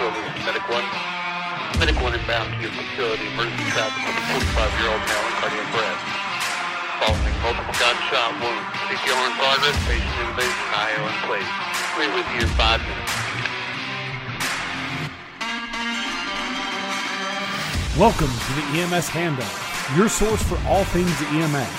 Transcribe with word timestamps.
facility, 0.00 0.40
Medic 0.48 0.64
1. 0.64 0.80
Medic 1.76 2.00
1 2.00 2.14
inbound 2.16 2.48
to 2.56 2.60
your 2.64 2.72
facility, 2.72 3.28
emergency 3.36 3.68
traffic 3.68 4.00
with 4.00 4.16
a 4.16 4.24
45-year-old 4.32 5.02
male 5.04 5.26
in 5.28 5.34
cardiac 5.36 5.68
arrest. 5.76 6.04
Following 7.04 7.36
multiple 7.44 7.76
gunshot 7.76 8.32
wounds. 8.40 8.64
CPR 8.88 9.20
in 9.28 9.34
progress, 9.36 9.76
patient 9.84 10.08
intubation, 10.24 10.66
IO 10.72 11.04
in 11.04 11.16
place. 11.28 11.50
We're 12.00 12.12
with 12.16 12.28
you 12.32 12.48
in 12.48 12.52
five 12.56 12.80
minutes. 12.80 13.12
Welcome 18.00 18.32
to 18.32 18.52
the 18.56 18.64
EMS 18.80 19.12
Handoff, 19.12 19.52
your 19.98 20.08
source 20.08 20.42
for 20.42 20.56
all 20.64 20.84
things 20.96 21.12
EMS. 21.28 21.76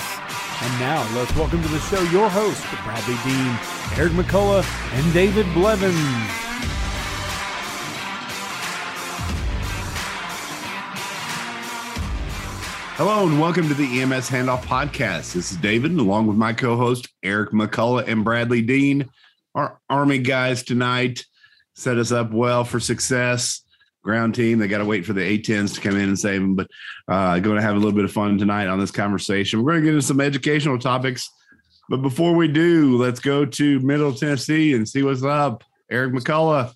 And 0.62 0.72
now 0.78 1.02
let's 1.18 1.34
welcome 1.34 1.60
to 1.60 1.68
the 1.68 1.80
show 1.90 2.00
your 2.14 2.30
hosts, 2.30 2.62
Bradley 2.86 3.18
Dean, 3.26 3.58
Eric 3.98 4.14
McCullough, 4.14 4.62
and 4.94 5.12
David 5.12 5.46
Blevins. 5.54 6.51
Hello 13.04 13.26
and 13.26 13.40
welcome 13.40 13.66
to 13.66 13.74
the 13.74 14.00
EMS 14.00 14.30
Handoff 14.30 14.62
Podcast. 14.62 15.32
This 15.32 15.50
is 15.50 15.56
David, 15.56 15.90
along 15.98 16.28
with 16.28 16.36
my 16.36 16.52
co-host 16.52 17.08
Eric 17.24 17.50
McCullough 17.50 18.06
and 18.06 18.22
Bradley 18.22 18.62
Dean. 18.62 19.10
Our 19.56 19.80
Army 19.90 20.18
guys 20.18 20.62
tonight 20.62 21.24
set 21.74 21.98
us 21.98 22.12
up 22.12 22.30
well 22.30 22.62
for 22.62 22.78
success. 22.78 23.62
Ground 24.04 24.36
team, 24.36 24.60
they 24.60 24.68
got 24.68 24.78
to 24.78 24.84
wait 24.84 25.04
for 25.04 25.14
the 25.14 25.20
A10s 25.20 25.74
to 25.74 25.80
come 25.80 25.96
in 25.96 26.10
and 26.10 26.16
save 26.16 26.42
them, 26.42 26.54
but 26.54 26.68
uh, 27.08 27.40
going 27.40 27.56
to 27.56 27.62
have 27.62 27.74
a 27.74 27.78
little 27.78 27.90
bit 27.90 28.04
of 28.04 28.12
fun 28.12 28.38
tonight 28.38 28.68
on 28.68 28.78
this 28.78 28.92
conversation. 28.92 29.64
We're 29.64 29.72
going 29.72 29.82
to 29.82 29.86
get 29.86 29.94
into 29.94 30.06
some 30.06 30.20
educational 30.20 30.78
topics, 30.78 31.28
but 31.88 32.02
before 32.02 32.36
we 32.36 32.46
do, 32.46 32.98
let's 32.98 33.18
go 33.18 33.44
to 33.44 33.80
Middle 33.80 34.14
Tennessee 34.14 34.74
and 34.74 34.88
see 34.88 35.02
what's 35.02 35.24
up. 35.24 35.64
Eric 35.90 36.12
McCullough. 36.12 36.72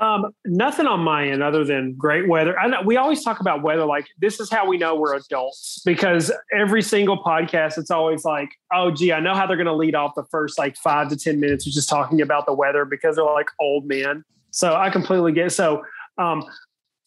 Um, 0.00 0.34
nothing 0.44 0.86
on 0.86 1.00
my 1.00 1.28
end 1.28 1.42
other 1.42 1.64
than 1.64 1.94
great 1.94 2.28
weather. 2.28 2.58
I 2.58 2.66
know 2.66 2.82
we 2.84 2.96
always 2.96 3.22
talk 3.22 3.38
about 3.38 3.62
weather 3.62 3.84
like 3.84 4.06
this 4.18 4.40
is 4.40 4.50
how 4.50 4.66
we 4.66 4.76
know 4.76 4.96
we're 4.96 5.14
adults 5.14 5.80
because 5.84 6.32
every 6.52 6.82
single 6.82 7.22
podcast 7.22 7.78
it's 7.78 7.92
always 7.92 8.24
like, 8.24 8.48
oh 8.72 8.90
gee, 8.90 9.12
I 9.12 9.20
know 9.20 9.34
how 9.34 9.46
they're 9.46 9.56
gonna 9.56 9.72
lead 9.74 9.94
off 9.94 10.16
the 10.16 10.24
first 10.24 10.58
like 10.58 10.76
five 10.76 11.08
to 11.10 11.16
ten 11.16 11.38
minutes 11.38 11.64
of 11.66 11.72
just 11.72 11.88
talking 11.88 12.20
about 12.20 12.44
the 12.44 12.52
weather 12.52 12.84
because 12.84 13.14
they're 13.14 13.24
like 13.24 13.50
old 13.60 13.86
men. 13.86 14.24
So 14.50 14.74
I 14.74 14.90
completely 14.90 15.32
get 15.32 15.52
so 15.52 15.84
um 16.18 16.44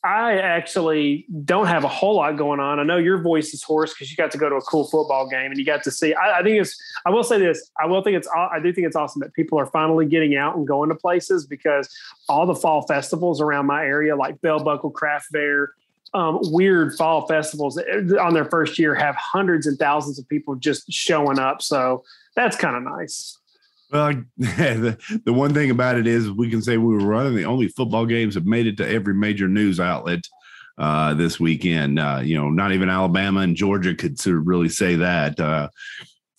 I 0.08 0.38
actually 0.38 1.26
don't 1.44 1.68
have 1.68 1.84
a 1.84 1.90
whole 1.90 2.16
lot 2.16 2.38
going 2.38 2.62
on. 2.62 2.80
I 2.80 2.84
know 2.84 2.96
your 2.96 3.22
voice 3.22 3.54
is 3.54 3.62
hoarse 3.62 3.94
because 3.94 4.10
you 4.10 4.16
got 4.16 4.32
to 4.32 4.38
go 4.38 4.48
to 4.48 4.56
a 4.56 4.62
cool 4.62 4.86
football 4.86 5.28
game 5.28 5.52
and 5.52 5.58
you 5.58 5.66
got 5.66 5.84
to 5.84 5.92
see. 5.92 6.14
I, 6.14 6.40
I, 6.40 6.44
think 6.44 6.62
it's. 6.62 6.82
I 7.06 7.10
will 7.10 7.26
say 7.26 7.38
this. 7.38 7.70
I 7.78 7.88
will 7.88 8.02
think 8.02 8.16
it's. 8.16 8.30
I 8.30 8.60
do 8.64 8.72
think 8.72 8.88
it's 8.88 8.96
awesome 8.96 9.20
that 9.20 9.34
people 9.34 9.60
are 9.60 9.66
finally 9.66 10.06
getting 10.06 10.38
out 10.38 10.56
and 10.56 10.66
going 10.66 10.88
to 10.90 10.96
places 10.96 11.46
because 11.46 11.94
all 12.30 12.46
the 12.46 12.56
fall 12.56 12.84
festivals 12.88 13.42
around 13.42 13.66
my 13.66 13.84
area, 13.84 14.16
like 14.16 14.40
Bell 14.40 14.64
Buckle 14.64 14.92
Craft 14.92 15.26
Fair, 15.34 15.72
um, 16.14 16.40
weird 16.44 16.96
fall 16.96 17.28
festivals 17.28 17.78
eh, 17.78 18.16
on 18.18 18.34
their 18.34 18.46
first 18.46 18.80
year, 18.80 18.96
have 18.96 19.16
hundreds 19.16 19.68
and 19.68 19.78
thousands 19.78 20.18
of 20.18 20.30
people 20.30 20.56
just 20.56 20.90
showing 20.90 21.38
up. 21.38 21.62
So 21.62 22.06
that's 22.34 22.56
kind 22.56 22.78
of 22.78 22.84
nice. 22.84 23.38
Well, 23.92 24.14
the, 24.38 25.22
the 25.26 25.34
one 25.34 25.54
thing 25.54 25.72
about 25.72 25.98
it 25.98 26.08
is 26.08 26.30
we 26.32 26.50
can 26.50 26.62
say 26.62 26.78
we 26.78 26.94
were 26.94 27.06
running 27.06 27.36
the 27.36 27.46
only 27.46 27.68
football 27.70 28.06
games 28.06 28.36
that 28.36 28.46
made 28.46 28.68
it 28.68 28.78
to 28.78 28.88
every 28.88 29.14
major 29.14 29.48
news 29.48 29.80
outlet 29.80 30.20
uh, 30.78 31.14
this 31.14 31.40
weekend. 31.40 32.00
Uh, 32.00 32.22
you 32.24 32.38
know, 32.38 32.50
not 32.50 32.72
even 32.72 32.90
Alabama 32.90 33.42
and 33.42 33.56
Georgia 33.56 33.96
could 33.96 34.20
sort 34.20 34.38
of 34.38 34.48
really 34.48 34.70
say 34.70 34.96
that. 34.96 35.40
Uh, 35.40 35.70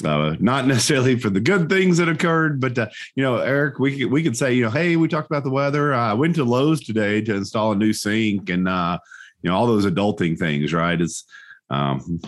uh, 0.05 0.37
not 0.39 0.67
necessarily 0.69 1.19
for 1.19 1.31
the 1.31 1.41
good 1.41 1.69
things 1.69 1.99
that 1.99 2.09
occurred, 2.09 2.61
but 2.61 2.79
uh, 2.79 2.87
you 3.15 3.23
know, 3.23 3.39
Eric, 3.39 3.79
we 3.79 3.99
could, 3.99 4.11
we 4.11 4.23
could 4.23 4.37
say, 4.37 4.53
you 4.53 4.65
know, 4.65 4.71
hey, 4.71 4.97
we 4.97 5.09
talked 5.09 5.31
about 5.31 5.45
the 5.45 5.51
weather. 5.51 5.95
I 5.95 6.13
went 6.13 6.37
to 6.37 6.45
Lowe's 6.45 6.81
today 6.81 7.21
to 7.23 7.35
install 7.35 7.73
a 7.73 7.77
new 7.77 7.93
sink, 7.93 8.51
and 8.51 8.69
uh, 8.69 8.99
you 9.43 9.51
know, 9.51 9.57
all 9.57 9.67
those 9.67 9.87
adulting 9.87 10.39
things, 10.39 10.73
right? 10.73 11.01
It's 11.01 11.25
um, 11.71 12.21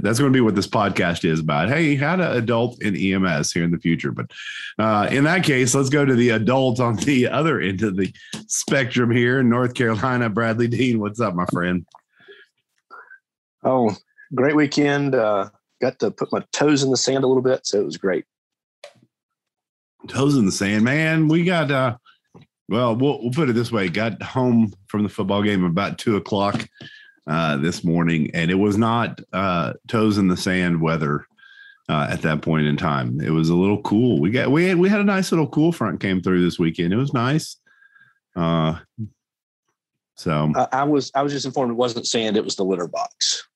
that's 0.00 0.18
going 0.18 0.32
to 0.32 0.36
be 0.36 0.40
what 0.40 0.56
this 0.56 0.66
podcast 0.66 1.24
is 1.24 1.40
about. 1.40 1.68
Hey, 1.68 1.94
how 1.94 2.16
to 2.16 2.32
adult 2.32 2.82
in 2.82 2.96
EMS 2.96 3.52
here 3.52 3.62
in 3.62 3.70
the 3.70 3.78
future. 3.78 4.10
But 4.10 4.32
uh, 4.78 5.08
in 5.10 5.24
that 5.24 5.44
case, 5.44 5.74
let's 5.74 5.88
go 5.88 6.04
to 6.04 6.14
the 6.14 6.30
adult 6.30 6.80
on 6.80 6.96
the 6.96 7.28
other 7.28 7.60
end 7.60 7.82
of 7.82 7.96
the 7.96 8.12
spectrum 8.48 9.10
here 9.10 9.40
in 9.40 9.48
North 9.48 9.74
Carolina. 9.74 10.28
Bradley 10.28 10.66
Dean, 10.66 10.98
what's 10.98 11.20
up, 11.20 11.34
my 11.34 11.46
friend? 11.46 11.86
Oh, 13.62 13.94
great 14.34 14.56
weekend. 14.56 15.14
Uh, 15.14 15.50
got 15.80 15.98
to 16.00 16.10
put 16.10 16.32
my 16.32 16.44
toes 16.52 16.82
in 16.82 16.90
the 16.90 16.96
sand 16.96 17.22
a 17.22 17.28
little 17.28 17.42
bit, 17.42 17.66
so 17.66 17.80
it 17.80 17.84
was 17.84 17.96
great. 17.96 18.24
Toes 20.08 20.36
in 20.36 20.46
the 20.46 20.52
sand, 20.52 20.84
man. 20.84 21.28
We 21.28 21.44
got. 21.44 21.70
uh 21.70 21.96
well, 22.70 22.94
we'll, 22.94 23.22
we'll 23.22 23.30
put 23.30 23.48
it 23.48 23.54
this 23.54 23.72
way: 23.72 23.88
got 23.88 24.22
home 24.22 24.74
from 24.88 25.02
the 25.02 25.08
football 25.08 25.42
game 25.42 25.64
about 25.64 25.98
two 25.98 26.16
o'clock 26.16 26.68
uh, 27.28 27.58
this 27.58 27.84
morning, 27.84 28.30
and 28.32 28.50
it 28.50 28.54
was 28.54 28.78
not 28.78 29.20
uh, 29.32 29.74
toes 29.86 30.18
in 30.18 30.28
the 30.28 30.36
sand 30.36 30.80
weather 30.80 31.26
uh, 31.88 32.06
at 32.10 32.22
that 32.22 32.42
point 32.42 32.66
in 32.66 32.76
time. 32.76 33.20
It 33.20 33.30
was 33.30 33.50
a 33.50 33.54
little 33.54 33.82
cool. 33.82 34.20
We 34.20 34.30
got 34.30 34.50
we 34.50 34.66
had 34.66 34.78
we 34.78 34.88
had 34.88 35.00
a 35.00 35.04
nice 35.04 35.30
little 35.30 35.46
cool 35.46 35.70
front 35.70 36.00
came 36.00 36.22
through 36.22 36.42
this 36.42 36.58
weekend. 36.58 36.92
It 36.92 36.96
was 36.96 37.12
nice. 37.12 37.56
Uh, 38.34 38.78
so 40.14 40.52
I 40.72 40.84
was 40.84 41.12
I 41.14 41.22
was 41.22 41.32
just 41.32 41.46
informed 41.46 41.70
it 41.70 41.74
wasn't 41.74 42.06
sand; 42.06 42.36
it 42.36 42.44
was 42.44 42.56
the 42.56 42.64
litter 42.64 42.88
box. 42.88 43.46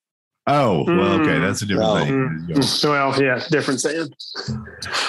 Oh 0.46 0.84
well, 0.86 1.20
okay, 1.20 1.36
hmm. 1.36 1.42
that's 1.42 1.62
a 1.62 1.66
different 1.66 1.90
well, 1.90 2.04
thing. 2.04 2.46
Mm, 2.50 2.84
well, 2.84 3.22
yeah, 3.22 3.44
different 3.50 3.80
sand. 3.80 4.14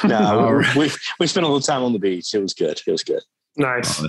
no, 0.03 0.61
we 0.77 0.89
we 1.19 1.27
spent 1.27 1.43
a 1.43 1.47
little 1.47 1.59
time 1.59 1.83
on 1.83 1.91
the 1.91 1.99
beach. 1.99 2.33
It 2.33 2.39
was 2.39 2.53
good. 2.53 2.79
It 2.85 2.91
was 2.91 3.03
good. 3.03 3.21
Nice. 3.57 4.03
Uh, 4.03 4.07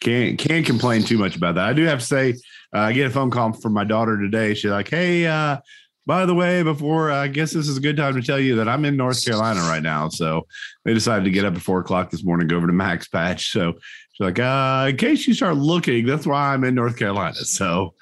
can't 0.00 0.38
can't 0.38 0.64
complain 0.64 1.02
too 1.02 1.18
much 1.18 1.36
about 1.36 1.56
that. 1.56 1.68
I 1.68 1.72
do 1.72 1.84
have 1.84 2.00
to 2.00 2.04
say, 2.04 2.30
uh, 2.30 2.34
I 2.74 2.92
get 2.92 3.06
a 3.06 3.10
phone 3.10 3.30
call 3.30 3.52
from 3.52 3.72
my 3.72 3.84
daughter 3.84 4.18
today. 4.18 4.54
She's 4.54 4.70
like, 4.70 4.88
"Hey, 4.88 5.26
uh, 5.26 5.58
by 6.06 6.26
the 6.26 6.34
way, 6.34 6.62
before 6.62 7.10
uh, 7.10 7.22
I 7.22 7.28
guess 7.28 7.52
this 7.52 7.68
is 7.68 7.76
a 7.76 7.80
good 7.80 7.96
time 7.96 8.14
to 8.14 8.22
tell 8.22 8.38
you 8.38 8.56
that 8.56 8.68
I'm 8.68 8.84
in 8.84 8.96
North 8.96 9.24
Carolina 9.24 9.60
right 9.60 9.82
now." 9.82 10.08
So 10.08 10.46
they 10.84 10.92
decided 10.92 11.24
to 11.24 11.30
get 11.30 11.44
up 11.44 11.54
at 11.54 11.62
four 11.62 11.80
o'clock 11.80 12.10
this 12.10 12.24
morning, 12.24 12.48
go 12.48 12.56
over 12.56 12.66
to 12.66 12.72
Max 12.72 13.08
Patch. 13.08 13.52
So 13.52 13.74
she's 14.12 14.24
like, 14.24 14.38
uh, 14.38 14.86
"In 14.90 14.96
case 14.96 15.26
you 15.26 15.34
start 15.34 15.56
looking, 15.56 16.06
that's 16.06 16.26
why 16.26 16.52
I'm 16.52 16.64
in 16.64 16.74
North 16.74 16.98
Carolina." 16.98 17.36
So. 17.36 17.94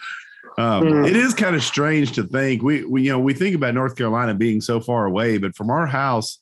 Um, 0.59 0.83
mm. 0.83 1.09
It 1.09 1.17
is 1.17 1.33
kind 1.33 1.57
of 1.57 1.63
strange 1.63 2.13
to 2.13 2.25
think 2.25 2.63
we, 2.63 2.85
we, 2.85 3.05
you 3.05 3.11
know, 3.11 3.19
we 3.19 3.33
think 3.33 3.57
about 3.57 3.73
North 3.73 3.97
Carolina 3.97 4.35
being 4.35 4.61
so 4.61 4.81
far 4.81 5.07
away, 5.07 5.39
but 5.39 5.57
from 5.57 5.71
our 5.71 5.87
house, 5.87 6.41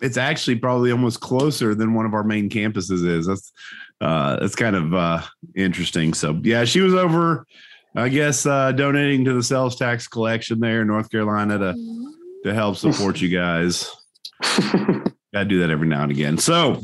it's 0.00 0.16
actually 0.16 0.56
probably 0.56 0.92
almost 0.92 1.20
closer 1.20 1.74
than 1.74 1.94
one 1.94 2.06
of 2.06 2.14
our 2.14 2.24
main 2.24 2.48
campuses 2.48 3.06
is. 3.06 3.26
That's 3.26 3.52
uh, 4.00 4.38
it's 4.40 4.54
kind 4.54 4.76
of 4.76 4.94
uh, 4.94 5.22
interesting. 5.54 6.14
So 6.14 6.38
yeah, 6.42 6.64
she 6.64 6.80
was 6.80 6.94
over, 6.94 7.46
I 7.94 8.08
guess, 8.08 8.46
uh, 8.46 8.72
donating 8.72 9.24
to 9.26 9.34
the 9.34 9.42
sales 9.42 9.76
tax 9.76 10.08
collection 10.08 10.60
there 10.60 10.82
in 10.82 10.86
North 10.86 11.10
Carolina 11.10 11.58
to 11.58 12.04
to 12.44 12.54
help 12.54 12.76
support 12.76 13.20
you 13.20 13.28
guys. 13.28 13.90
Got 14.42 15.40
to 15.40 15.44
do 15.44 15.60
that 15.60 15.70
every 15.70 15.86
now 15.86 16.02
and 16.02 16.10
again. 16.10 16.38
So 16.38 16.80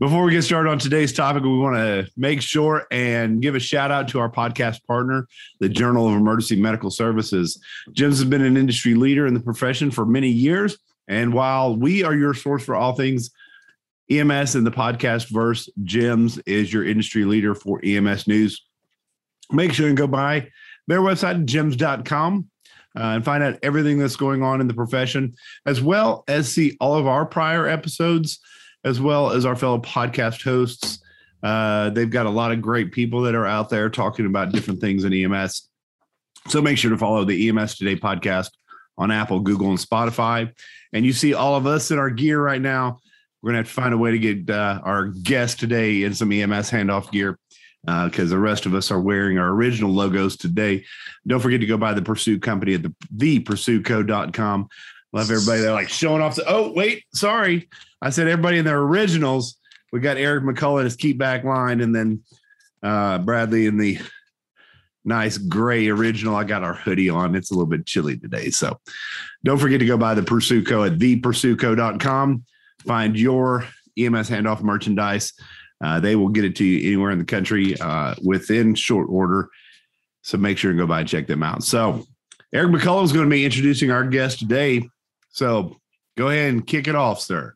before 0.00 0.24
we 0.24 0.32
get 0.32 0.42
started 0.42 0.68
on 0.68 0.80
today's 0.80 1.12
topic, 1.12 1.44
we 1.44 1.56
want 1.56 1.76
to 1.76 2.10
make 2.16 2.42
sure 2.42 2.86
and 2.90 3.40
give 3.40 3.54
a 3.54 3.60
shout 3.60 3.92
out 3.92 4.08
to 4.08 4.18
our 4.18 4.28
podcast 4.28 4.84
partner, 4.84 5.28
the 5.60 5.68
Journal 5.68 6.08
of 6.08 6.14
Emergency 6.14 6.60
Medical 6.60 6.90
Services. 6.90 7.62
JEMS 7.92 8.18
has 8.18 8.24
been 8.24 8.42
an 8.42 8.56
industry 8.56 8.94
leader 8.94 9.28
in 9.28 9.34
the 9.34 9.40
profession 9.40 9.92
for 9.92 10.04
many 10.04 10.28
years. 10.28 10.76
And 11.06 11.32
while 11.32 11.76
we 11.76 12.02
are 12.02 12.14
your 12.14 12.34
source 12.34 12.64
for 12.64 12.74
all 12.74 12.94
things 12.94 13.30
EMS 14.12 14.54
and 14.54 14.66
the 14.66 14.70
podcast 14.70 15.28
verse, 15.28 15.68
JEMS 15.84 16.40
is 16.46 16.72
your 16.72 16.84
industry 16.84 17.24
leader 17.24 17.54
for 17.54 17.80
EMS 17.82 18.26
news. 18.26 18.62
Make 19.50 19.72
sure 19.72 19.88
and 19.88 19.96
go 19.96 20.06
by 20.06 20.48
their 20.86 21.00
website, 21.00 21.44
jems.com, 21.46 22.48
uh, 22.96 23.00
and 23.00 23.24
find 23.24 23.42
out 23.42 23.58
everything 23.62 23.98
that's 23.98 24.16
going 24.16 24.42
on 24.42 24.60
in 24.60 24.68
the 24.68 24.74
profession, 24.74 25.34
as 25.66 25.80
well 25.80 26.24
as 26.28 26.52
see 26.52 26.76
all 26.80 26.94
of 26.94 27.06
our 27.06 27.24
prior 27.24 27.66
episodes, 27.66 28.40
as 28.84 29.00
well 29.00 29.30
as 29.30 29.46
our 29.46 29.56
fellow 29.56 29.78
podcast 29.78 30.42
hosts. 30.42 31.00
Uh, 31.42 31.90
they've 31.90 32.10
got 32.10 32.26
a 32.26 32.30
lot 32.30 32.52
of 32.52 32.60
great 32.60 32.92
people 32.92 33.22
that 33.22 33.34
are 33.34 33.46
out 33.46 33.68
there 33.68 33.88
talking 33.88 34.26
about 34.26 34.52
different 34.52 34.80
things 34.80 35.04
in 35.04 35.12
EMS. 35.12 35.68
So 36.48 36.60
make 36.60 36.78
sure 36.78 36.90
to 36.90 36.98
follow 36.98 37.24
the 37.24 37.48
EMS 37.48 37.76
Today 37.76 37.96
podcast 37.96 38.50
on 38.98 39.10
Apple, 39.10 39.40
Google, 39.40 39.70
and 39.70 39.78
Spotify. 39.78 40.52
And 40.92 41.06
you 41.06 41.12
see 41.12 41.34
all 41.34 41.56
of 41.56 41.66
us 41.66 41.90
in 41.90 41.98
our 41.98 42.10
gear 42.10 42.42
right 42.42 42.60
now 42.60 42.98
we're 43.42 43.50
gonna 43.50 43.58
have 43.58 43.66
to 43.66 43.72
find 43.72 43.92
a 43.92 43.98
way 43.98 44.12
to 44.12 44.18
get 44.18 44.50
uh, 44.50 44.80
our 44.84 45.08
guest 45.08 45.58
today 45.58 46.04
in 46.04 46.14
some 46.14 46.30
EMS 46.30 46.70
handoff 46.70 47.10
gear 47.10 47.38
because 47.84 48.30
uh, 48.32 48.36
the 48.36 48.38
rest 48.38 48.64
of 48.64 48.74
us 48.74 48.90
are 48.92 49.00
wearing 49.00 49.38
our 49.38 49.48
original 49.48 49.90
logos 49.90 50.36
today. 50.36 50.84
Don't 51.26 51.40
forget 51.40 51.60
to 51.60 51.66
go 51.66 51.76
by 51.76 51.92
the 51.92 52.02
Pursuit 52.02 52.40
Company 52.40 52.74
at 52.74 52.82
the 52.84 52.94
thepursuitco.com. 53.16 54.68
Love 55.12 55.30
everybody 55.30 55.60
there 55.60 55.72
like 55.72 55.88
showing 55.88 56.22
off. 56.22 56.36
The, 56.36 56.44
oh, 56.46 56.72
wait, 56.72 57.04
sorry. 57.12 57.68
I 58.00 58.10
said 58.10 58.28
everybody 58.28 58.58
in 58.58 58.64
their 58.64 58.78
originals. 58.78 59.58
We 59.92 60.00
got 60.00 60.16
Eric 60.16 60.44
McCullough 60.44 60.84
his 60.84 60.96
keep 60.96 61.18
back 61.18 61.44
line, 61.44 61.80
and 61.80 61.94
then 61.94 62.22
uh, 62.82 63.18
Bradley 63.18 63.66
in 63.66 63.76
the 63.76 63.98
nice 65.04 65.36
gray 65.36 65.88
original. 65.88 66.36
I 66.36 66.44
got 66.44 66.62
our 66.62 66.74
hoodie 66.74 67.10
on. 67.10 67.34
It's 67.34 67.50
a 67.50 67.54
little 67.54 67.66
bit 67.66 67.84
chilly 67.84 68.16
today. 68.16 68.50
So 68.50 68.78
don't 69.44 69.58
forget 69.58 69.80
to 69.80 69.86
go 69.86 69.96
by 69.96 70.14
the 70.14 70.22
Pursuitco 70.22 70.86
at 70.86 70.98
thepursuitco.com 70.98 72.44
find 72.82 73.18
your 73.18 73.66
EMS 73.98 74.30
handoff 74.30 74.62
merchandise. 74.62 75.32
Uh, 75.82 75.98
they 76.00 76.16
will 76.16 76.28
get 76.28 76.44
it 76.44 76.56
to 76.56 76.64
you 76.64 76.86
anywhere 76.86 77.10
in 77.10 77.18
the 77.18 77.24
country 77.24 77.78
uh, 77.80 78.14
within 78.24 78.74
short 78.74 79.08
order. 79.10 79.48
So 80.22 80.38
make 80.38 80.58
sure 80.58 80.70
and 80.70 80.78
go 80.78 80.86
by 80.86 81.00
and 81.00 81.08
check 81.08 81.26
them 81.26 81.42
out. 81.42 81.64
So 81.64 82.06
Eric 82.52 82.70
McCullough 82.70 83.04
is 83.04 83.12
going 83.12 83.24
to 83.24 83.30
be 83.30 83.44
introducing 83.44 83.90
our 83.90 84.04
guest 84.04 84.38
today. 84.38 84.88
So 85.30 85.76
go 86.16 86.28
ahead 86.28 86.52
and 86.52 86.66
kick 86.66 86.86
it 86.86 86.94
off, 86.94 87.20
sir. 87.20 87.54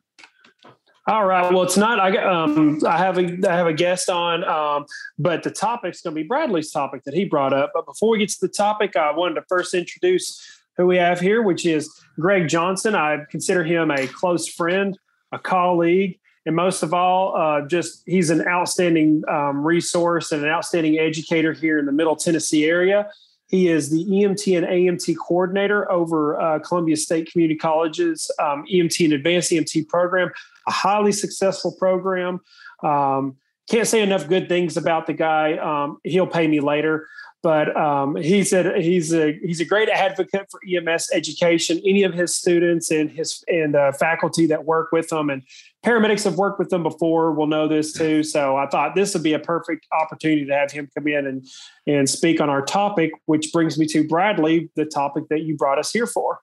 All 1.07 1.25
right. 1.25 1.53
Well, 1.53 1.63
it's 1.63 1.77
not. 1.77 2.01
I 2.01 2.17
um, 2.17 2.81
I 2.85 2.97
have 2.97 3.17
a 3.17 3.37
I 3.47 3.55
have 3.55 3.67
a 3.67 3.73
guest 3.73 4.09
on, 4.09 4.43
um, 4.43 4.85
but 5.17 5.41
the 5.41 5.51
topic's 5.51 6.01
going 6.01 6.13
to 6.13 6.21
be 6.21 6.27
Bradley's 6.27 6.69
topic 6.69 7.03
that 7.05 7.13
he 7.13 7.23
brought 7.23 7.53
up. 7.53 7.71
But 7.73 7.85
before 7.85 8.09
we 8.09 8.17
get 8.17 8.27
to 8.29 8.41
the 8.41 8.49
topic, 8.49 8.97
I 8.97 9.11
wanted 9.11 9.35
to 9.35 9.43
first 9.47 9.73
introduce 9.73 10.61
who 10.75 10.85
we 10.85 10.97
have 10.97 11.21
here, 11.21 11.41
which 11.41 11.65
is 11.65 11.89
Greg 12.19 12.49
Johnson. 12.49 12.93
I 12.93 13.19
consider 13.31 13.63
him 13.63 13.89
a 13.89 14.05
close 14.07 14.49
friend, 14.49 14.99
a 15.31 15.39
colleague, 15.39 16.19
and 16.45 16.55
most 16.55 16.81
of 16.81 16.93
all, 16.93 17.35
uh, 17.35 17.67
just 17.67 18.03
he's 18.05 18.29
an 18.29 18.47
outstanding 18.47 19.23
um, 19.27 19.65
resource 19.65 20.31
and 20.31 20.43
an 20.43 20.49
outstanding 20.49 20.97
educator 20.97 21.53
here 21.53 21.77
in 21.77 21.85
the 21.85 21.91
Middle 21.91 22.15
Tennessee 22.15 22.65
area. 22.65 23.09
He 23.47 23.69
is 23.69 23.89
the 23.89 24.03
EMT 24.05 24.57
and 24.57 24.65
AMT 24.65 25.15
coordinator 25.25 25.89
over 25.91 26.39
uh, 26.39 26.59
Columbia 26.59 26.97
State 26.97 27.31
Community 27.31 27.57
College's 27.57 28.29
um, 28.39 28.65
EMT 28.71 29.05
and 29.05 29.13
Advanced 29.13 29.51
EMT 29.51 29.87
program, 29.87 30.31
a 30.67 30.71
highly 30.71 31.13
successful 31.13 31.73
program. 31.77 32.41
Um, 32.83 33.37
can't 33.69 33.87
say 33.87 34.01
enough 34.01 34.27
good 34.27 34.47
things 34.47 34.77
about 34.77 35.07
the 35.07 35.13
guy. 35.13 35.57
Um, 35.57 35.97
he'll 36.03 36.27
pay 36.27 36.47
me 36.47 36.59
later, 36.59 37.07
but 37.43 37.75
um, 37.77 38.15
he's 38.15 38.51
a 38.51 38.79
he's 38.81 39.13
a 39.13 39.37
he's 39.43 39.59
a 39.59 39.65
great 39.65 39.89
advocate 39.89 40.47
for 40.49 40.59
EMS 40.67 41.09
education. 41.13 41.79
Any 41.85 42.03
of 42.03 42.13
his 42.13 42.35
students 42.35 42.89
and 42.91 43.11
his 43.11 43.43
and 43.47 43.75
uh, 43.75 43.91
faculty 43.91 44.47
that 44.47 44.65
work 44.65 44.91
with 44.91 45.11
him 45.11 45.29
and 45.29 45.43
paramedics 45.85 46.23
have 46.23 46.35
worked 46.35 46.59
with 46.59 46.69
them 46.69 46.83
before 46.83 47.31
will 47.31 47.47
know 47.47 47.67
this 47.67 47.93
too. 47.93 48.23
So 48.23 48.57
I 48.57 48.67
thought 48.67 48.95
this 48.95 49.13
would 49.13 49.23
be 49.23 49.33
a 49.33 49.39
perfect 49.39 49.85
opportunity 49.91 50.45
to 50.45 50.53
have 50.53 50.71
him 50.71 50.89
come 50.95 51.07
in 51.07 51.27
and 51.27 51.45
and 51.85 52.09
speak 52.09 52.41
on 52.41 52.49
our 52.49 52.63
topic, 52.63 53.11
which 53.25 53.51
brings 53.53 53.77
me 53.77 53.85
to 53.87 54.07
Bradley, 54.07 54.69
the 54.75 54.85
topic 54.85 55.25
that 55.29 55.43
you 55.43 55.55
brought 55.55 55.77
us 55.77 55.91
here 55.91 56.07
for. 56.07 56.39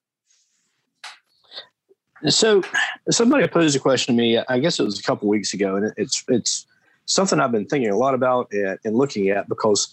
So 2.28 2.62
somebody 3.10 3.46
posed 3.48 3.76
a 3.76 3.80
question 3.80 4.16
to 4.16 4.22
me. 4.22 4.38
I 4.48 4.58
guess 4.58 4.78
it 4.78 4.84
was 4.84 4.98
a 4.98 5.02
couple 5.02 5.28
weeks 5.28 5.52
ago, 5.52 5.76
and 5.76 5.92
it's 5.96 6.24
it's 6.28 6.66
something 7.06 7.40
I've 7.40 7.52
been 7.52 7.66
thinking 7.66 7.90
a 7.90 7.98
lot 7.98 8.14
about 8.14 8.48
and, 8.52 8.78
and 8.84 8.96
looking 8.96 9.28
at 9.28 9.48
because 9.48 9.92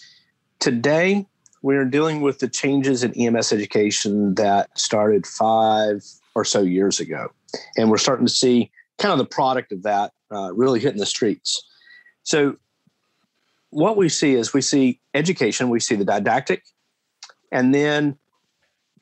today 0.61 1.25
we're 1.63 1.85
dealing 1.85 2.21
with 2.21 2.39
the 2.39 2.47
changes 2.47 3.03
in 3.03 3.13
EMS 3.13 3.51
education 3.51 4.35
that 4.35 4.69
started 4.77 5.27
five 5.27 6.03
or 6.33 6.45
so 6.45 6.61
years 6.61 6.99
ago, 6.99 7.31
and 7.75 7.89
we're 7.89 7.97
starting 7.97 8.25
to 8.25 8.31
see 8.31 8.71
kind 8.97 9.11
of 9.11 9.17
the 9.17 9.25
product 9.25 9.71
of 9.71 9.83
that 9.83 10.13
uh, 10.31 10.53
really 10.53 10.79
hitting 10.79 10.99
the 10.99 11.05
streets. 11.05 11.61
So, 12.23 12.55
what 13.71 13.97
we 13.97 14.09
see 14.09 14.35
is 14.35 14.53
we 14.53 14.61
see 14.61 14.99
education, 15.13 15.69
we 15.69 15.79
see 15.79 15.95
the 15.95 16.05
didactic, 16.05 16.63
and 17.51 17.75
then 17.75 18.17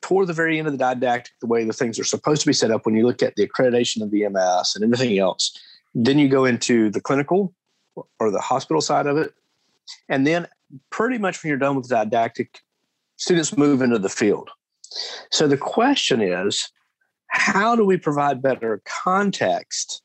toward 0.00 0.26
the 0.26 0.32
very 0.32 0.58
end 0.58 0.66
of 0.66 0.72
the 0.72 0.78
didactic, 0.78 1.32
the 1.40 1.46
way 1.46 1.64
the 1.64 1.72
things 1.72 1.98
are 1.98 2.04
supposed 2.04 2.40
to 2.42 2.46
be 2.46 2.52
set 2.52 2.70
up, 2.70 2.86
when 2.86 2.94
you 2.94 3.06
look 3.06 3.22
at 3.22 3.36
the 3.36 3.46
accreditation 3.46 4.02
of 4.02 4.10
the 4.10 4.28
MS 4.28 4.72
and 4.74 4.84
everything 4.84 5.18
else, 5.18 5.58
then 5.94 6.18
you 6.18 6.28
go 6.28 6.44
into 6.44 6.90
the 6.90 7.00
clinical 7.00 7.54
or 8.18 8.30
the 8.30 8.40
hospital 8.40 8.80
side 8.80 9.06
of 9.06 9.16
it. 9.16 9.34
And 10.08 10.26
then, 10.26 10.46
pretty 10.90 11.18
much 11.18 11.42
when 11.42 11.48
you're 11.48 11.58
done 11.58 11.76
with 11.76 11.88
the 11.88 11.96
didactic, 11.96 12.60
students 13.16 13.56
move 13.56 13.82
into 13.82 13.98
the 13.98 14.08
field. 14.08 14.50
So, 15.30 15.46
the 15.46 15.56
question 15.56 16.20
is 16.20 16.70
how 17.28 17.76
do 17.76 17.84
we 17.84 17.96
provide 17.96 18.42
better 18.42 18.82
context 18.84 20.02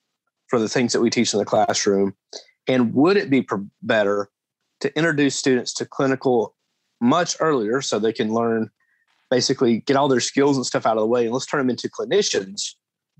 for 0.47 0.59
the 0.59 0.69
things 0.69 0.93
that 0.93 1.01
we 1.01 1.09
teach 1.09 1.33
in 1.33 1.39
the 1.39 1.45
classroom? 1.45 2.13
And 2.67 2.93
would 2.93 3.17
it 3.17 3.29
be 3.29 3.47
better 3.81 4.29
to 4.81 4.95
introduce 4.95 5.35
students 5.35 5.73
to 5.75 5.85
clinical 5.85 6.55
much 7.01 7.35
earlier 7.39 7.81
so 7.81 7.97
they 7.97 8.13
can 8.13 8.33
learn 8.33 8.69
basically 9.31 9.79
get 9.81 9.95
all 9.95 10.07
their 10.07 10.19
skills 10.19 10.55
and 10.55 10.65
stuff 10.65 10.85
out 10.85 10.97
of 10.97 11.01
the 11.01 11.07
way 11.07 11.25
and 11.25 11.33
let's 11.33 11.45
turn 11.45 11.59
them 11.59 11.69
into 11.69 11.89
clinicians 11.89 12.75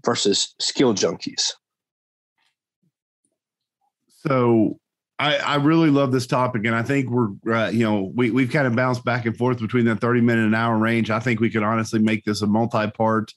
versus 0.05 0.53
skill 0.59 0.93
junkies? 0.93 1.51
So 4.07 4.79
I, 5.17 5.37
I, 5.37 5.55
really 5.55 5.89
love 5.89 6.11
this 6.11 6.27
topic, 6.27 6.65
and 6.65 6.75
I 6.75 6.83
think 6.83 7.09
we're, 7.09 7.29
uh, 7.47 7.69
you 7.69 7.85
know, 7.85 8.11
we 8.15 8.31
we've 8.31 8.51
kind 8.51 8.67
of 8.67 8.75
bounced 8.75 9.05
back 9.05 9.25
and 9.25 9.37
forth 9.37 9.59
between 9.59 9.85
that 9.85 10.01
thirty 10.01 10.21
minute 10.21 10.45
and 10.45 10.55
hour 10.55 10.77
range. 10.77 11.09
I 11.09 11.19
think 11.19 11.39
we 11.39 11.49
could 11.49 11.63
honestly 11.63 11.99
make 11.99 12.25
this 12.25 12.41
a 12.41 12.47
multi 12.47 12.89
part 12.91 13.31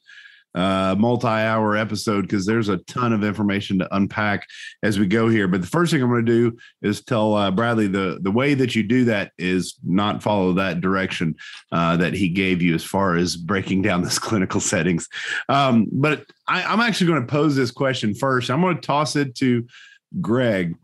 uh, 0.55 0.95
multi-hour 0.99 1.77
episode 1.77 2.23
because 2.23 2.47
there's 2.47 2.69
a 2.69 2.79
ton 2.79 3.13
of 3.13 3.23
information 3.23 3.79
to 3.79 3.95
unpack 3.95 4.47
as 4.83 4.99
we 4.99 5.07
go 5.07 5.29
here. 5.29 5.47
But 5.47 5.61
the 5.61 5.67
first 5.67 5.93
thing 5.93 6.03
I'm 6.03 6.09
going 6.09 6.25
to 6.25 6.33
do 6.33 6.57
is 6.83 7.05
tell 7.05 7.35
uh, 7.35 7.51
Bradley 7.51 7.87
the 7.87 8.19
the 8.21 8.31
way 8.31 8.55
that 8.55 8.75
you 8.75 8.83
do 8.83 9.05
that 9.07 9.33
is 9.39 9.77
not 9.85 10.23
follow 10.23 10.53
that 10.55 10.81
direction 10.81 11.37
uh, 11.71 11.97
that 11.99 12.15
he 12.15 12.29
gave 12.29 12.63
you 12.63 12.75
as 12.75 12.85
far 12.85 13.15
as 13.15 13.37
breaking 13.37 13.83
down 13.83 14.03
this 14.03 14.19
clinical 14.19 14.61
settings. 14.61 15.09
Um, 15.49 15.87
but 15.93 16.25
I, 16.49 16.63
I'm 16.65 16.81
actually 16.81 17.09
going 17.09 17.27
to 17.27 17.31
pose 17.31 17.55
this 17.55 17.71
question 17.71 18.15
first. 18.15 18.51
I'm 18.51 18.61
going 18.61 18.77
to 18.77 18.83
toss 18.83 19.17
it 19.17 19.35
to 19.37 19.67
Greg. 20.21 20.75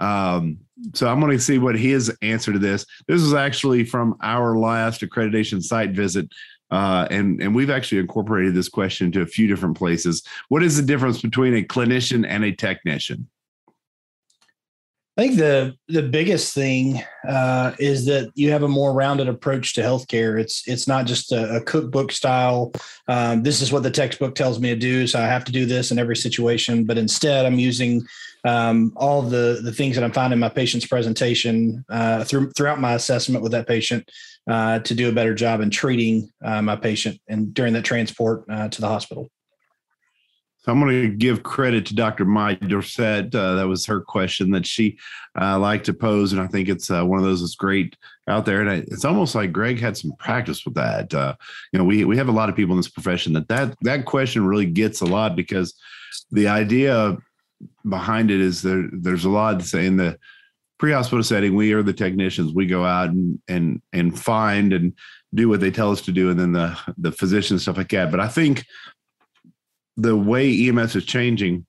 Um, 0.00 0.58
so 0.94 1.08
I'm 1.08 1.20
going 1.20 1.36
to 1.36 1.42
see 1.42 1.58
what 1.58 1.78
his 1.78 2.14
answer 2.22 2.52
to 2.52 2.58
this. 2.58 2.86
This 3.06 3.20
is 3.20 3.34
actually 3.34 3.84
from 3.84 4.16
our 4.22 4.56
last 4.56 5.02
accreditation 5.02 5.62
site 5.62 5.90
visit 5.90 6.28
uh, 6.70 7.06
and 7.10 7.40
and 7.42 7.54
we've 7.54 7.70
actually 7.70 7.98
incorporated 7.98 8.54
this 8.54 8.68
question 8.68 9.10
to 9.12 9.22
a 9.22 9.26
few 9.26 9.46
different 9.46 9.76
places. 9.76 10.22
What 10.48 10.62
is 10.62 10.76
the 10.76 10.82
difference 10.82 11.20
between 11.20 11.54
a 11.54 11.62
clinician 11.62 12.24
and 12.26 12.44
a 12.44 12.52
technician? 12.52 13.28
I 15.16 15.22
think 15.22 15.36
the 15.36 15.76
the 15.88 16.02
biggest 16.02 16.54
thing 16.54 17.02
uh, 17.28 17.72
is 17.78 18.06
that 18.06 18.30
you 18.36 18.52
have 18.52 18.62
a 18.62 18.68
more 18.68 18.92
rounded 18.92 19.28
approach 19.28 19.74
to 19.74 19.80
healthcare. 19.80 20.40
It's 20.40 20.66
it's 20.68 20.86
not 20.86 21.06
just 21.06 21.32
a, 21.32 21.56
a 21.56 21.60
cookbook 21.60 22.12
style. 22.12 22.72
Um, 23.08 23.42
this 23.42 23.60
is 23.60 23.72
what 23.72 23.82
the 23.82 23.90
textbook 23.90 24.36
tells 24.36 24.60
me 24.60 24.70
to 24.70 24.76
do, 24.76 25.08
so 25.08 25.18
I 25.18 25.26
have 25.26 25.44
to 25.46 25.52
do 25.52 25.66
this 25.66 25.90
in 25.90 25.98
every 25.98 26.16
situation. 26.16 26.84
But 26.84 26.98
instead, 26.98 27.44
I'm 27.44 27.58
using 27.58 28.06
um, 28.44 28.92
all 28.96 29.22
the 29.22 29.60
the 29.62 29.72
things 29.72 29.96
that 29.96 30.04
I'm 30.04 30.12
finding 30.12 30.36
in 30.36 30.40
my 30.40 30.48
patient's 30.48 30.86
presentation 30.86 31.84
uh, 31.88 32.24
through, 32.24 32.50
throughout 32.52 32.80
my 32.80 32.94
assessment 32.94 33.42
with 33.42 33.52
that 33.52 33.66
patient 33.66 34.10
uh, 34.48 34.78
to 34.80 34.94
do 34.94 35.08
a 35.08 35.12
better 35.12 35.34
job 35.34 35.60
in 35.60 35.70
treating 35.70 36.30
uh, 36.44 36.62
my 36.62 36.76
patient 36.76 37.20
and 37.28 37.52
during 37.52 37.72
that 37.74 37.84
transport 37.84 38.44
uh, 38.48 38.68
to 38.68 38.80
the 38.80 38.88
hospital. 38.88 39.30
So 40.62 40.70
I'm 40.70 40.80
going 40.80 40.92
to 40.92 41.16
give 41.16 41.42
credit 41.42 41.86
to 41.86 41.94
Dr. 41.94 42.26
Mike 42.26 42.60
Dorset. 42.60 43.34
Uh, 43.34 43.54
that 43.54 43.66
was 43.66 43.86
her 43.86 44.02
question 44.02 44.50
that 44.50 44.66
she 44.66 44.98
uh, 45.40 45.58
liked 45.58 45.86
to 45.86 45.94
pose, 45.94 46.34
and 46.34 46.42
I 46.42 46.46
think 46.48 46.68
it's 46.68 46.90
one 46.90 47.18
of 47.18 47.24
those 47.24 47.40
that's 47.40 47.54
great 47.54 47.96
out 48.28 48.44
there. 48.44 48.60
And 48.60 48.84
it's 48.88 49.06
almost 49.06 49.34
like 49.34 49.52
Greg 49.52 49.80
had 49.80 49.96
some 49.96 50.12
practice 50.18 50.66
with 50.66 50.74
that. 50.74 51.12
you 51.72 51.78
know, 51.78 51.84
we 51.84 52.04
we 52.04 52.18
have 52.18 52.28
a 52.28 52.32
lot 52.32 52.50
of 52.50 52.56
people 52.56 52.74
in 52.74 52.78
this 52.78 52.90
profession 52.90 53.32
that 53.32 53.48
that 53.48 53.74
that 53.82 54.04
question 54.04 54.46
really 54.46 54.66
gets 54.66 55.00
a 55.00 55.06
lot 55.06 55.34
because 55.34 55.74
the 56.30 56.48
idea 56.48 57.16
behind 57.88 58.30
it 58.30 58.40
is 58.40 58.62
there 58.62 58.88
there's 58.92 59.24
a 59.24 59.30
lot 59.30 59.60
to 59.60 59.66
say. 59.66 59.86
In 59.86 59.96
the 59.96 60.18
pre-hospital 60.78 61.22
setting 61.22 61.54
we 61.54 61.72
are 61.72 61.82
the 61.82 61.92
technicians. 61.92 62.52
We 62.52 62.66
go 62.66 62.84
out 62.84 63.10
and 63.10 63.38
and 63.48 63.82
and 63.92 64.18
find 64.18 64.72
and 64.72 64.94
do 65.34 65.48
what 65.48 65.60
they 65.60 65.70
tell 65.70 65.92
us 65.92 66.00
to 66.02 66.12
do 66.12 66.30
and 66.30 66.40
then 66.40 66.52
the 66.52 66.78
the 66.98 67.12
physicians 67.12 67.62
stuff 67.62 67.76
like 67.76 67.90
that. 67.90 68.10
But 68.10 68.20
i 68.20 68.28
think 68.28 68.64
the 69.96 70.16
way 70.16 70.68
ems 70.68 70.96
is 70.96 71.04
changing 71.04 71.66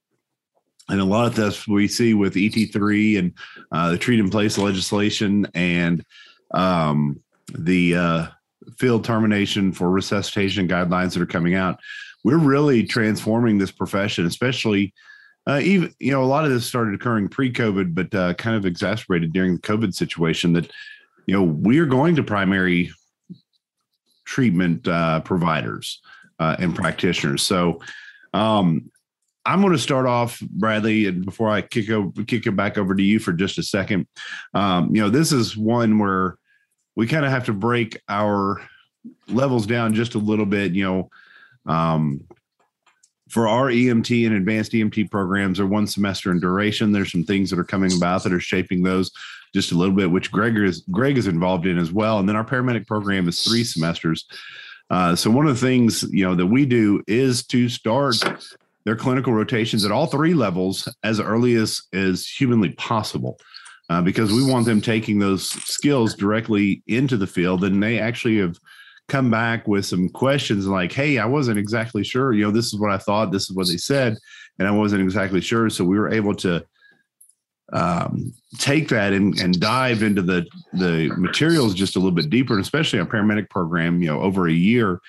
and 0.90 1.02
a 1.02 1.06
lot 1.06 1.28
of 1.28 1.36
this 1.36 1.68
we 1.68 1.88
see 1.88 2.14
with 2.14 2.36
et3 2.36 3.20
and 3.20 3.34
uh, 3.72 3.92
the 3.92 3.98
treat 3.98 4.20
in 4.20 4.30
place 4.30 4.58
legislation 4.58 5.48
and 5.54 6.04
um, 6.54 7.22
the 7.58 7.96
uh, 7.96 8.28
field 8.78 9.04
termination 9.04 9.72
for 9.72 9.90
resuscitation 9.90 10.68
guidelines 10.68 11.14
that 11.14 11.22
are 11.22 11.28
coming 11.28 11.56
out 11.56 11.80
we're 12.24 12.38
really 12.38 12.84
transforming 12.84 13.58
this 13.58 13.72
profession 13.72 14.26
especially 14.26 14.94
uh, 15.48 15.60
even 15.64 15.94
you 16.00 16.12
know 16.12 16.24
a 16.24 16.26
lot 16.26 16.46
of 16.46 16.52
this 16.52 16.66
started 16.66 16.94
occurring 16.94 17.28
pre-COVID, 17.28 17.96
but 17.96 18.14
uh, 18.14 18.34
kind 18.36 18.56
of 18.56 18.66
exacerbated 18.66 19.34
during 19.34 19.56
the 19.56 19.62
COVID 19.62 19.94
situation. 19.94 20.54
That 20.54 20.72
you 21.26 21.34
know 21.34 21.44
we 21.44 21.80
are 21.80 21.86
going 21.86 22.16
to 22.16 22.24
primary 22.24 22.92
treatment 24.26 24.88
uh, 24.88 25.22
providers 25.22 26.02
uh, 26.40 26.56
and 26.60 26.76
practitioners. 26.76 27.42
So 27.42 27.82
um, 28.34 28.92
I'm 29.46 29.62
going 29.62 29.74
to 29.74 29.80
start 29.80 30.06
off, 30.06 30.40
Bradley, 30.42 31.08
and 31.08 31.26
before 31.26 31.50
I 31.50 31.62
kick 31.62 31.90
over, 31.90 32.24
kick 32.24 32.46
it 32.46 32.56
back 32.56 32.78
over 32.78 32.94
to 32.94 33.04
you 33.04 33.18
for 33.18 33.34
just 33.34 33.58
a 33.58 33.64
second. 33.64 34.08
Um, 34.54 34.96
you 34.96 35.02
know, 35.02 35.10
this 35.10 35.32
is 35.32 35.58
one 35.58 35.98
where 35.98 36.38
we 36.96 37.08
kind 37.08 37.26
of 37.26 37.32
have 37.32 37.46
to 37.46 37.54
break 37.54 38.00
our 38.08 38.62
levels 39.28 39.66
down 39.66 39.96
just 39.96 40.14
a 40.14 40.20
little 40.20 40.46
bit. 40.46 40.74
You 40.74 40.84
know. 40.84 41.10
Um, 41.66 42.22
for 43.32 43.48
our 43.48 43.68
EMT 43.68 44.26
and 44.26 44.36
advanced 44.36 44.74
EMT 44.74 45.10
programs 45.10 45.60
are 45.60 45.66
one 45.66 45.88
semester 45.88 46.32
in 46.32 46.40
duration. 46.40 46.92
There's 46.92 47.12
some 47.12 47.24
things 47.24 47.50
that 47.50 47.60
are 47.60 47.64
coming 47.64 47.96
about 47.96 48.24
that 48.24 48.34
are 48.34 48.40
shaping 48.40 48.84
those 48.84 49.10
just 49.54 49.72
a 49.72 49.76
little 49.76 49.96
bit, 49.96 50.12
which 50.12 50.32
Greg 50.32 50.58
is 50.58 50.82
Greg 50.92 51.18
is 51.18 51.28
involved 51.28 51.66
in 51.66 51.78
as 51.78 51.92
well. 51.92 52.20
And 52.20 52.28
then 52.28 52.36
our 52.36 52.46
paramedic 52.46 52.88
program 52.88 53.28
is 53.28 53.44
three 53.44 53.64
semesters. 53.64 54.26
Uh, 54.90 55.16
so 55.16 55.32
one 55.32 55.48
of 55.48 55.56
the 55.56 55.66
things 55.66 56.04
you 56.12 56.26
know 56.26 56.36
that 56.36 56.48
we 56.48 56.66
do 56.66 57.02
is 57.08 57.46
to 57.48 57.70
start 57.70 58.18
their 58.84 58.96
clinical 58.96 59.34
rotations 59.34 59.86
at 59.86 59.92
all 59.92 60.08
three 60.08 60.34
levels 60.34 60.88
as 61.04 61.20
early 61.20 61.56
as 61.56 61.82
as 61.94 62.28
humanly 62.28 62.72
possible 62.72 63.40
uh, 63.90 64.02
because 64.02 64.34
we 64.34 64.46
want 64.46 64.66
them 64.66 64.82
taking 64.82 65.20
those 65.20 65.50
skills 65.50 66.16
directly 66.16 66.84
into 66.88 67.16
the 67.16 67.28
field 67.28 67.64
and 67.64 67.82
they 67.82 68.00
actually 68.00 68.38
have 68.40 68.58
come 69.12 69.30
back 69.30 69.68
with 69.68 69.86
some 69.86 70.08
questions 70.10 70.68
like 70.68 70.92
hey 70.92 71.18
i 71.18 71.26
wasn't 71.26 71.58
exactly 71.58 72.04
sure 72.04 72.32
you 72.32 72.44
know 72.44 72.52
this 72.52 72.68
is 72.68 72.80
what 72.80 72.92
i 72.92 72.98
thought 72.98 73.32
this 73.32 73.50
is 73.50 73.56
what 73.56 73.68
they 73.68 73.78
said 73.78 74.18
and 74.58 74.68
i 74.68 74.72
wasn't 74.72 75.02
exactly 75.02 75.42
sure 75.42 75.70
so 75.70 75.84
we 75.84 76.00
were 76.00 76.12
able 76.12 76.34
to 76.34 76.64
um, 77.74 78.34
take 78.58 78.90
that 78.90 79.14
and, 79.14 79.40
and 79.40 79.60
dive 79.60 80.04
into 80.04 80.22
the 80.22 80.46
the 80.74 81.14
materials 81.18 81.74
just 81.74 81.96
a 81.96 82.00
little 82.00 82.12
bit 82.12 82.30
deeper, 82.30 82.54
and 82.54 82.62
especially 82.62 83.00
our 83.00 83.06
paramedic 83.06 83.50
program. 83.50 84.02
You 84.02 84.10
know, 84.10 84.22
over 84.22 84.48
a 84.48 84.54
year, 84.54 85.00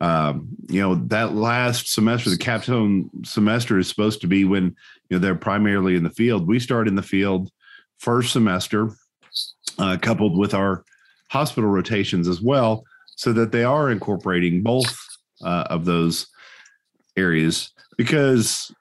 um, 0.00 0.48
you 0.68 0.80
know 0.80 0.96
that 1.06 1.34
last 1.34 1.92
semester, 1.92 2.30
the 2.30 2.36
capstone 2.36 3.10
semester 3.24 3.78
is 3.78 3.88
supposed 3.88 4.20
to 4.20 4.26
be 4.26 4.44
when 4.44 4.76
you 5.08 5.16
know 5.16 5.18
they're 5.18 5.34
primarily 5.34 5.96
in 5.96 6.02
the 6.02 6.10
field. 6.10 6.46
We 6.46 6.58
start 6.58 6.88
in 6.88 6.94
the 6.94 7.02
field 7.02 7.50
first 7.98 8.32
semester, 8.32 8.90
uh, 9.78 9.96
coupled 10.00 10.36
with 10.36 10.52
our 10.52 10.84
hospital 11.30 11.70
rotations 11.70 12.28
as 12.28 12.40
well, 12.40 12.84
so 13.20 13.34
that 13.34 13.52
they 13.52 13.64
are 13.64 13.90
incorporating 13.90 14.62
both 14.62 14.98
uh, 15.42 15.64
of 15.68 15.84
those 15.84 16.26
areas 17.18 17.70
because 17.98 18.74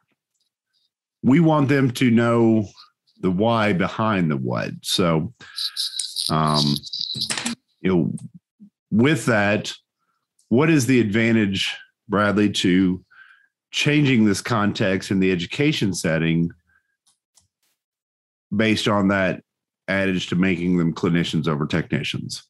we 1.22 1.42
want 1.42 1.68
them 1.68 1.92
to 1.92 2.10
know 2.10 2.66
the 3.20 3.30
why 3.30 3.74
behind 3.74 4.32
the 4.32 4.38
what. 4.38 4.72
So, 4.82 5.34
um, 6.30 6.64
you 7.82 7.94
know, 7.94 8.14
with 8.90 9.26
that, 9.26 9.74
what 10.48 10.70
is 10.70 10.86
the 10.86 11.02
advantage, 11.02 11.76
Bradley, 12.08 12.50
to 12.50 13.04
changing 13.72 14.24
this 14.24 14.40
context 14.40 15.12
in 15.12 15.20
the 15.20 15.34
education 15.34 15.94
setting 15.94 16.50
based 18.56 18.88
on 18.88 19.10
that 19.10 19.44
adage 19.90 20.28
to 20.28 20.38
making 20.38 20.78
them 20.78 20.94
clinicians 20.94 21.46
over 21.46 21.68
technicians? 21.68 22.49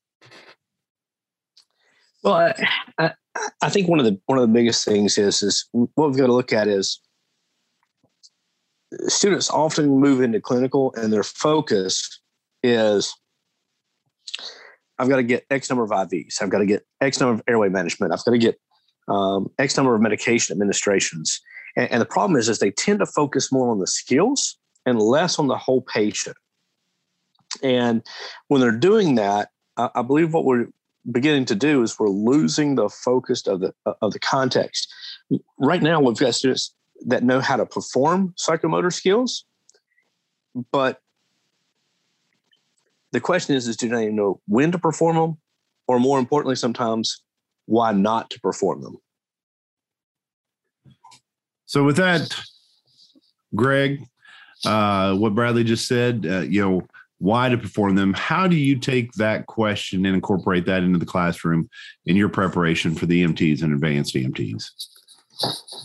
Well, 2.24 2.34
I, 2.34 2.54
I, 2.98 3.12
I 3.62 3.70
think 3.70 3.88
one 3.88 4.00
of 4.00 4.06
the 4.06 4.20
one 4.26 4.38
of 4.38 4.42
the 4.42 4.54
biggest 4.54 4.84
things 4.86 5.18
is 5.18 5.42
is 5.42 5.66
what 5.72 6.10
we've 6.10 6.18
got 6.18 6.28
to 6.28 6.34
look 6.34 6.52
at 6.52 6.68
is 6.68 7.00
students 9.08 9.50
often 9.50 10.00
move 10.00 10.22
into 10.22 10.42
clinical 10.42 10.94
and 10.96 11.14
their 11.14 11.24
focus 11.24 12.22
is 12.64 13.14
I've 14.98 15.08
got 15.08 15.18
to 15.18 15.24
get 15.24 15.46
X 15.50 15.70
number 15.70 15.84
of 15.84 15.92
IVs. 15.92 16.42
I've 16.42 16.50
got 16.50 16.60
to 16.60 16.66
get 16.66 16.86
X 17.00 17.20
number 17.20 17.36
of 17.36 17.42
airway 17.48 17.70
management. 17.70 18.12
I've 18.12 18.24
got 18.26 18.32
to 18.32 18.38
get 18.38 18.60
um, 19.08 19.50
X 19.58 19.78
number 19.78 19.96
of 19.96 20.02
medication 20.02 20.54
administrations. 20.54 21.40
And, 21.78 21.90
and, 21.92 22.02
the 22.02 22.06
problem 22.06 22.38
is, 22.38 22.50
is 22.50 22.60
they 22.60 22.72
tend 22.72 23.00
to 23.00 23.06
focus 23.06 23.52
more 23.52 23.72
on 23.72 23.80
the 23.80 23.88
skills 23.88 24.58
and 24.86 25.02
less 25.02 25.40
on 25.40 25.48
the 25.48 25.58
whole 25.58 25.82
patient. 25.82 26.36
And 27.64 28.04
when 28.50 28.60
they're 28.60 28.72
doing 28.72 29.16
that, 29.16 29.50
I, 29.78 29.90
I 29.96 30.02
believe 30.02 30.34
what 30.34 30.46
we're 30.46 30.68
beginning 31.12 31.46
to 31.46 31.56
do 31.56 31.82
is 31.82 31.98
we're 31.98 32.10
losing 32.10 32.76
the 32.76 32.90
focus 32.90 33.48
of 33.48 33.62
the 33.62 33.74
of 34.02 34.14
the 34.14 34.20
context. 34.20 34.92
Right 35.58 35.82
now, 35.82 36.02
we've 36.02 36.18
got 36.18 36.36
students 36.36 36.74
that 37.06 37.24
know 37.24 37.40
how 37.40 37.56
to 37.56 37.66
perform 37.66 38.34
psychomotor 38.38 38.92
skills, 38.92 39.46
but 40.72 41.02
the 43.12 43.20
question 43.20 43.56
is, 43.56 43.68
is 43.68 43.78
do 43.78 43.90
they 43.90 44.10
know 44.10 44.42
when 44.48 44.72
to 44.72 44.78
perform 44.78 45.16
them, 45.16 45.38
or 45.88 46.00
more 46.00 46.20
importantly, 46.20 46.56
sometimes 46.56 47.24
why 47.66 47.92
not 47.92 48.30
to 48.32 48.40
perform 48.40 48.82
them? 48.82 48.98
So 51.66 51.84
with 51.84 51.98
that, 51.98 52.36
Greg, 53.56 54.04
uh, 54.66 55.16
what 55.16 55.36
Bradley 55.36 55.64
just 55.64 55.88
said, 55.88 56.26
uh, 56.28 56.42
you 56.42 56.62
know, 56.62 56.88
why 57.20 57.50
to 57.50 57.58
perform 57.58 57.96
them. 57.96 58.14
How 58.14 58.48
do 58.48 58.56
you 58.56 58.78
take 58.78 59.12
that 59.14 59.46
question 59.46 60.06
and 60.06 60.16
incorporate 60.16 60.66
that 60.66 60.84
into 60.84 60.98
the 60.98 61.06
classroom 61.06 61.70
in 62.06 62.16
your 62.16 62.30
preparation 62.30 62.96
for 62.96 63.06
the 63.06 63.24
EMTs 63.24 63.62
and 63.62 63.74
advanced 63.74 64.16
EMTs? 64.16 64.72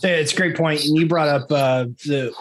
It's 0.03 0.33
a 0.33 0.35
great 0.35 0.57
point, 0.57 0.83
and 0.83 0.97
you 0.97 1.07
brought 1.07 1.29
up 1.29 1.51
uh, 1.51 1.85
the 2.05 2.33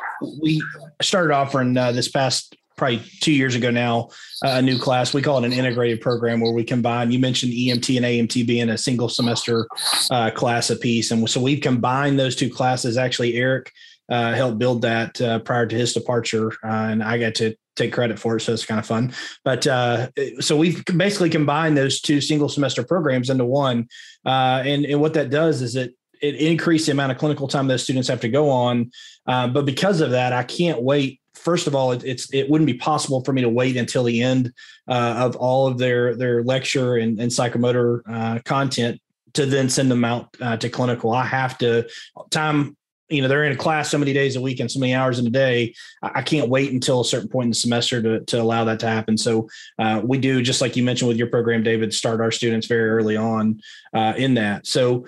we 0.43 0.63
started 1.01 1.33
offering 1.33 1.77
uh, 1.77 1.93
this 1.93 2.09
past 2.09 2.57
probably 2.77 3.03
two 3.21 3.33
years 3.33 3.55
ago 3.55 3.71
now 3.71 4.09
uh, 4.45 4.55
a 4.55 4.63
new 4.63 4.79
class. 4.79 5.15
We 5.15 5.23
call 5.23 5.39
it 5.39 5.45
an 5.45 5.53
integrated 5.53 6.01
program 6.01 6.41
where 6.41 6.53
we 6.53 6.65
combine. 6.65 7.13
You 7.13 7.21
mentioned 7.21 7.53
EMT 7.53 7.97
and 7.97 8.05
AMT 8.05 8.47
being 8.47 8.71
a 8.71 8.79
single 8.79 9.09
semester 9.09 9.69
uh, 10.11 10.33
class 10.33 10.71
apiece, 10.71 11.11
and 11.11 11.29
so 11.29 11.41
we've 11.41 11.61
combined 11.61 12.19
those 12.19 12.35
two 12.35 12.51
classes. 12.51 12.97
Actually, 12.97 13.35
Eric 13.35 13.73
uh, 14.09 14.33
helped 14.35 14.59
build 14.59 14.83
that 14.83 15.21
uh, 15.21 15.39
prior 15.41 15.67
to 15.67 15.77
his 15.77 15.93
departure, 15.93 16.53
and 16.63 17.03
I 17.03 17.19
got 17.19 17.37
to 17.37 17.57
take 17.77 17.93
credit 17.93 18.19
for 18.19 18.37
it. 18.37 18.41
So 18.41 18.53
it's 18.53 18.67
kind 18.67 18.79
of 18.79 18.87
fun. 18.87 19.13
But 19.45 19.67
uh, 19.67 20.09
so 20.41 20.57
we've 20.57 20.85
basically 20.85 21.31
combined 21.31 21.77
those 21.77 22.01
two 22.01 22.21
single 22.21 22.49
semester 22.49 22.83
programs 22.83 23.31
into 23.31 23.45
one. 23.45 23.89
Uh, 24.25 24.63
and, 24.65 24.85
and 24.85 25.01
what 25.01 25.15
that 25.15 25.31
does 25.31 25.63
is 25.63 25.77
it 25.77 25.95
it 26.21 26.37
increased 26.37 26.87
the 26.87 26.93
amount 26.93 27.13
of 27.13 27.19
clinical 27.19 27.49
time 27.49 27.67
those 27.67 27.83
students 27.83 28.09
have 28.09 28.21
to 28.21 28.29
go 28.29 28.49
on. 28.49 28.91
Uh, 29.27 29.47
but 29.49 29.67
because 29.67 30.01
of 30.01 30.11
that, 30.11 30.33
I 30.33 30.43
can't 30.43 30.83
wait. 30.83 31.21
First 31.35 31.67
of 31.67 31.75
all, 31.75 31.93
it, 31.93 32.03
it's 32.05 32.33
it 32.33 32.49
wouldn't 32.49 32.67
be 32.67 32.75
possible 32.75 33.23
for 33.25 33.33
me 33.33 33.43
to 33.43 33.49
wait 33.49 33.77
until 33.77 34.05
the 34.05 34.23
end 34.23 34.53
uh, 34.89 35.17
of 35.19 35.37
all 35.37 35.67
of 35.67 35.77
their 35.79 36.15
their 36.15 36.43
lecture 36.43 36.97
and, 36.97 37.19
and 37.19 37.31
psychomotor 37.31 38.01
uh, 38.09 38.39
content 38.45 39.01
to 39.35 39.45
then 39.45 39.69
send 39.69 39.91
them 39.91 40.05
out 40.05 40.35
uh, 40.41 40.57
to 40.57 40.69
clinical. 40.71 41.13
I 41.13 41.25
have 41.25 41.59
to 41.59 41.89
time. 42.31 42.77
You 43.15 43.23
know, 43.23 43.29
they're 43.29 43.45
in 43.45 43.53
a 43.53 43.57
class 43.57 43.91
so 43.91 43.99
many 43.99 44.13
days 44.13 44.37
a 44.37 44.41
week 44.41 44.61
and 44.61 44.71
so 44.71 44.81
many 44.81 44.95
hours 44.95 45.19
in 45.19 45.27
a 45.27 45.31
day. 45.31 45.75
I 46.03 46.23
can't 46.23 46.49
wait 46.49 46.73
until 46.73 47.01
a 47.01 47.05
certain 47.05 47.29
point 47.29 47.45
in 47.45 47.51
the 47.51 47.57
semester 47.57 48.03
to, 48.03 48.21
to 48.25 48.41
allow 48.41 48.65
that 48.65 48.81
to 48.81 48.89
happen. 48.89 49.17
So 49.17 49.49
uh, 49.79 50.01
we 50.03 50.19
do, 50.19 50.43
just 50.43 50.61
like 50.61 50.77
you 50.77 50.83
mentioned 50.83 51.09
with 51.09 51.17
your 51.17 51.29
program, 51.29 51.63
David, 51.63 51.95
start 51.95 52.21
our 52.21 52.31
students 52.31 52.67
very 52.67 52.91
early 52.91 53.17
on 53.17 53.61
uh, 53.93 54.15
in 54.17 54.35
that. 54.35 54.67
So 54.67 55.07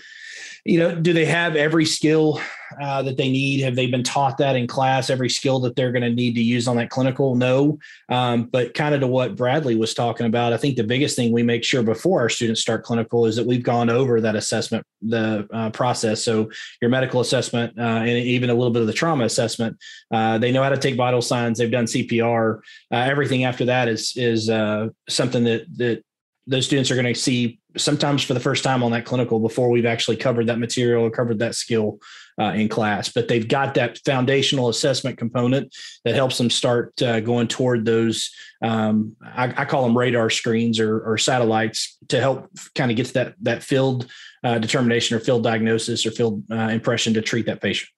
you 0.64 0.78
know, 0.78 0.95
do 0.95 1.12
they 1.12 1.25
have 1.25 1.57
every 1.57 1.85
skill 1.85 2.40
uh, 2.81 3.02
that 3.02 3.16
they 3.16 3.31
need? 3.31 3.62
Have 3.62 3.76
they 3.76 3.87
been 3.87 4.02
taught 4.02 4.38
that 4.38 4.57
in 4.57 4.66
class? 4.66 5.11
Every 5.11 5.31
skill 5.31 5.61
that 5.61 5.76
they're 5.76 5.93
going 5.93 6.02
to 6.02 6.11
need 6.11 6.35
to 6.35 6.43
use 6.43 6.66
on 6.66 6.76
that 6.76 6.90
clinical? 6.90 7.35
No. 7.35 7.78
Um, 8.09 8.45
but 8.45 8.75
kind 8.75 8.95
of 8.95 9.00
to 9.00 9.07
what 9.07 9.37
Bradley 9.37 9.76
was 9.76 9.95
talking 9.95 10.26
about, 10.26 10.52
I 10.52 10.57
think 10.57 10.76
the 10.76 10.85
biggest 10.85 11.16
thing 11.16 11.33
we 11.33 11.43
make 11.43 11.64
sure 11.64 11.83
before 11.83 12.21
our 12.21 12.28
students 12.28 12.61
start 12.61 12.85
clinical 12.85 13.26
is 13.26 13.37
that 13.37 13.47
we've 13.47 13.62
gone 13.62 13.90
over 13.90 14.21
that 14.21 14.35
assessment, 14.35 14.85
the 15.02 15.47
uh, 15.52 15.71
process. 15.71 16.25
So 16.25 16.50
your 16.81 16.90
medical 16.90 17.21
assessment 17.21 17.78
uh, 17.78 17.83
and 17.83 18.09
even 18.09 18.50
a 18.50 18.55
little 18.55 18.73
bit 18.73 18.83
of 18.83 18.88
the 18.88 18.93
trauma 18.93 19.25
assessment. 19.25 19.76
Uh, 20.11 20.38
they 20.38 20.52
know 20.52 20.62
how 20.62 20.71
to 20.71 20.76
take 20.76 20.97
vital 20.97 21.23
signs. 21.23 21.59
They've 21.59 21.71
done 21.71 21.87
CPR. 21.87 22.59
Uh, 22.93 22.97
everything 22.97 23.45
after 23.45 23.66
that 23.66 23.88
is 23.88 24.12
is 24.16 24.50
uh, 24.50 24.88
something 25.09 25.45
that 25.45 25.66
that 25.76 26.02
those 26.46 26.66
students 26.66 26.90
are 26.90 26.94
going 26.94 27.12
to 27.12 27.14
see 27.14 27.58
sometimes 27.76 28.22
for 28.22 28.34
the 28.34 28.40
first 28.40 28.62
time 28.62 28.82
on 28.82 28.92
that 28.92 29.04
clinical 29.04 29.40
before 29.40 29.68
we've 29.68 29.86
actually 29.86 30.16
covered 30.16 30.46
that 30.46 30.58
material 30.58 31.04
or 31.04 31.10
covered 31.10 31.38
that 31.40 31.54
skill 31.54 31.98
uh, 32.40 32.52
in 32.54 32.68
class. 32.68 33.08
But 33.08 33.28
they've 33.28 33.46
got 33.46 33.74
that 33.74 33.98
foundational 34.04 34.68
assessment 34.68 35.18
component 35.18 35.74
that 36.04 36.14
helps 36.14 36.38
them 36.38 36.50
start 36.50 37.00
uh, 37.02 37.20
going 37.20 37.48
toward 37.48 37.84
those. 37.84 38.30
Um, 38.62 39.16
I, 39.24 39.52
I, 39.56 39.64
call 39.64 39.82
them 39.82 39.96
radar 39.96 40.30
screens 40.30 40.80
or, 40.80 41.00
or, 41.00 41.18
satellites 41.18 41.98
to 42.08 42.20
help 42.20 42.48
kind 42.74 42.90
of 42.90 42.96
get 42.96 43.06
to 43.06 43.14
that 43.14 43.34
that 43.42 43.62
field 43.62 44.10
uh, 44.44 44.58
determination 44.58 45.16
or 45.16 45.20
field 45.20 45.42
diagnosis 45.42 46.06
or 46.06 46.10
field 46.10 46.42
uh, 46.50 46.68
impression 46.68 47.12
to 47.14 47.22
treat 47.22 47.46
that 47.46 47.60
patient. 47.60 47.90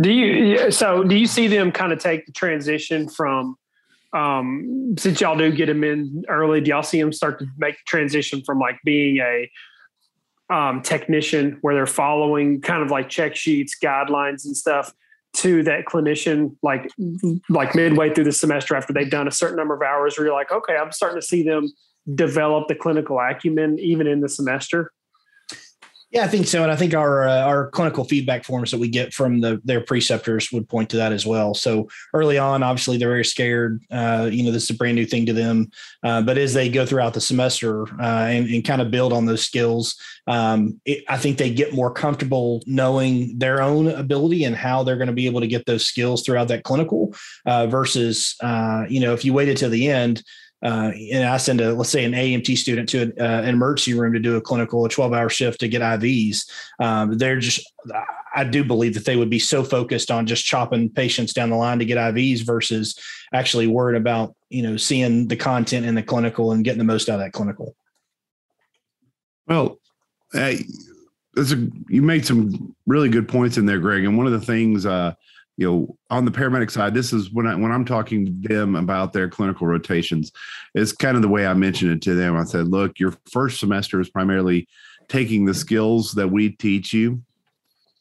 Do 0.00 0.10
you 0.10 0.70
so? 0.70 1.04
Do 1.04 1.16
you 1.16 1.26
see 1.26 1.46
them 1.46 1.72
kind 1.72 1.92
of 1.92 1.98
take 1.98 2.26
the 2.26 2.32
transition 2.32 3.08
from 3.08 3.56
um, 4.12 4.94
since 4.98 5.20
y'all 5.20 5.36
do 5.36 5.52
get 5.52 5.66
them 5.66 5.84
in 5.84 6.24
early, 6.28 6.60
do 6.60 6.70
y'all 6.70 6.82
see 6.82 7.00
them 7.00 7.12
start 7.12 7.38
to 7.38 7.46
make 7.58 7.76
transition 7.86 8.42
from 8.44 8.58
like 8.58 8.78
being 8.84 9.18
a 9.18 9.50
um, 10.52 10.82
technician 10.82 11.58
where 11.60 11.74
they're 11.74 11.86
following 11.86 12.60
kind 12.60 12.82
of 12.82 12.90
like 12.90 13.08
check 13.08 13.36
sheets, 13.36 13.76
guidelines, 13.82 14.44
and 14.44 14.56
stuff 14.56 14.92
to 15.32 15.62
that 15.62 15.84
clinician 15.84 16.56
like 16.60 16.90
like 17.48 17.76
midway 17.76 18.12
through 18.12 18.24
the 18.24 18.32
semester 18.32 18.74
after 18.74 18.92
they've 18.92 19.10
done 19.10 19.28
a 19.28 19.30
certain 19.30 19.56
number 19.56 19.74
of 19.74 19.82
hours 19.82 20.18
where 20.18 20.26
you're 20.26 20.34
like, 20.34 20.50
okay, 20.50 20.74
I'm 20.74 20.90
starting 20.90 21.20
to 21.20 21.26
see 21.26 21.44
them 21.44 21.68
develop 22.14 22.66
the 22.66 22.74
clinical 22.74 23.18
acumen 23.20 23.78
even 23.78 24.06
in 24.06 24.20
the 24.20 24.28
semester? 24.28 24.92
Yeah, 26.12 26.24
I 26.24 26.26
think 26.26 26.48
so, 26.48 26.64
and 26.64 26.72
I 26.72 26.76
think 26.76 26.92
our 26.92 27.28
uh, 27.28 27.42
our 27.42 27.70
clinical 27.70 28.02
feedback 28.02 28.42
forms 28.42 28.72
that 28.72 28.80
we 28.80 28.88
get 28.88 29.14
from 29.14 29.40
the 29.40 29.60
their 29.62 29.80
preceptors 29.80 30.50
would 30.50 30.68
point 30.68 30.90
to 30.90 30.96
that 30.96 31.12
as 31.12 31.24
well. 31.24 31.54
So 31.54 31.88
early 32.12 32.36
on, 32.36 32.64
obviously 32.64 32.96
they're 32.96 33.08
very 33.08 33.24
scared. 33.24 33.80
Uh, 33.92 34.28
you 34.30 34.42
know, 34.42 34.50
this 34.50 34.64
is 34.64 34.70
a 34.70 34.74
brand 34.74 34.96
new 34.96 35.06
thing 35.06 35.24
to 35.26 35.32
them. 35.32 35.70
Uh, 36.02 36.20
but 36.20 36.36
as 36.36 36.52
they 36.52 36.68
go 36.68 36.84
throughout 36.84 37.14
the 37.14 37.20
semester 37.20 37.84
uh, 38.00 38.26
and, 38.26 38.48
and, 38.48 38.64
kind 38.64 38.82
of 38.82 38.90
build 38.90 39.12
on 39.12 39.24
those 39.24 39.42
skills, 39.42 39.96
um, 40.26 40.80
it, 40.84 41.04
I 41.08 41.16
think 41.16 41.38
they 41.38 41.52
get 41.52 41.74
more 41.74 41.92
comfortable 41.92 42.60
knowing 42.66 43.38
their 43.38 43.62
own 43.62 43.86
ability 43.86 44.42
and 44.42 44.56
how 44.56 44.82
they're 44.82 44.96
going 44.96 45.06
to 45.06 45.12
be 45.12 45.26
able 45.26 45.40
to 45.40 45.46
get 45.46 45.66
those 45.66 45.86
skills 45.86 46.24
throughout 46.24 46.48
that 46.48 46.64
clinical. 46.64 47.14
Uh, 47.46 47.68
versus, 47.68 48.34
uh, 48.42 48.84
you 48.88 48.98
know, 48.98 49.14
if 49.14 49.24
you 49.24 49.32
waited 49.32 49.56
till 49.56 49.70
the 49.70 49.88
end 49.88 50.24
uh, 50.62 50.92
and 51.12 51.24
I 51.24 51.36
send 51.38 51.60
a 51.60 51.72
let's 51.72 51.90
say 51.90 52.04
an 52.04 52.12
AMT 52.12 52.56
student 52.56 52.88
to 52.90 53.02
an, 53.02 53.12
uh, 53.18 53.42
an 53.42 53.48
emergency 53.48 53.94
room 53.94 54.12
to 54.12 54.18
do 54.18 54.36
a 54.36 54.40
clinical, 54.40 54.84
a 54.84 54.88
12 54.88 55.12
hour 55.12 55.28
shift 55.28 55.60
to 55.60 55.68
get 55.68 55.80
IVs. 55.80 56.48
Um, 56.78 57.16
they're 57.16 57.38
just, 57.38 57.66
I 58.34 58.44
do 58.44 58.62
believe 58.62 58.94
that 58.94 59.04
they 59.04 59.16
would 59.16 59.30
be 59.30 59.38
so 59.38 59.64
focused 59.64 60.10
on 60.10 60.26
just 60.26 60.44
chopping 60.44 60.90
patients 60.90 61.32
down 61.32 61.50
the 61.50 61.56
line 61.56 61.78
to 61.78 61.84
get 61.84 61.98
IVs 61.98 62.44
versus 62.44 62.98
actually 63.32 63.66
worried 63.66 63.96
about 63.96 64.34
you 64.50 64.62
know 64.62 64.76
seeing 64.76 65.28
the 65.28 65.36
content 65.36 65.86
in 65.86 65.94
the 65.94 66.02
clinical 66.02 66.52
and 66.52 66.64
getting 66.64 66.78
the 66.78 66.84
most 66.84 67.08
out 67.08 67.14
of 67.14 67.20
that 67.20 67.32
clinical. 67.32 67.74
Well, 69.46 69.78
uh, 70.34 70.52
a, 71.36 71.54
you 71.88 72.02
made 72.02 72.26
some 72.26 72.74
really 72.86 73.08
good 73.08 73.28
points 73.28 73.56
in 73.56 73.66
there, 73.66 73.78
Greg. 73.78 74.04
And 74.04 74.16
one 74.16 74.26
of 74.26 74.32
the 74.32 74.40
things, 74.40 74.86
uh, 74.86 75.14
you 75.60 75.70
know, 75.70 75.96
on 76.08 76.24
the 76.24 76.30
paramedic 76.30 76.70
side, 76.70 76.94
this 76.94 77.12
is 77.12 77.30
when 77.30 77.46
I 77.46 77.54
when 77.54 77.70
I'm 77.70 77.84
talking 77.84 78.24
to 78.24 78.48
them 78.48 78.74
about 78.74 79.12
their 79.12 79.28
clinical 79.28 79.66
rotations, 79.66 80.32
it's 80.74 80.90
kind 80.90 81.16
of 81.16 81.22
the 81.22 81.28
way 81.28 81.46
I 81.46 81.52
mentioned 81.52 81.92
it 81.92 82.00
to 82.02 82.14
them. 82.14 82.34
I 82.34 82.44
said, 82.44 82.68
look, 82.68 82.98
your 82.98 83.14
first 83.30 83.60
semester 83.60 84.00
is 84.00 84.08
primarily 84.08 84.66
taking 85.08 85.44
the 85.44 85.52
skills 85.52 86.12
that 86.12 86.28
we 86.28 86.48
teach 86.48 86.94
you 86.94 87.22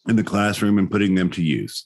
in 0.08 0.16
the 0.16 0.24
classroom 0.24 0.78
and 0.78 0.90
putting 0.90 1.16
them 1.16 1.30
to 1.32 1.44
use. 1.44 1.86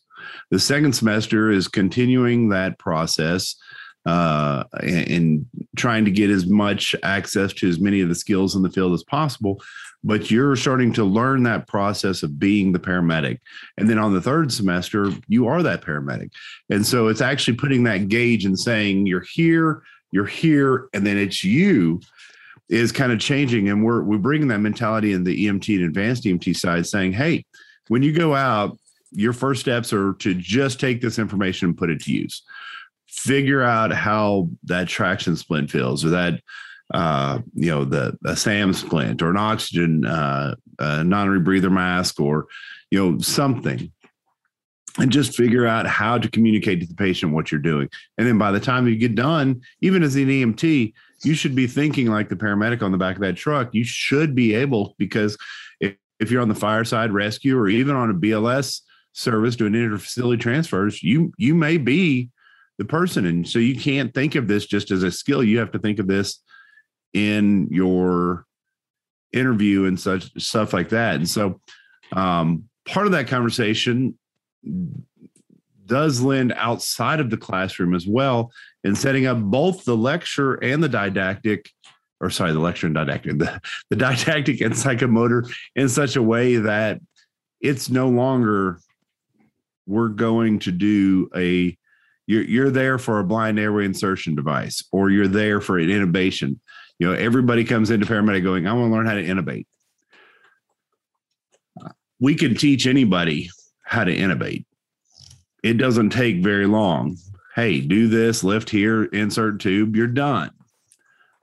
The 0.51 0.59
second 0.59 0.93
semester 0.93 1.49
is 1.49 1.67
continuing 1.67 2.49
that 2.49 2.77
process 2.77 3.55
uh, 4.05 4.63
and, 4.81 5.07
and, 5.09 5.45
trying 5.75 6.05
to 6.05 6.11
get 6.11 6.29
as 6.29 6.45
much 6.45 6.95
access 7.01 7.51
to 7.51 7.67
as 7.67 7.79
many 7.79 8.01
of 8.01 8.07
the 8.07 8.13
skills 8.13 8.55
in 8.55 8.61
the 8.61 8.69
field 8.69 8.93
as 8.93 9.03
possible. 9.03 9.59
But 10.03 10.29
you're 10.29 10.55
starting 10.55 10.93
to 10.93 11.03
learn 11.03 11.43
that 11.43 11.67
process 11.67 12.21
of 12.21 12.37
being 12.37 12.73
the 12.73 12.79
paramedic. 12.79 13.39
And 13.77 13.89
then 13.89 13.97
on 13.97 14.13
the 14.13 14.21
third 14.21 14.51
semester, 14.51 15.11
you 15.27 15.47
are 15.47 15.63
that 15.63 15.81
paramedic. 15.81 16.31
And 16.69 16.85
so 16.85 17.07
it's 17.07 17.21
actually 17.21 17.57
putting 17.57 17.85
that 17.85 18.09
gauge 18.09 18.45
and 18.45 18.59
saying, 18.59 19.07
you're 19.07 19.25
here, 19.33 19.81
you're 20.11 20.25
here, 20.25 20.89
and 20.93 21.07
then 21.07 21.17
it's 21.17 21.43
you 21.43 22.01
is 22.69 22.91
kind 22.91 23.11
of 23.11 23.19
changing. 23.19 23.69
And 23.69 23.83
we're, 23.83 24.03
we're 24.03 24.17
bringing 24.19 24.49
that 24.49 24.59
mentality 24.59 25.13
in 25.13 25.23
the 25.23 25.47
EMT 25.47 25.75
and 25.75 25.85
advanced 25.85 26.25
EMT 26.25 26.55
side 26.55 26.85
saying, 26.85 27.13
hey, 27.13 27.45
when 27.87 28.03
you 28.03 28.11
go 28.11 28.35
out, 28.35 28.77
your 29.11 29.33
first 29.33 29.61
steps 29.61 29.93
are 29.93 30.13
to 30.13 30.33
just 30.33 30.79
take 30.79 31.01
this 31.01 31.19
information 31.19 31.69
and 31.69 31.77
put 31.77 31.89
it 31.89 32.01
to 32.01 32.11
use 32.11 32.43
figure 33.13 33.61
out 33.61 33.93
how 33.93 34.49
that 34.63 34.87
traction 34.87 35.35
splint 35.35 35.69
feels 35.69 36.03
or 36.03 36.09
that 36.09 36.41
uh, 36.93 37.39
you 37.53 37.69
know 37.69 37.85
the 37.85 38.17
a 38.25 38.35
SAM 38.35 38.73
splint 38.73 39.21
or 39.21 39.29
an 39.29 39.37
oxygen 39.37 40.05
uh, 40.05 40.55
non-rebreather 40.79 41.71
mask 41.71 42.19
or 42.19 42.47
you 42.91 42.99
know 42.99 43.19
something. 43.19 43.91
And 44.99 45.11
just 45.11 45.35
figure 45.35 45.65
out 45.65 45.87
how 45.87 46.19
to 46.19 46.29
communicate 46.29 46.79
to 46.81 46.85
the 46.85 46.93
patient 46.93 47.33
what 47.33 47.51
you're 47.51 47.59
doing. 47.59 47.89
And 48.19 48.27
then 48.27 48.37
by 48.37 48.51
the 48.51 48.59
time 48.59 48.87
you 48.87 48.95
get 48.95 49.15
done 49.15 49.61
even 49.81 50.03
as 50.03 50.15
an 50.15 50.27
emt 50.27 50.93
you 51.23 51.33
should 51.33 51.55
be 51.55 51.65
thinking 51.65 52.07
like 52.07 52.29
the 52.29 52.35
paramedic 52.35 52.83
on 52.83 52.91
the 52.91 52.97
back 52.97 53.15
of 53.15 53.21
that 53.21 53.35
truck. 53.35 53.69
You 53.73 53.83
should 53.83 54.35
be 54.35 54.53
able 54.53 54.93
because 54.99 55.35
if, 55.79 55.95
if 56.19 56.29
you're 56.29 56.43
on 56.43 56.49
the 56.49 56.53
fireside 56.53 57.11
rescue 57.11 57.57
or 57.57 57.69
even 57.69 57.95
on 57.95 58.11
a 58.11 58.13
bls 58.13 58.81
service 59.13 59.55
doing 59.55 59.73
interfacility 59.73 60.39
transfers 60.39 61.01
you 61.01 61.31
you 61.37 61.55
may 61.55 61.77
be 61.77 62.29
the 62.77 62.85
person. 62.85 63.25
And 63.25 63.47
so 63.47 63.59
you 63.59 63.79
can't 63.79 64.13
think 64.13 64.35
of 64.35 64.47
this 64.47 64.65
just 64.65 64.91
as 64.91 65.03
a 65.03 65.11
skill. 65.11 65.43
You 65.43 65.59
have 65.59 65.71
to 65.71 65.79
think 65.79 65.99
of 65.99 66.07
this 66.07 66.41
in 67.13 67.67
your 67.69 68.45
interview 69.31 69.85
and 69.85 69.99
such 69.99 70.31
stuff 70.41 70.73
like 70.73 70.89
that. 70.89 71.15
And 71.15 71.29
so 71.29 71.59
um, 72.11 72.69
part 72.85 73.05
of 73.05 73.11
that 73.11 73.27
conversation 73.27 74.17
does 75.85 76.21
lend 76.21 76.53
outside 76.53 77.19
of 77.19 77.29
the 77.29 77.37
classroom 77.37 77.93
as 77.93 78.07
well 78.07 78.51
in 78.83 78.95
setting 78.95 79.25
up 79.25 79.39
both 79.39 79.83
the 79.83 79.97
lecture 79.97 80.55
and 80.55 80.83
the 80.83 80.89
didactic 80.89 81.69
or 82.21 82.29
sorry 82.29 82.53
the 82.53 82.59
lecture 82.59 82.87
and 82.87 82.95
didactic 82.95 83.37
the, 83.37 83.61
the 83.89 83.95
didactic 83.95 84.61
and 84.61 84.73
psychomotor 84.73 85.51
in 85.75 85.89
such 85.89 86.15
a 86.15 86.21
way 86.21 86.55
that 86.55 86.99
it's 87.59 87.89
no 87.89 88.07
longer 88.07 88.79
we're 89.85 90.09
going 90.09 90.59
to 90.59 90.71
do 90.71 91.29
a 91.35 91.77
you're 92.25 92.43
you're 92.43 92.71
there 92.71 92.97
for 92.97 93.19
a 93.19 93.23
blind 93.23 93.59
airway 93.59 93.85
insertion 93.85 94.35
device 94.35 94.83
or 94.91 95.09
you're 95.09 95.27
there 95.27 95.61
for 95.61 95.77
an 95.77 95.89
intubation. 95.89 96.59
You 96.99 97.07
know 97.07 97.13
everybody 97.13 97.63
comes 97.63 97.89
into 97.89 98.05
paramedic 98.05 98.43
going 98.43 98.67
i 98.67 98.73
want 98.73 98.89
to 98.89 98.95
learn 98.95 99.05
how 99.05 99.15
to 99.15 99.23
intubate. 99.23 99.65
We 102.19 102.35
can 102.35 102.55
teach 102.55 102.87
anybody 102.87 103.49
how 103.83 104.05
to 104.05 104.15
intubate. 104.15 104.65
It 105.63 105.73
doesn't 105.73 106.11
take 106.11 106.37
very 106.37 106.65
long. 106.65 107.17
Hey 107.55 107.81
do 107.81 108.07
this 108.07 108.43
lift 108.43 108.69
here 108.69 109.05
insert 109.05 109.59
tube 109.59 109.95
you're 109.95 110.07
done. 110.07 110.51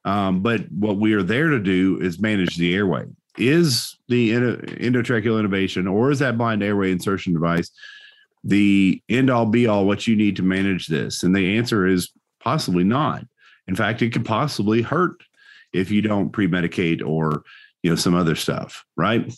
Um, 0.05 0.41
but 0.41 0.71
what 0.73 0.97
we 0.97 1.13
are 1.13 1.23
there 1.23 1.51
to 1.51 1.59
do 1.59 1.99
is 2.01 2.19
manage 2.21 2.57
the 2.57 2.75
airway. 2.75 3.05
Is 3.37 3.99
the 4.09 4.33
endotracheal 4.33 5.41
intubation 5.41 5.91
or 5.91 6.11
is 6.11 6.21
that 6.21 6.39
blind 6.39 6.63
airway 6.63 6.91
insertion 6.91 7.35
device 7.35 7.71
the 8.43 9.03
end 9.09 9.31
all 9.31 9.47
be 9.47 9.67
all 9.67 9.87
what 9.87 10.07
you 10.07 10.17
need 10.17 10.37
to 10.37 10.43
manage 10.43 10.87
this? 10.87 11.23
And 11.23 11.35
the 11.35 11.57
answer 11.57 11.87
is 11.87 12.11
possibly 12.41 12.85
not. 12.85 13.25
In 13.67 13.77
fact, 13.77 14.03
it 14.03 14.13
could 14.13 14.25
possibly 14.25 14.83
hurt 14.83 15.23
if 15.73 15.91
you 15.91 16.03
don't 16.03 16.31
pre-medicate 16.31 17.07
or 17.07 17.45
you 17.83 17.91
know 17.91 17.97
some 17.97 18.15
other 18.15 18.35
stuff, 18.35 18.85
right? 18.97 19.33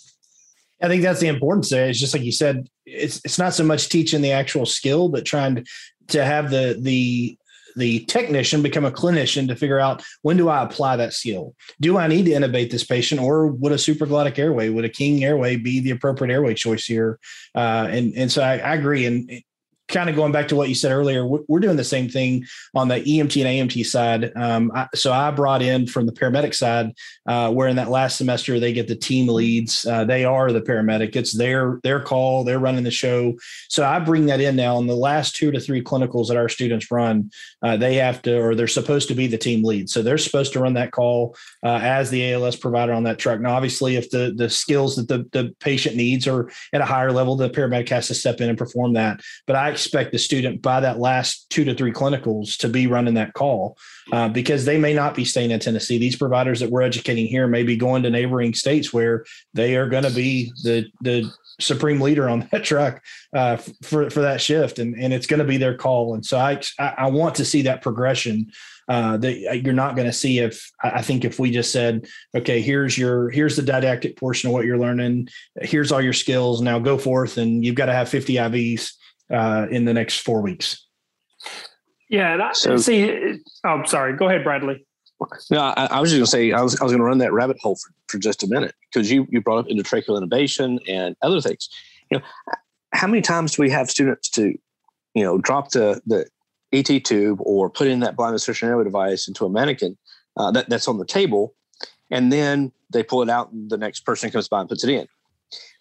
I 0.81 0.89
think 0.89 1.03
that's 1.03 1.21
the 1.21 1.29
importance 1.29 1.71
there. 1.71 1.89
It's 1.89 2.01
just 2.01 2.15
like 2.15 2.25
you 2.25 2.33
said, 2.33 2.69
it's 2.87 3.21
it's 3.25 3.39
not 3.39 3.55
so 3.55 3.65
much 3.65 3.89
teaching 3.89 4.23
the 4.23 4.33
actual 4.33 4.67
skill, 4.67 5.09
but 5.09 5.25
trying 5.25 5.57
to, 5.57 5.65
to 6.09 6.25
have 6.25 6.51
the 6.51 6.77
the 6.81 7.37
the 7.77 8.05
technician 8.07 8.63
become 8.63 8.85
a 8.85 8.91
clinician 8.91 9.49
to 9.49 9.57
figure 9.57 9.79
out 9.79 10.03
when 10.23 10.37
do 10.37 10.49
I 10.49 10.63
apply 10.63 10.97
that 10.97 11.13
skill? 11.13 11.55
Do 11.81 11.99
I 11.99 12.07
need 12.07 12.27
to 12.27 12.33
intubate 12.33 12.71
this 12.71 12.85
patient, 12.85 13.21
or 13.21 13.47
would 13.47 13.73
a 13.73 13.77
supraglottic 13.77 14.39
airway, 14.39 14.69
would 14.69 14.85
a 14.85 14.89
King 14.89 15.25
airway 15.25 15.57
be 15.57 15.81
the 15.81 15.91
appropriate 15.91 16.33
airway 16.33 16.55
choice 16.55 16.85
here? 16.85 17.19
Uh, 17.55 17.87
and 17.91 18.15
and 18.17 18.31
so 18.31 18.43
I, 18.43 18.59
I 18.59 18.75
agree. 18.75 19.07
And 19.07 19.43
kind 19.89 20.09
of 20.09 20.17
going 20.17 20.33
back 20.33 20.49
to 20.49 20.57
what 20.57 20.69
you 20.69 20.75
said 20.75 20.93
earlier, 20.93 21.27
we're 21.27 21.61
doing 21.61 21.77
the 21.77 21.85
same 21.85 22.09
thing 22.09 22.45
on 22.75 22.89
the 22.89 22.97
EMT 22.97 23.45
and 23.45 23.71
AMT 23.71 23.85
side. 23.87 24.33
Um, 24.37 24.73
I, 24.75 24.89
so 24.95 25.13
I 25.13 25.31
brought 25.31 25.63
in 25.63 25.87
from 25.87 26.07
the 26.07 26.13
paramedic 26.13 26.55
side, 26.55 26.93
uh, 27.27 27.53
where 27.53 27.69
in 27.69 27.77
that 27.77 27.91
last 27.91 28.17
semester 28.17 28.59
they 28.59 28.73
get 28.73 28.89
the 28.89 28.97
team 28.97 29.29
leads. 29.29 29.87
Uh, 29.87 30.05
they 30.05 30.25
are 30.25 30.53
the 30.53 30.61
paramedic. 30.61 31.17
It's 31.17 31.37
their 31.37 31.81
their 31.83 32.01
call. 32.01 32.45
They're 32.45 32.59
running 32.59 32.85
the 32.85 32.91
show. 32.91 33.35
So 33.69 33.85
I 33.85 33.99
bring 33.99 34.27
that 34.27 34.41
in 34.41 34.57
now. 34.57 34.79
In 34.79 34.87
the 34.87 34.97
last 34.97 35.37
two 35.37 35.51
to 35.51 35.61
three 35.61 35.83
clinicals 35.83 36.29
that 36.29 36.37
our 36.37 36.49
students 36.49 36.91
run, 36.91 37.31
uh, 37.63 37.77
they 37.77 37.97
have 37.97 38.23
to 38.23 38.41
or 38.41 38.55
they're 38.55 38.69
supposed 38.69 39.09
to 39.09 39.15
be 39.15 39.27
the 39.27 39.39
team 39.39 39.65
lead. 39.65 39.91
So 39.91 40.03
they're 40.03 40.19
supposed 40.19 40.53
to 40.55 40.61
run 40.61 40.75
that 40.75 40.93
call 40.93 41.37
uh, 41.63 41.81
as 41.83 42.11
the 42.11 42.33
ALS 42.33 42.57
provider 42.57 42.93
on 42.93 43.05
that 43.05 43.19
truck. 43.19 43.41
Now, 43.41 43.55
obviously, 43.55 43.97
if 43.97 44.11
the 44.11 44.33
the 44.35 44.49
skills 44.49 44.97
that 44.97 45.09
the 45.09 45.29
the 45.33 45.55
patient 45.61 45.97
needs 45.97 46.27
are 46.27 46.51
at 46.73 46.81
a 46.81 46.87
higher 46.87 47.13
level, 47.13 47.37
the 47.37 47.51
paramedic 47.51 47.89
has 47.91 48.09
to 48.09 48.15
step 48.15 48.41
in 48.41 48.49
and 48.49 48.59
perform 48.59 48.95
that. 48.95 49.21
But 49.47 49.57
I 49.57 49.72
expect 49.73 50.13
the 50.13 50.19
student 50.19 50.63
by 50.63 50.81
that 50.81 50.99
last 50.99 51.49
two 51.51 51.65
to 51.65 51.75
three 51.75 51.93
clinicals 51.93 52.57
to 52.59 52.69
be 52.69 52.87
running 52.87 53.15
that 53.15 53.35
call 53.35 53.77
uh, 54.13 54.29
because 54.29 54.65
they 54.65 54.79
may 54.79 54.95
not 54.95 55.15
be 55.15 55.25
staying 55.25 55.51
in 55.51 55.61
Tennessee. 55.61 55.99
These 55.99 56.17
providers 56.17 56.61
that 56.61 56.71
we're 56.71 56.83
educating 56.83 57.27
here 57.27 57.47
may 57.47 57.63
be 57.63 57.77
going 57.77 58.03
to 58.03 58.11
neighboring 58.11 58.55
states 58.55 58.93
where 58.93 59.25
they 59.55 59.77
are 59.77 59.89
going 59.89 60.05
to 60.05 60.11
be 60.11 60.53
the 60.63 60.87
the 61.01 61.31
supreme 61.61 62.01
leader 62.01 62.29
on 62.29 62.49
that 62.53 62.65
truck 62.65 63.03
uh, 63.35 63.57
for 63.83 64.11
for 64.11 64.21
that 64.21 64.41
shift, 64.41 64.79
and 64.79 64.95
and 64.95 65.13
it's 65.13 65.27
going 65.27 65.39
to 65.39 65.47
be 65.47 65.57
their 65.57 65.77
call. 65.77 66.15
And 66.15 66.25
so 66.25 66.39
I 66.39 66.61
I 66.79 67.09
want 67.09 67.35
to 67.37 67.45
see 67.45 67.63
that 67.63 67.83
progression 67.83 68.53
uh, 68.89 69.17
that 69.17 69.63
you're 69.65 69.73
not 69.73 69.95
going 69.95 70.07
to 70.07 70.13
see 70.13 70.39
if 70.41 70.71
I 70.83 71.03
think 71.03 71.25
if 71.25 71.39
we 71.39 71.51
just 71.51 71.73
said, 71.73 72.07
okay, 72.35 72.61
here's 72.61 72.99
your 72.99 73.31
here's 73.31 73.57
the 73.57 73.63
didactic 73.63 74.17
portion 74.17 74.49
of 74.49 74.55
what 74.55 74.65
you're 74.65 74.79
learning, 74.79 75.29
here's 75.61 75.93
all 75.93 76.03
your 76.03 76.13
skills. 76.13 76.61
Now 76.61 76.79
go 76.79 76.99
forth 76.99 77.39
and 77.39 77.65
you've 77.65 77.77
got 77.77 77.87
to 77.87 77.93
have 77.93 78.09
50 78.09 78.35
IVs 78.35 78.93
uh, 79.33 79.67
in 79.71 79.85
the 79.85 79.95
next 79.95 80.21
four 80.21 80.41
weeks. 80.41 80.87
Yeah, 82.09 82.35
and 82.35 82.43
I 82.43 82.53
so, 82.53 82.77
see. 82.77 83.41
Oh, 83.65 83.83
sorry. 83.85 84.15
Go 84.17 84.29
ahead, 84.29 84.45
Bradley. 84.45 84.87
No, 85.51 85.61
I, 85.61 85.87
I 85.87 86.01
was 86.01 86.11
just 86.11 86.19
going 86.19 86.25
to 86.25 86.31
say 86.31 86.53
I 86.53 86.63
was 86.63 86.79
I 86.81 86.85
was 86.85 86.93
going 86.93 86.99
to 87.01 87.05
run 87.05 87.19
that 87.19 87.33
rabbit 87.33 87.59
hole 87.61 87.77
for, 87.77 87.91
for 88.09 88.19
just 88.19 88.43
a 88.43 88.47
minute 88.47 88.75
because 88.93 89.11
you 89.11 89.27
you 89.31 89.41
brought 89.41 89.59
up 89.59 89.67
endotracheal 89.67 90.21
intubation 90.21 90.79
and 90.89 91.17
other 91.23 91.41
things. 91.41 91.69
You 92.11 92.19
know, 92.19 92.25
how 92.93 93.07
many 93.07 93.23
times 93.23 93.53
do 93.53 93.63
we 93.63 93.71
have 93.71 93.91
students 93.91 94.29
to, 94.31 94.59
you 95.15 95.25
know, 95.25 95.39
drop 95.39 95.71
the 95.71 96.03
the 96.07 96.27
ET 96.73 97.05
tube 97.05 97.39
or 97.43 97.71
put 97.71 97.87
in 97.87 98.01
that 98.01 98.17
blind 98.17 98.35
insertion 98.35 98.69
airway 98.69 98.85
device 98.85 99.29
into 99.29 99.45
a 99.45 99.51
mannequin 99.51 99.97
uh, 100.37 100.51
that, 100.51 100.69
that's 100.69 100.89
on 100.89 100.99
the 100.99 101.05
table, 101.05 101.55
and 102.11 102.33
then 102.33 102.73
they 102.91 103.03
pull 103.03 103.23
it 103.23 103.31
out 103.31 103.53
and 103.53 103.71
the 103.71 103.79
next 103.79 104.01
person 104.01 104.31
comes 104.31 104.49
by 104.49 104.61
and 104.61 104.69
puts 104.69 104.85
it 104.85 104.91
in. 104.91 105.07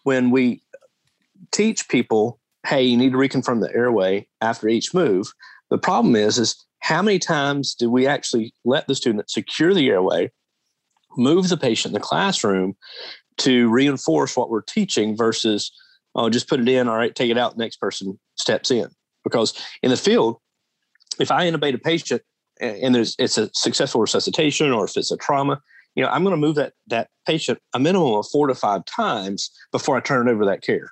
When 0.03 0.31
we 0.31 0.61
teach 1.51 1.89
people 1.89 2.39
hey, 2.65 2.83
you 2.83 2.97
need 2.97 3.11
to 3.11 3.17
reconfirm 3.17 3.61
the 3.61 3.73
airway 3.73 4.27
after 4.41 4.67
each 4.67 4.93
move. 4.93 5.31
The 5.69 5.77
problem 5.77 6.15
is, 6.15 6.37
is 6.37 6.63
how 6.79 7.01
many 7.01 7.19
times 7.19 7.73
do 7.75 7.89
we 7.89 8.07
actually 8.07 8.53
let 8.65 8.87
the 8.87 8.95
student 8.95 9.29
secure 9.29 9.73
the 9.73 9.89
airway, 9.89 10.31
move 11.17 11.49
the 11.49 11.57
patient 11.57 11.91
in 11.91 11.93
the 11.93 12.05
classroom 12.05 12.75
to 13.37 13.69
reinforce 13.69 14.35
what 14.35 14.49
we're 14.49 14.61
teaching 14.61 15.15
versus, 15.15 15.71
oh, 16.15 16.29
just 16.29 16.49
put 16.49 16.59
it 16.59 16.67
in, 16.67 16.87
all 16.87 16.97
right, 16.97 17.15
take 17.15 17.31
it 17.31 17.37
out, 17.37 17.57
next 17.57 17.77
person 17.77 18.19
steps 18.35 18.71
in. 18.71 18.87
Because 19.23 19.53
in 19.81 19.91
the 19.91 19.97
field, 19.97 20.37
if 21.19 21.31
I 21.31 21.49
intubate 21.49 21.75
a 21.75 21.79
patient 21.79 22.21
and 22.59 22.93
there's 22.93 23.15
it's 23.17 23.37
a 23.37 23.49
successful 23.53 24.01
resuscitation 24.01 24.71
or 24.71 24.85
if 24.85 24.97
it's 24.97 25.11
a 25.11 25.17
trauma, 25.17 25.59
you 25.95 26.03
know, 26.03 26.09
I'm 26.09 26.23
going 26.23 26.35
to 26.35 26.41
move 26.41 26.55
that 26.55 26.73
that 26.87 27.09
patient 27.25 27.59
a 27.73 27.79
minimum 27.79 28.13
of 28.13 28.27
four 28.31 28.47
to 28.47 28.55
five 28.55 28.85
times 28.85 29.51
before 29.71 29.97
I 29.97 29.99
turn 29.99 30.29
over 30.29 30.45
that 30.45 30.61
care. 30.61 30.91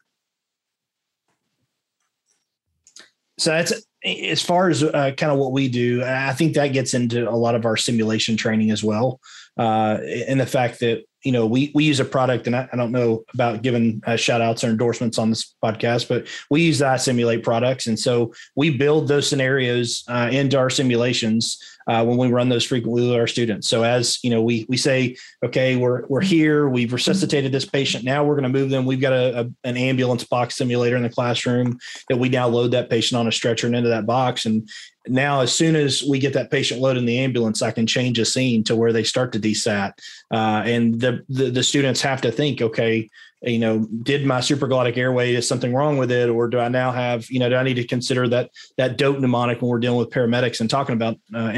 So 3.40 3.52
that's 3.52 3.74
as 4.04 4.42
far 4.42 4.70
as 4.70 4.84
uh, 4.84 5.12
kind 5.18 5.32
of 5.32 5.38
what 5.38 5.52
we 5.52 5.68
do. 5.68 6.04
I 6.04 6.34
think 6.34 6.54
that 6.54 6.68
gets 6.68 6.94
into 6.94 7.30
a 7.30 7.32
lot 7.32 7.56
of 7.56 7.66
our 7.66 7.78
simulation 7.78 8.38
training 8.38 8.72
as 8.72 8.84
well, 8.84 9.20
uh, 9.58 9.98
and 10.28 10.40
the 10.40 10.46
fact 10.46 10.80
that 10.80 11.04
you 11.24 11.32
know 11.32 11.46
we 11.46 11.72
we 11.74 11.84
use 11.84 12.00
a 12.00 12.06
product, 12.06 12.48
and 12.48 12.56
I, 12.56 12.70
I 12.72 12.76
don't 12.76 12.92
know 12.92 13.24
about 13.34 13.62
giving 13.62 14.02
uh, 14.06 14.16
shout 14.16 14.42
outs 14.42 14.64
or 14.64 14.68
endorsements 14.68 15.18
on 15.18 15.30
this 15.30 15.54
podcast, 15.64 16.08
but 16.08 16.28
we 16.50 16.62
use 16.64 16.80
that 16.80 17.02
simulate 17.02 17.44
products, 17.44 17.88
and 17.88 18.00
so 18.00 18.34
we 18.56 18.76
build 18.76 19.08
those 19.08 19.28
scenarios 19.28 20.04
uh, 20.08 20.30
into 20.32 20.58
our 20.58 20.70
simulations 20.70 21.58
uh, 21.90 22.06
when 22.06 22.18
we 22.18 22.28
run 22.28 22.50
those 22.50 22.66
frequently 22.66 23.08
with 23.08 23.16
our 23.16 23.26
students. 23.26 23.68
So 23.68 23.84
as 23.84 24.20
you 24.24 24.30
know, 24.30 24.44
we 24.44 24.68
we 24.70 24.78
say, 24.78 25.18
okay, 25.44 25.76
we're 25.76 26.06
we're 26.08 26.22
here, 26.22 26.70
we've 26.70 26.94
resuscitated 26.94 27.52
this 27.52 27.66
patient. 27.66 28.04
Now 28.04 28.24
we're 28.24 28.36
going 28.36 28.52
to 28.52 28.60
move 28.60 28.70
them. 28.70 28.86
We've 28.86 29.02
got 29.02 29.14
a, 29.14 29.42
a, 29.42 29.68
an 29.68 29.76
ambulance 29.76 30.24
box 30.24 30.56
simulator 30.56 30.96
in 30.96 31.04
the 31.04 31.10
classroom 31.10 31.80
that 32.08 32.18
we 32.18 32.30
now 32.30 32.48
load 32.48 32.72
that 32.72 32.92
patient 32.92 33.20
on 33.20 33.28
a 33.28 33.32
stretcher 33.32 33.66
and 33.66 33.76
into 33.76 33.90
that 33.90 34.06
box. 34.06 34.46
And 34.46 34.70
now, 35.08 35.42
as 35.42 35.52
soon 35.52 35.76
as 35.76 36.04
we 36.04 36.20
get 36.20 36.34
that 36.34 36.52
patient 36.52 36.80
loaded 36.80 37.00
in 37.00 37.06
the 37.08 37.18
ambulance, 37.18 37.64
I 37.64 37.72
can 37.72 37.88
change 37.88 38.20
a 38.20 38.26
scene 38.26 38.64
to 38.66 38.76
where 38.76 38.94
they 38.94 39.04
start 39.04 39.32
to 39.32 39.40
desat, 39.40 39.94
uh, 40.32 40.62
and 40.66 41.02
the, 41.02 41.26
the 41.28 41.50
the 41.50 41.64
students 41.64 42.02
have 42.02 42.22
to 42.22 42.32
think, 42.32 42.62
okay 42.62 43.10
you 43.42 43.60
know, 43.60 43.88
did 44.04 44.26
my 44.26 44.40
supraglottic 44.40 44.98
airway 44.98 45.34
is 45.34 45.48
something 45.48 45.74
wrong 45.74 45.98
with 45.98 46.12
it, 46.12 46.30
or 46.30 46.48
do 46.48 46.60
I 46.60 46.68
now 46.68 46.92
have, 46.92 47.30
you 47.30 47.40
know, 47.40 47.50
do 47.50 47.56
I 47.56 47.64
need 47.64 47.76
to 47.76 47.88
consider 47.88 48.28
that 48.30 48.52
that 48.78 48.98
dope 48.98 49.20
mnemonic 49.20 49.62
when 49.62 49.70
we're 49.70 49.80
dealing 49.80 50.00
with 50.00 50.10
paramedics 50.10 50.60
and 50.60 50.70
talking 50.70 50.94
about 50.94 51.18
uh? 51.34 51.52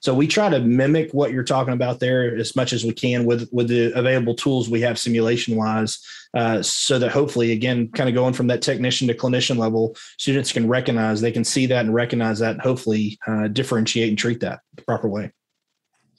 So 0.00 0.14
we 0.14 0.26
try 0.26 0.48
to 0.48 0.60
mimic 0.60 1.12
what 1.12 1.32
you're 1.32 1.44
talking 1.44 1.74
about 1.74 2.00
there 2.00 2.34
as 2.36 2.56
much 2.56 2.72
as 2.72 2.84
we 2.84 2.92
can 2.92 3.26
with 3.26 3.48
with 3.52 3.68
the 3.68 3.92
available 3.98 4.34
tools 4.34 4.68
we 4.68 4.80
have 4.80 4.98
simulation 4.98 5.56
wise, 5.56 5.98
uh, 6.34 6.62
so 6.62 6.98
that 6.98 7.10
hopefully, 7.10 7.52
again, 7.52 7.88
kind 7.88 8.08
of 8.08 8.14
going 8.14 8.34
from 8.34 8.46
that 8.46 8.62
technician 8.62 9.08
to 9.08 9.14
clinician 9.14 9.58
level, 9.58 9.94
students 10.18 10.52
can 10.52 10.68
recognize 10.68 11.20
they 11.20 11.32
can 11.32 11.44
see 11.44 11.66
that 11.66 11.84
and 11.84 11.94
recognize 11.94 12.38
that, 12.38 12.52
and 12.52 12.62
hopefully 12.62 13.18
uh, 13.26 13.48
differentiate 13.48 14.08
and 14.08 14.18
treat 14.18 14.40
that 14.40 14.60
the 14.76 14.82
proper 14.82 15.08
way. 15.08 15.32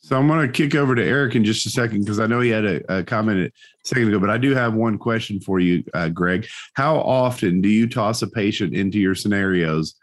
So 0.02 0.18
I'm 0.18 0.28
going 0.28 0.46
to 0.46 0.52
kick 0.52 0.76
over 0.76 0.96
to 0.96 1.04
Eric 1.04 1.36
in 1.36 1.44
just 1.44 1.66
a 1.66 1.70
second 1.70 2.00
because 2.00 2.20
I 2.20 2.26
know 2.28 2.40
he 2.40 2.50
had 2.50 2.66
a, 2.66 3.00
a, 3.00 3.04
comment 3.04 3.40
a 3.40 3.52
second 3.84 4.08
ago, 4.08 4.20
but 4.20 4.30
I 4.30 4.38
do 4.38 4.56
have 4.56 4.74
one 4.74 4.98
question 4.98 5.40
for 5.40 5.60
you, 5.60 5.84
uh, 5.94 6.10
Greg. 6.10 6.48
How 6.74 6.98
often 6.98 7.62
do 7.62 7.70
you 7.70 7.88
toss 7.88 8.22
a 8.22 8.28
patient 8.28 8.74
into 8.74 8.98
your 8.98 9.14
scenarios 9.14 9.96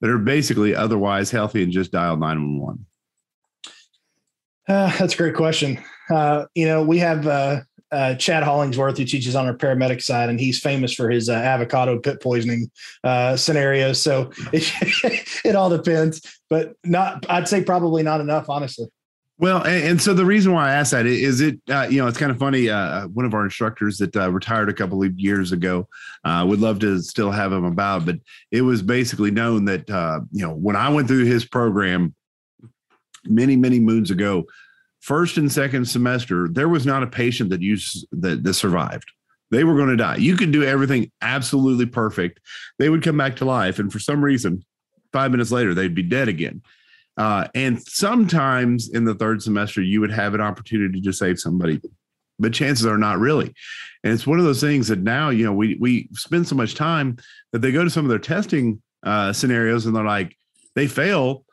that 0.00 0.10
are 0.10 0.18
basically 0.18 0.74
otherwise 0.74 1.30
healthy 1.30 1.62
and 1.62 1.72
just 1.72 1.92
dial 1.92 2.16
911? 2.16 2.84
Uh, 4.68 4.96
that's 4.98 5.14
a 5.14 5.16
great 5.16 5.36
question. 5.36 5.82
Uh, 6.10 6.46
you 6.54 6.66
know, 6.66 6.82
we 6.82 6.98
have 6.98 7.26
uh, 7.26 7.60
uh, 7.92 8.14
Chad 8.16 8.42
Hollingsworth 8.42 8.98
who 8.98 9.04
teaches 9.04 9.36
on 9.36 9.46
our 9.46 9.56
paramedic 9.56 10.02
side, 10.02 10.30
and 10.30 10.40
he's 10.40 10.58
famous 10.58 10.92
for 10.92 11.08
his 11.08 11.28
uh, 11.28 11.34
avocado 11.34 11.98
pit 11.98 12.20
poisoning 12.20 12.70
uh, 13.04 13.36
scenarios. 13.36 14.02
So 14.02 14.32
it, 14.52 14.70
it 15.44 15.54
all 15.54 15.70
depends, 15.70 16.40
but 16.50 16.74
not. 16.84 17.24
I'd 17.30 17.48
say 17.48 17.62
probably 17.62 18.02
not 18.02 18.20
enough, 18.20 18.48
honestly. 18.48 18.88
Well, 19.36 19.64
and, 19.64 19.84
and, 19.84 20.02
so 20.02 20.14
the 20.14 20.24
reason 20.24 20.52
why 20.52 20.68
I 20.68 20.74
asked 20.74 20.92
that 20.92 21.06
is 21.06 21.40
it, 21.40 21.58
uh, 21.68 21.88
you 21.90 22.00
know, 22.00 22.06
it's 22.06 22.18
kind 22.18 22.30
of 22.30 22.38
funny. 22.38 22.70
Uh, 22.70 23.08
one 23.08 23.24
of 23.24 23.34
our 23.34 23.42
instructors 23.42 23.98
that 23.98 24.14
uh, 24.14 24.30
retired 24.30 24.68
a 24.68 24.74
couple 24.74 25.02
of 25.02 25.18
years 25.18 25.50
ago 25.50 25.88
uh, 26.24 26.44
would 26.46 26.60
love 26.60 26.78
to 26.80 27.02
still 27.02 27.32
have 27.32 27.52
him 27.52 27.64
about, 27.64 28.06
but 28.06 28.16
it 28.52 28.62
was 28.62 28.80
basically 28.80 29.32
known 29.32 29.64
that, 29.64 29.90
uh, 29.90 30.20
you 30.30 30.46
know, 30.46 30.54
when 30.54 30.76
I 30.76 30.88
went 30.88 31.08
through 31.08 31.24
his 31.24 31.44
program 31.44 32.14
many, 33.24 33.56
many 33.56 33.80
moons 33.80 34.12
ago, 34.12 34.44
first 35.00 35.36
and 35.36 35.50
second 35.50 35.86
semester, 35.86 36.46
there 36.48 36.68
was 36.68 36.86
not 36.86 37.02
a 37.02 37.08
patient 37.08 37.50
that 37.50 37.60
used 37.60 38.06
that, 38.12 38.44
that 38.44 38.54
survived. 38.54 39.10
They 39.50 39.64
were 39.64 39.76
going 39.76 39.90
to 39.90 39.96
die. 39.96 40.16
You 40.16 40.36
could 40.36 40.52
do 40.52 40.62
everything 40.62 41.10
absolutely 41.20 41.86
perfect. 41.86 42.40
They 42.78 42.88
would 42.88 43.02
come 43.02 43.16
back 43.16 43.36
to 43.36 43.44
life. 43.44 43.80
And 43.80 43.92
for 43.92 43.98
some 43.98 44.24
reason, 44.24 44.64
five 45.12 45.32
minutes 45.32 45.50
later, 45.50 45.74
they'd 45.74 45.94
be 45.94 46.02
dead 46.02 46.28
again. 46.28 46.62
Uh, 47.16 47.46
and 47.54 47.80
sometimes 47.82 48.88
in 48.90 49.04
the 49.04 49.14
third 49.14 49.42
semester, 49.42 49.80
you 49.80 50.00
would 50.00 50.10
have 50.10 50.34
an 50.34 50.40
opportunity 50.40 51.00
to 51.00 51.12
save 51.12 51.38
somebody, 51.38 51.80
but 52.38 52.52
chances 52.52 52.86
are 52.86 52.98
not 52.98 53.18
really. 53.18 53.54
And 54.02 54.12
it's 54.12 54.26
one 54.26 54.38
of 54.38 54.44
those 54.44 54.60
things 54.60 54.88
that 54.88 55.00
now, 55.00 55.30
you 55.30 55.44
know, 55.44 55.52
we 55.52 55.76
we 55.80 56.08
spend 56.12 56.48
so 56.48 56.56
much 56.56 56.74
time 56.74 57.16
that 57.52 57.60
they 57.60 57.72
go 57.72 57.84
to 57.84 57.90
some 57.90 58.04
of 58.04 58.10
their 58.10 58.18
testing 58.18 58.82
uh, 59.04 59.32
scenarios 59.32 59.86
and 59.86 59.94
they're 59.94 60.04
like, 60.04 60.36
they 60.74 60.86
fail 60.86 61.44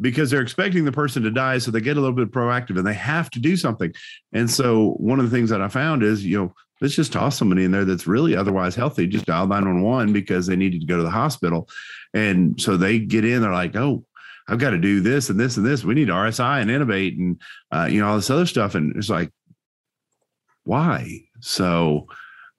because 0.00 0.30
they're 0.30 0.40
expecting 0.40 0.84
the 0.84 0.92
person 0.92 1.22
to 1.24 1.30
die. 1.30 1.58
So 1.58 1.70
they 1.70 1.80
get 1.80 1.96
a 1.96 2.00
little 2.00 2.16
bit 2.16 2.30
proactive 2.30 2.78
and 2.78 2.86
they 2.86 2.94
have 2.94 3.30
to 3.30 3.38
do 3.38 3.56
something. 3.56 3.92
And 4.32 4.50
so 4.50 4.92
one 4.92 5.18
of 5.18 5.28
the 5.28 5.36
things 5.36 5.50
that 5.50 5.60
I 5.60 5.68
found 5.68 6.02
is, 6.02 6.24
you 6.24 6.38
know, 6.38 6.54
let's 6.80 6.94
just 6.94 7.12
toss 7.12 7.36
somebody 7.36 7.64
in 7.64 7.70
there 7.70 7.84
that's 7.84 8.06
really 8.06 8.34
otherwise 8.34 8.74
healthy, 8.74 9.06
just 9.06 9.26
dial 9.26 9.46
911 9.46 10.12
because 10.12 10.46
they 10.46 10.56
needed 10.56 10.80
to 10.80 10.86
go 10.86 10.96
to 10.96 11.02
the 11.02 11.10
hospital. 11.10 11.68
And 12.14 12.60
so 12.60 12.76
they 12.76 12.98
get 12.98 13.24
in, 13.24 13.42
they're 13.42 13.52
like, 13.52 13.76
oh, 13.76 14.04
I've 14.50 14.58
got 14.58 14.70
to 14.70 14.78
do 14.78 15.00
this 15.00 15.30
and 15.30 15.38
this 15.38 15.56
and 15.56 15.64
this. 15.64 15.84
We 15.84 15.94
need 15.94 16.08
RSI 16.08 16.60
and 16.60 16.70
intubate 16.70 17.16
and 17.16 17.40
uh, 17.70 17.88
you 17.90 18.00
know 18.00 18.08
all 18.08 18.16
this 18.16 18.30
other 18.30 18.46
stuff. 18.46 18.74
And 18.74 18.96
it's 18.96 19.08
like, 19.08 19.30
why? 20.64 21.22
So 21.40 22.08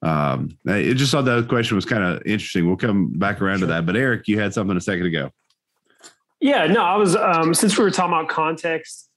um, 0.02 0.56
I 0.66 0.94
just 0.94 1.12
thought 1.12 1.26
that 1.26 1.48
question 1.48 1.76
was 1.76 1.84
kind 1.84 2.02
of 2.02 2.22
interesting. 2.26 2.66
We'll 2.66 2.76
come 2.76 3.12
back 3.18 3.42
around 3.42 3.58
sure. 3.58 3.68
to 3.68 3.74
that. 3.74 3.86
But 3.86 3.96
Eric, 3.96 4.26
you 4.26 4.40
had 4.40 4.54
something 4.54 4.76
a 4.76 4.80
second 4.80 5.06
ago. 5.06 5.30
Yeah, 6.40 6.66
no, 6.66 6.82
I 6.82 6.96
was 6.96 7.14
um, 7.14 7.54
since 7.54 7.78
we 7.78 7.84
were 7.84 7.90
talking 7.90 8.14
about 8.14 8.28
context. 8.28 9.08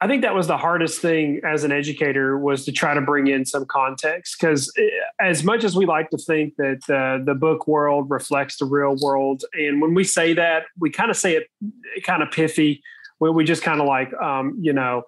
I 0.00 0.06
think 0.06 0.22
that 0.22 0.34
was 0.34 0.48
the 0.48 0.56
hardest 0.56 1.00
thing 1.00 1.40
as 1.46 1.64
an 1.64 1.72
educator 1.72 2.36
was 2.38 2.64
to 2.64 2.72
try 2.72 2.94
to 2.94 3.00
bring 3.00 3.28
in 3.28 3.46
some 3.46 3.64
context 3.64 4.36
because 4.38 4.72
eh, 4.76 4.82
as 5.20 5.44
much 5.44 5.64
as 5.64 5.76
we 5.76 5.86
like 5.86 6.10
to 6.10 6.18
think 6.18 6.56
that 6.56 6.82
uh, 6.90 7.24
the 7.24 7.34
book 7.34 7.66
world 7.68 8.10
reflects 8.10 8.58
the 8.58 8.64
real 8.64 8.96
world, 9.00 9.44
and 9.54 9.80
when 9.80 9.94
we 9.94 10.04
say 10.04 10.34
that, 10.34 10.64
we 10.78 10.90
kind 10.90 11.10
of 11.10 11.16
say 11.16 11.36
it 11.36 12.02
kind 12.02 12.22
of 12.22 12.30
pithy, 12.30 12.82
where 13.18 13.32
we 13.32 13.44
just 13.44 13.62
kind 13.62 13.80
of 13.80 13.86
like, 13.86 14.12
um, 14.14 14.58
you 14.60 14.72
know, 14.72 15.04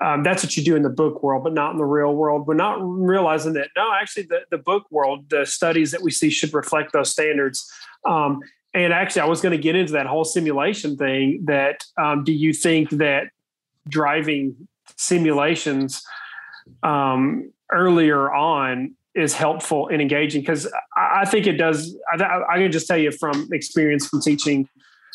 um, 0.00 0.22
that's 0.22 0.42
what 0.42 0.56
you 0.56 0.64
do 0.64 0.76
in 0.76 0.82
the 0.82 0.90
book 0.90 1.22
world, 1.22 1.44
but 1.44 1.52
not 1.52 1.72
in 1.72 1.78
the 1.78 1.84
real 1.84 2.14
world. 2.14 2.46
We're 2.46 2.54
not 2.54 2.78
realizing 2.80 3.52
that 3.52 3.68
no, 3.76 3.92
actually, 3.92 4.24
the, 4.24 4.40
the 4.50 4.58
book 4.58 4.86
world, 4.90 5.28
the 5.28 5.44
studies 5.44 5.90
that 5.90 6.02
we 6.02 6.10
see 6.10 6.30
should 6.30 6.54
reflect 6.54 6.92
those 6.92 7.10
standards. 7.10 7.70
Um, 8.08 8.40
and 8.72 8.92
actually, 8.92 9.22
I 9.22 9.26
was 9.26 9.42
going 9.42 9.52
to 9.52 9.62
get 9.62 9.76
into 9.76 9.92
that 9.92 10.06
whole 10.06 10.24
simulation 10.24 10.96
thing. 10.96 11.44
That 11.46 11.84
um, 12.00 12.24
do 12.24 12.32
you 12.32 12.54
think 12.54 12.90
that 12.90 13.28
driving 13.88 14.68
simulations 14.96 16.02
um, 16.82 17.52
earlier 17.72 18.32
on 18.32 18.94
is 19.14 19.34
helpful 19.34 19.88
and 19.88 20.00
engaging 20.00 20.40
because 20.40 20.72
I, 20.96 21.24
think 21.24 21.46
it 21.46 21.54
does. 21.54 21.96
I, 22.12 22.42
I, 22.48 22.58
can 22.58 22.70
just 22.70 22.86
tell 22.86 22.96
you 22.96 23.10
from 23.10 23.48
experience 23.52 24.06
from 24.06 24.20
teaching 24.20 24.68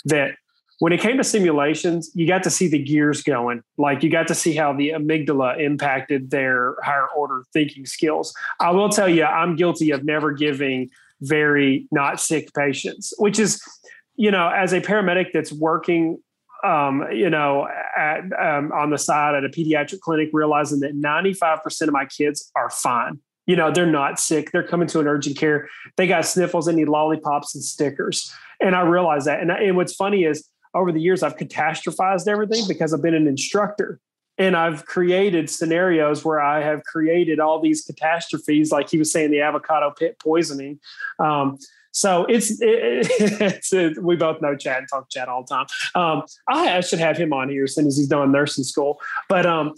that 0.05 0.31
when 0.79 0.91
it 0.91 0.99
came 0.99 1.17
to 1.17 1.23
simulations, 1.23 2.11
you 2.13 2.27
got 2.27 2.43
to 2.43 2.49
see 2.49 2.67
the 2.67 2.81
gears 2.83 3.23
going. 3.23 3.63
Like 3.77 4.03
you 4.03 4.09
got 4.09 4.27
to 4.27 4.35
see 4.35 4.53
how 4.53 4.73
the 4.73 4.89
amygdala 4.89 5.59
impacted 5.59 6.31
their 6.31 6.75
higher 6.83 7.07
order 7.15 7.43
thinking 7.53 7.85
skills. 7.85 8.33
I 8.59 8.71
will 8.71 8.89
tell 8.89 9.07
you, 9.07 9.23
I'm 9.23 9.55
guilty 9.55 9.91
of 9.91 10.03
never 10.03 10.33
giving 10.33 10.89
very 11.21 11.87
not 11.91 12.19
sick 12.19 12.53
patients, 12.53 13.13
which 13.17 13.39
is, 13.39 13.61
you 14.17 14.31
know, 14.31 14.49
as 14.49 14.73
a 14.73 14.81
paramedic 14.81 15.27
that's 15.33 15.53
working 15.53 16.17
um, 16.65 17.05
you 17.11 17.29
know, 17.29 17.67
at, 17.95 18.21
um, 18.39 18.71
on 18.71 18.89
the 18.89 18.97
side 18.97 19.35
at 19.35 19.45
a 19.45 19.49
pediatric 19.49 19.99
clinic, 19.99 20.29
realizing 20.33 20.79
that 20.79 20.95
95% 20.95 21.81
of 21.81 21.91
my 21.91 22.05
kids 22.05 22.51
are 22.55 22.69
fine. 22.69 23.19
You 23.45 23.55
know, 23.55 23.71
they're 23.71 23.85
not 23.85 24.19
sick. 24.19 24.51
They're 24.51 24.67
coming 24.67 24.87
to 24.87 24.99
an 24.99 25.07
urgent 25.07 25.37
care. 25.37 25.69
They 25.97 26.07
got 26.07 26.25
sniffles. 26.25 26.65
They 26.65 26.73
need 26.73 26.89
lollipops 26.89 27.53
and 27.53 27.63
stickers. 27.63 28.33
And 28.59 28.75
I 28.75 28.81
realize 28.81 29.25
that. 29.25 29.39
And, 29.39 29.51
and 29.51 29.75
what's 29.75 29.93
funny 29.93 30.23
is 30.23 30.49
over 30.73 30.91
the 30.91 30.99
years, 30.99 31.21
I've 31.21 31.37
catastrophized 31.37 32.27
everything 32.27 32.63
because 32.67 32.93
I've 32.93 33.03
been 33.03 33.13
an 33.13 33.27
instructor 33.27 33.99
and 34.37 34.55
I've 34.55 34.85
created 34.85 35.49
scenarios 35.49 36.25
where 36.25 36.41
I 36.41 36.61
have 36.61 36.83
created 36.83 37.39
all 37.39 37.61
these 37.61 37.83
catastrophes, 37.83 38.71
like 38.71 38.89
he 38.89 38.97
was 38.97 39.11
saying, 39.11 39.31
the 39.31 39.41
avocado 39.41 39.91
pit 39.91 40.17
poisoning. 40.19 40.79
Um, 41.19 41.57
so 41.95 42.25
it's, 42.25 42.51
it, 42.51 42.59
it's 43.41 43.71
it, 43.71 44.03
we 44.03 44.17
both 44.17 44.41
know 44.41 44.53
Chad 44.53 44.79
and 44.79 44.87
talk 44.89 45.09
Chad 45.09 45.29
all 45.29 45.43
the 45.43 45.55
time. 45.55 45.65
Um, 45.95 46.23
I, 46.49 46.77
I, 46.77 46.81
should 46.81 46.99
have 46.99 47.15
him 47.15 47.31
on 47.31 47.47
here 47.47 47.63
as 47.63 47.73
soon 47.73 47.87
as 47.87 47.97
he's 47.97 48.09
done 48.09 48.33
nursing 48.33 48.65
school. 48.65 48.99
But 49.29 49.45
um, 49.45 49.73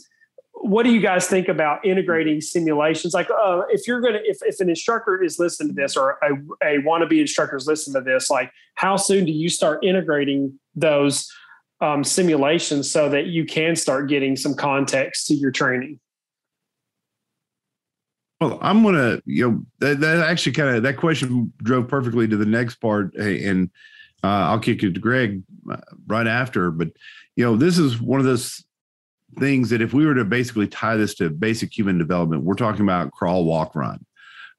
what 0.54 0.82
do 0.82 0.92
you 0.92 1.00
guys 1.00 1.28
think 1.28 1.48
about 1.48 1.86
integrating 1.86 2.42
simulations? 2.42 3.14
Like, 3.14 3.30
uh, 3.30 3.62
if 3.70 3.88
you're 3.88 4.02
gonna, 4.02 4.22
if, 4.24 4.40
if 4.42 4.60
an 4.60 4.68
instructor 4.68 5.22
is 5.22 5.38
listening 5.38 5.76
to 5.76 5.80
this, 5.80 5.96
or 5.96 6.18
a, 6.24 6.34
a 6.66 6.82
wannabe 6.82 7.22
instructor 7.22 7.56
is 7.56 7.68
listening 7.68 8.04
to 8.04 8.10
this, 8.10 8.32
like, 8.32 8.52
how 8.74 8.96
soon 8.96 9.26
do 9.26 9.32
you 9.32 9.48
start 9.48 9.86
integrating 9.86 10.60
those 10.76 11.32
um, 11.82 12.04
simulations 12.04 12.90
so 12.90 13.10
that 13.10 13.28
you 13.28 13.46
can 13.46 13.76
start 13.76 14.10
getting 14.10 14.36
some 14.36 14.56
context 14.56 15.28
to 15.28 15.36
your 15.36 15.52
training? 15.52 16.00
Well, 18.40 18.60
I'm 18.62 18.84
gonna, 18.84 19.20
you 19.26 19.50
know, 19.50 19.66
that, 19.80 20.00
that 20.02 20.20
actually 20.20 20.52
kind 20.54 20.76
of 20.76 20.84
that 20.84 20.98
question 20.98 21.52
drove 21.64 21.88
perfectly 21.88 22.28
to 22.28 22.38
the 22.38 22.46
next 22.46 22.76
part, 22.76 23.16
and 23.16 23.70
uh, 24.24 24.28
I'll 24.28 24.60
kick 24.60 24.84
it 24.84 24.94
to 24.94 25.00
Greg 25.00 25.42
uh, 25.72 25.78
right 26.06 26.28
after. 26.28 26.70
But 26.70 26.90
you 27.36 27.44
know, 27.44 27.56
this 27.56 27.78
is 27.78 28.00
one 28.00 28.20
of 28.20 28.26
those 28.26 28.64
things 29.40 29.70
that 29.72 29.82
if 29.82 29.94
we 29.94 30.06
were 30.06 30.16
to 30.16 30.26
basically 30.26 30.68
tie 30.68 30.98
this 30.98 31.16
to 31.16 31.30
basic 31.30 31.76
human 31.76 31.98
development, 31.98 32.44
we're 32.44 32.54
talking 32.54 32.82
about 32.82 33.12
crawl, 33.12 33.46
walk, 33.46 33.76
run 33.76 34.06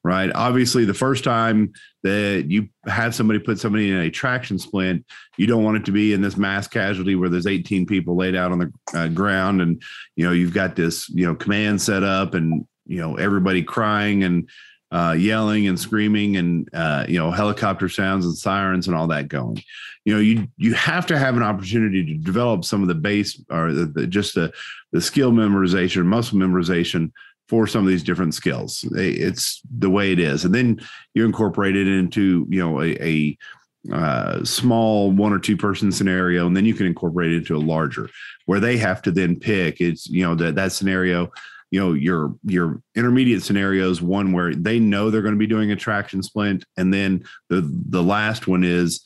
right? 0.05 0.31
Obviously, 0.35 0.85
the 0.85 0.95
first 0.95 1.25
time 1.25 1.73
that 2.03 2.47
you 2.49 2.69
have 2.87 3.15
somebody 3.15 3.39
put 3.39 3.59
somebody 3.59 3.91
in 3.91 3.99
a 3.99 4.11
traction 4.11 4.59
splint, 4.59 5.05
you 5.37 5.47
don't 5.47 5.65
want 5.65 5.77
it 5.77 5.85
to 5.87 5.93
be 5.93 6.13
in 6.13 6.21
this 6.21 6.37
mass 6.37 6.69
casualty 6.69 7.15
where 7.15 7.29
there's 7.29 7.47
18 7.47 7.87
people 7.87 8.17
laid 8.17 8.35
out 8.35 8.53
on 8.53 8.59
the 8.59 8.73
uh, 8.95 9.09
ground, 9.09 9.61
and 9.61 9.83
you 10.17 10.25
know 10.25 10.33
you've 10.33 10.55
got 10.55 10.77
this 10.77 11.09
you 11.11 11.27
know 11.27 11.35
command 11.35 11.83
set 11.83 12.03
up, 12.03 12.35
and 12.35 12.67
you 12.89 12.99
know 12.99 13.17
everybody 13.17 13.63
crying 13.63 14.25
and 14.25 14.49
uh, 14.91 15.15
yelling 15.19 15.69
and 15.69 15.79
screaming, 15.79 16.37
and 16.37 16.69
uh, 16.73 17.05
you 17.09 17.19
know 17.19 17.31
helicopter 17.31 17.89
sounds 17.89 18.25
and 18.25 18.37
sirens 18.37 18.89
and 18.89 18.97
all 18.97 19.07
that 19.07 19.29
going. 19.29 19.63
You 20.05 20.15
know 20.15 20.21
you 20.21 20.49
you 20.57 20.75
have 20.75 21.07
to 21.07 21.19
have 21.19 21.37
an 21.37 21.43
opportunity 21.43 22.05
to 22.05 22.15
develop 22.15 22.65
some 22.65 22.83
of 22.83 22.89
the 22.89 22.95
base 22.95 23.41
or 23.51 23.73
the, 23.73 23.87
the, 23.87 24.07
just 24.07 24.35
the 24.35 24.53
the 24.93 25.01
skill 25.01 25.33
memorization, 25.33 26.07
muscle 26.07 26.39
memorization 26.39 27.13
for 27.49 27.67
some 27.67 27.83
of 27.83 27.89
these 27.89 28.03
different 28.03 28.35
skills. 28.35 28.85
It's 28.93 29.63
the 29.79 29.91
way 29.91 30.13
it 30.13 30.19
is, 30.19 30.45
and 30.45 30.55
then 30.55 30.81
you 31.15 31.25
incorporate 31.25 31.77
it 31.77 31.87
into 31.87 32.47
you 32.49 32.61
know 32.61 32.81
a, 32.81 32.97
a 33.03 33.39
uh, 33.93 34.45
small 34.45 35.11
one 35.11 35.33
or 35.33 35.39
two 35.39 35.57
person 35.57 35.93
scenario, 35.93 36.47
and 36.47 36.57
then 36.57 36.65
you 36.65 36.75
can 36.75 36.87
incorporate 36.87 37.33
it 37.33 37.39
into 37.39 37.57
a 37.57 37.59
larger 37.59 38.09
where 38.47 38.61
they 38.61 38.77
have 38.79 39.03
to 39.03 39.11
then 39.11 39.39
pick. 39.39 39.81
It's 39.81 40.09
you 40.09 40.25
know 40.25 40.35
that 40.37 40.55
that 40.55 40.73
scenario. 40.73 41.31
You 41.71 41.81
know 41.81 41.93
your 41.93 42.35
your 42.45 42.83
intermediate 42.95 43.43
scenarios 43.43 44.01
one 44.01 44.33
where 44.33 44.55
they 44.55 44.79
know 44.79 45.11
they're 45.11 45.23
going 45.23 45.35
to 45.35 45.39
be 45.39 45.47
doing 45.47 45.71
a 45.71 45.77
traction 45.77 46.23
splint, 46.23 46.65
and 46.77 46.93
then 46.93 47.25
the 47.49 47.63
the 47.89 48.03
last 48.03 48.47
one 48.47 48.65
is 48.65 49.05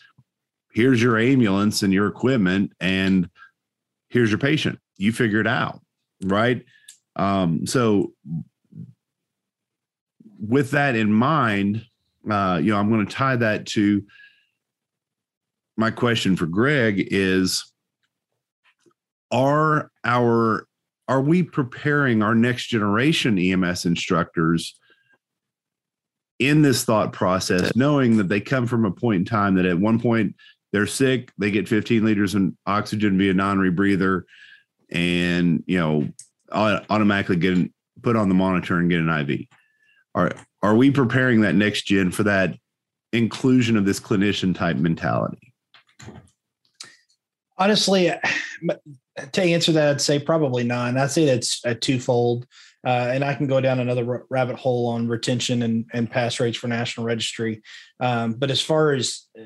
here's 0.73 1.03
your 1.03 1.19
ambulance 1.19 1.83
and 1.83 1.93
your 1.93 2.07
equipment, 2.07 2.73
and 2.81 3.29
here's 4.09 4.31
your 4.31 4.39
patient. 4.39 4.79
You 4.97 5.13
figure 5.13 5.41
it 5.41 5.47
out, 5.47 5.81
right? 6.23 6.65
Um, 7.17 7.67
so 7.67 8.13
with 10.41 10.71
that 10.73 10.97
in 10.97 11.13
mind, 11.13 11.85
uh, 12.31 12.61
you 12.63 12.73
know, 12.73 12.79
I'm 12.79 12.91
going 12.91 13.07
to 13.07 13.13
tie 13.13 13.37
that 13.37 13.67
to 13.67 14.05
my 15.77 15.91
question 15.91 16.37
for 16.37 16.47
Greg 16.47 17.09
is 17.11 17.73
are 19.31 19.91
our 20.05 20.67
are 21.09 21.21
we 21.21 21.43
preparing 21.43 22.23
our 22.23 22.35
next 22.35 22.67
generation 22.67 23.39
EMS 23.39 23.85
instructors 23.85 24.79
in 26.39 26.63
this 26.63 26.85
thought 26.85 27.13
process, 27.13 27.75
knowing 27.77 28.17
that 28.17 28.29
they 28.29 28.41
come 28.41 28.67
from 28.67 28.85
a 28.85 28.91
point 28.91 29.21
in 29.21 29.25
time 29.25 29.55
that 29.55 29.67
at 29.67 29.79
one 29.79 30.01
point 30.01 30.35
they're 30.73 30.87
sick, 30.87 31.33
they 31.39 31.51
get 31.51 31.69
15 31.69 32.05
liters 32.05 32.35
of 32.35 32.53
oxygen 32.67 33.19
via 33.19 33.35
non-rebreather, 33.35 34.23
and 34.91 35.63
you 35.67 35.79
know 35.79 36.09
automatically 36.53 37.37
get 37.37 37.71
put 38.03 38.17
on 38.17 38.29
the 38.29 38.35
monitor 38.35 38.79
and 38.79 38.91
get 38.91 39.01
an 39.01 39.09
IV. 39.09 39.47
Are 40.15 40.33
are 40.63 40.75
we 40.75 40.91
preparing 40.91 41.43
that 41.43 41.55
next 41.55 41.83
gen 41.83 42.11
for 42.11 42.25
that 42.25 42.57
inclusion 43.13 43.77
of 43.77 43.85
this 43.85 44.01
clinician 44.01 44.55
type 44.55 44.77
mentality? 44.77 45.55
Honestly, 47.59 48.13
to 49.33 49.43
answer 49.43 49.73
that, 49.73 49.91
I'd 49.91 50.01
say 50.01 50.19
probably 50.19 50.65
not. 50.65 50.97
I'd 50.97 51.11
say 51.11 51.27
that's 51.27 51.61
a 51.65 51.75
twofold. 51.75 52.47
Uh, 52.85 53.11
and 53.13 53.23
I 53.23 53.35
can 53.35 53.47
go 53.47 53.61
down 53.61 53.79
another 53.79 54.27
rabbit 54.29 54.57
hole 54.57 54.89
on 54.89 55.07
retention 55.07 55.63
and, 55.63 55.85
and 55.93 56.11
pass 56.11 56.41
rates 56.41 56.59
for 56.59 56.67
national 56.67 57.07
registry. 57.07 57.63
Um, 58.01 58.33
but 58.33 58.51
as 58.51 58.61
far 58.61 58.93
as 58.93 59.29
uh, 59.39 59.45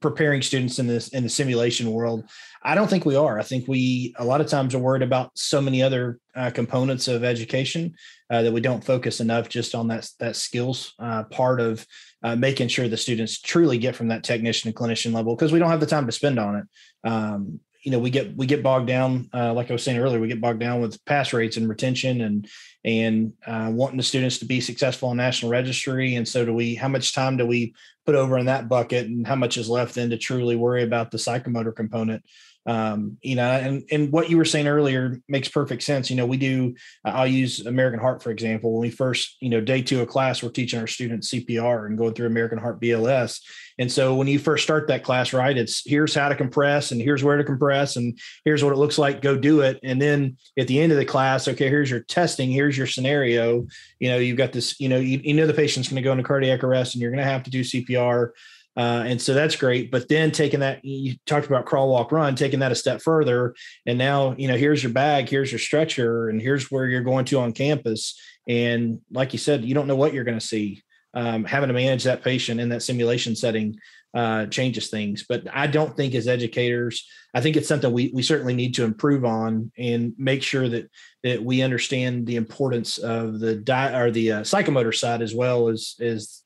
preparing 0.00 0.42
students 0.42 0.78
in 0.78 0.86
this 0.86 1.08
in 1.08 1.22
the 1.22 1.28
simulation 1.28 1.92
world, 1.92 2.28
I 2.62 2.74
don't 2.74 2.88
think 2.88 3.04
we 3.04 3.14
are. 3.14 3.38
I 3.38 3.42
think 3.42 3.68
we 3.68 4.14
a 4.18 4.24
lot 4.24 4.40
of 4.40 4.48
times 4.48 4.74
are 4.74 4.80
worried 4.80 5.02
about 5.02 5.30
so 5.34 5.60
many 5.60 5.80
other 5.80 6.18
uh, 6.34 6.50
components 6.50 7.06
of 7.06 7.22
education 7.22 7.94
uh, 8.30 8.42
that 8.42 8.52
we 8.52 8.60
don't 8.60 8.84
focus 8.84 9.20
enough 9.20 9.48
just 9.48 9.76
on 9.76 9.86
that 9.88 10.08
that 10.18 10.34
skills 10.34 10.94
uh, 10.98 11.22
part 11.24 11.60
of 11.60 11.86
uh, 12.24 12.34
making 12.34 12.66
sure 12.68 12.88
the 12.88 12.96
students 12.96 13.40
truly 13.40 13.78
get 13.78 13.94
from 13.94 14.08
that 14.08 14.24
technician 14.24 14.68
and 14.68 14.76
clinician 14.76 15.14
level 15.14 15.36
because 15.36 15.52
we 15.52 15.60
don't 15.60 15.70
have 15.70 15.80
the 15.80 15.86
time 15.86 16.06
to 16.06 16.12
spend 16.12 16.38
on 16.38 16.56
it. 16.56 17.08
Um, 17.08 17.60
you 17.82 17.90
know, 17.90 17.98
we 17.98 18.10
get 18.10 18.36
we 18.36 18.46
get 18.46 18.62
bogged 18.62 18.86
down, 18.86 19.30
uh, 19.32 19.52
like 19.54 19.70
I 19.70 19.72
was 19.72 19.82
saying 19.82 19.98
earlier, 19.98 20.20
we 20.20 20.28
get 20.28 20.40
bogged 20.40 20.60
down 20.60 20.80
with 20.80 21.02
pass 21.06 21.32
rates 21.32 21.56
and 21.56 21.68
retention 21.68 22.20
and 22.20 22.48
and 22.84 23.32
uh, 23.46 23.70
wanting 23.72 23.96
the 23.96 24.02
students 24.02 24.38
to 24.38 24.44
be 24.44 24.60
successful 24.60 25.10
in 25.10 25.16
national 25.16 25.50
registry. 25.50 26.14
And 26.16 26.28
so, 26.28 26.44
do 26.44 26.52
we? 26.52 26.74
How 26.74 26.88
much 26.88 27.14
time 27.14 27.36
do 27.36 27.46
we 27.46 27.74
put 28.04 28.14
over 28.14 28.38
in 28.38 28.46
that 28.46 28.68
bucket, 28.68 29.06
and 29.06 29.26
how 29.26 29.36
much 29.36 29.56
is 29.56 29.68
left 29.68 29.94
then 29.94 30.10
to 30.10 30.18
truly 30.18 30.56
worry 30.56 30.82
about 30.82 31.10
the 31.10 31.18
psychomotor 31.18 31.74
component? 31.74 32.22
Um, 32.66 33.16
you 33.22 33.36
know, 33.36 33.50
and 33.50 33.82
and 33.90 34.12
what 34.12 34.28
you 34.28 34.36
were 34.36 34.44
saying 34.44 34.66
earlier 34.66 35.18
makes 35.28 35.48
perfect 35.48 35.82
sense. 35.82 36.10
You 36.10 36.16
know, 36.16 36.26
we 36.26 36.36
do. 36.36 36.74
I'll 37.04 37.26
use 37.26 37.64
American 37.64 38.00
Heart 38.00 38.22
for 38.22 38.30
example. 38.30 38.72
When 38.72 38.82
we 38.82 38.90
first, 38.90 39.36
you 39.40 39.48
know, 39.48 39.60
day 39.60 39.80
two 39.80 40.00
of 40.02 40.08
class, 40.08 40.42
we're 40.42 40.50
teaching 40.50 40.78
our 40.78 40.86
students 40.86 41.30
CPR 41.32 41.86
and 41.86 41.96
going 41.96 42.12
through 42.12 42.26
American 42.26 42.58
Heart 42.58 42.80
BLS. 42.80 43.40
And 43.78 43.90
so 43.90 44.14
when 44.14 44.28
you 44.28 44.38
first 44.38 44.62
start 44.62 44.88
that 44.88 45.02
class, 45.02 45.32
right, 45.32 45.56
it's 45.56 45.82
here's 45.86 46.14
how 46.14 46.28
to 46.28 46.34
compress 46.34 46.92
and 46.92 47.00
here's 47.00 47.24
where 47.24 47.38
to 47.38 47.44
compress 47.44 47.96
and 47.96 48.18
here's 48.44 48.62
what 48.62 48.74
it 48.74 48.78
looks 48.78 48.98
like. 48.98 49.22
Go 49.22 49.38
do 49.38 49.62
it. 49.62 49.80
And 49.82 50.00
then 50.00 50.36
at 50.58 50.66
the 50.66 50.80
end 50.80 50.92
of 50.92 50.98
the 50.98 51.06
class, 51.06 51.48
okay, 51.48 51.70
here's 51.70 51.90
your 51.90 52.00
testing. 52.00 52.50
Here's 52.50 52.76
your 52.76 52.86
scenario. 52.86 53.66
You 53.98 54.10
know, 54.10 54.18
you've 54.18 54.36
got 54.36 54.52
this. 54.52 54.78
You 54.78 54.90
know, 54.90 54.98
you, 54.98 55.20
you 55.24 55.32
know 55.32 55.46
the 55.46 55.54
patient's 55.54 55.88
going 55.88 55.96
to 55.96 56.02
go 56.02 56.12
into 56.12 56.24
cardiac 56.24 56.62
arrest 56.62 56.94
and 56.94 57.00
you're 57.00 57.10
going 57.10 57.24
to 57.24 57.30
have 57.30 57.44
to 57.44 57.50
do 57.50 57.62
CPR 57.62 58.32
uh, 58.80 59.04
and 59.06 59.20
so 59.20 59.34
that's 59.34 59.56
great. 59.56 59.90
But 59.90 60.08
then 60.08 60.30
taking 60.30 60.60
that, 60.60 60.82
you 60.82 61.16
talked 61.26 61.46
about 61.46 61.66
crawl, 61.66 61.90
walk, 61.90 62.12
run, 62.12 62.34
taking 62.34 62.60
that 62.60 62.72
a 62.72 62.74
step 62.74 63.02
further. 63.02 63.54
And 63.84 63.98
now, 63.98 64.34
you 64.38 64.48
know, 64.48 64.56
here's 64.56 64.82
your 64.82 64.92
bag, 64.92 65.28
here's 65.28 65.52
your 65.52 65.58
stretcher, 65.58 66.30
and 66.30 66.40
here's 66.40 66.70
where 66.70 66.86
you're 66.86 67.02
going 67.02 67.26
to 67.26 67.40
on 67.40 67.52
campus. 67.52 68.18
And 68.48 69.02
like 69.10 69.34
you 69.34 69.38
said, 69.38 69.66
you 69.66 69.74
don't 69.74 69.86
know 69.86 69.96
what 69.96 70.14
you're 70.14 70.24
going 70.24 70.38
to 70.38 70.46
see. 70.46 70.82
Um, 71.12 71.44
having 71.44 71.68
to 71.68 71.74
manage 71.74 72.04
that 72.04 72.24
patient 72.24 72.58
in 72.58 72.70
that 72.70 72.82
simulation 72.82 73.36
setting 73.36 73.78
uh, 74.14 74.46
changes 74.46 74.88
things. 74.88 75.26
But 75.28 75.44
I 75.52 75.66
don't 75.66 75.94
think 75.94 76.14
as 76.14 76.26
educators, 76.26 77.06
I 77.34 77.42
think 77.42 77.56
it's 77.56 77.68
something 77.68 77.92
we 77.92 78.10
we 78.14 78.22
certainly 78.22 78.54
need 78.54 78.74
to 78.76 78.84
improve 78.84 79.26
on 79.26 79.72
and 79.76 80.14
make 80.16 80.42
sure 80.42 80.68
that 80.70 80.88
that 81.22 81.42
we 81.42 81.60
understand 81.60 82.26
the 82.26 82.36
importance 82.36 82.96
of 82.96 83.40
the 83.40 83.56
di- 83.56 83.94
or 83.94 84.10
the 84.10 84.32
uh, 84.32 84.40
psychomotor 84.40 84.96
side 84.96 85.20
as 85.20 85.34
well 85.34 85.68
as 85.68 85.96
as 86.00 86.44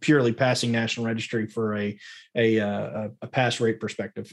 purely 0.00 0.32
passing 0.32 0.72
national 0.72 1.06
registry 1.06 1.46
for 1.46 1.76
a 1.76 1.98
a, 2.36 2.60
uh, 2.60 3.08
a 3.22 3.26
pass 3.26 3.60
rate 3.60 3.80
perspective. 3.80 4.32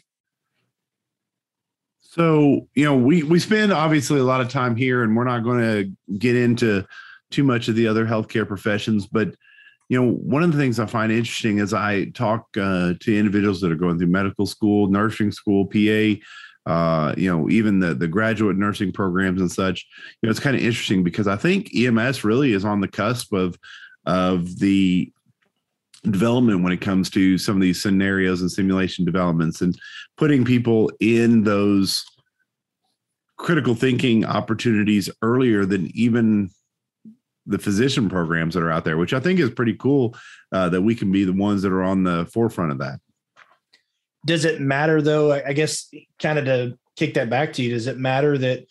So 2.02 2.68
you 2.76 2.86
know, 2.86 2.96
we 2.96 3.24
we 3.24 3.40
spend 3.40 3.72
obviously 3.72 4.20
a 4.20 4.24
lot 4.24 4.42
of 4.42 4.50
time 4.50 4.76
here, 4.76 5.04
and 5.04 5.16
we're 5.16 5.24
not 5.24 5.44
going 5.44 5.62
to 5.62 6.18
get 6.18 6.36
into 6.36 6.86
too 7.30 7.44
much 7.44 7.68
of 7.68 7.76
the 7.76 7.88
other 7.88 8.06
healthcare 8.06 8.48
professions, 8.48 9.08
but 9.08 9.34
you 9.92 10.02
know, 10.02 10.14
one 10.14 10.42
of 10.42 10.54
the 10.54 10.58
things 10.58 10.80
I 10.80 10.86
find 10.86 11.12
interesting 11.12 11.58
is 11.58 11.74
I 11.74 12.06
talk 12.12 12.48
uh, 12.58 12.94
to 12.98 13.18
individuals 13.18 13.60
that 13.60 13.74
are 13.74 13.76
going 13.76 13.98
through 13.98 14.08
medical 14.08 14.46
school, 14.46 14.88
nursing 14.88 15.34
school, 15.34 15.66
PA, 15.66 16.16
uh, 16.66 17.14
you 17.18 17.30
know, 17.30 17.50
even 17.50 17.80
the 17.80 17.94
the 17.94 18.08
graduate 18.08 18.56
nursing 18.56 18.94
programs 18.94 19.42
and 19.42 19.52
such. 19.52 19.86
You 20.22 20.28
know, 20.28 20.32
it's 20.32 20.40
kind 20.40 20.56
of 20.56 20.62
interesting 20.62 21.04
because 21.04 21.28
I 21.28 21.36
think 21.36 21.76
EMS 21.76 22.24
really 22.24 22.54
is 22.54 22.64
on 22.64 22.80
the 22.80 22.88
cusp 22.88 23.34
of 23.34 23.60
of 24.06 24.60
the 24.60 25.12
development 26.04 26.64
when 26.64 26.74
it 26.74 26.82
comes 26.82 27.10
to 27.12 27.38
some 27.38 27.56
of 27.56 27.62
these 27.62 27.82
scenarios 27.82 28.42
and 28.42 28.52
simulation 28.52 29.06
developments 29.06 29.62
and 29.62 29.80
putting 30.18 30.44
people 30.44 30.92
in 31.00 31.44
those 31.44 32.04
critical 33.38 33.76
thinking 33.76 34.26
opportunities 34.26 35.10
earlier 35.22 35.66
than 35.66 35.90
even 35.96 36.50
the 37.46 37.60
physician 37.60 38.10
programs 38.10 38.54
that 38.54 38.64
are 38.64 38.72
out 38.72 38.86
there, 38.86 38.98
which 38.98 39.14
I 39.14 39.20
think 39.20 39.40
is 39.40 39.50
pretty 39.50 39.74
cool 39.74 40.16
uh, 40.52 40.70
that 40.70 40.82
we 40.82 40.96
can 40.96 41.12
be 41.12 41.24
the 41.24 41.34
ones 41.34 41.62
that 41.64 41.72
are 41.72 41.84
on 41.84 42.04
the 42.04 42.26
forefront 42.32 42.72
of 42.72 42.78
that. 42.80 43.00
Does 44.26 44.46
it 44.46 44.62
matter 44.62 45.02
though? 45.02 45.32
I 45.34 45.54
guess 45.54 45.92
kind 46.20 46.38
of 46.38 46.46
to 46.46 46.78
kick 46.96 47.16
that 47.16 47.30
back 47.30 47.54
to 47.54 47.64
you, 47.64 47.72
does 47.72 47.88
it 47.88 47.98
matter 47.98 48.38
that 48.38 48.66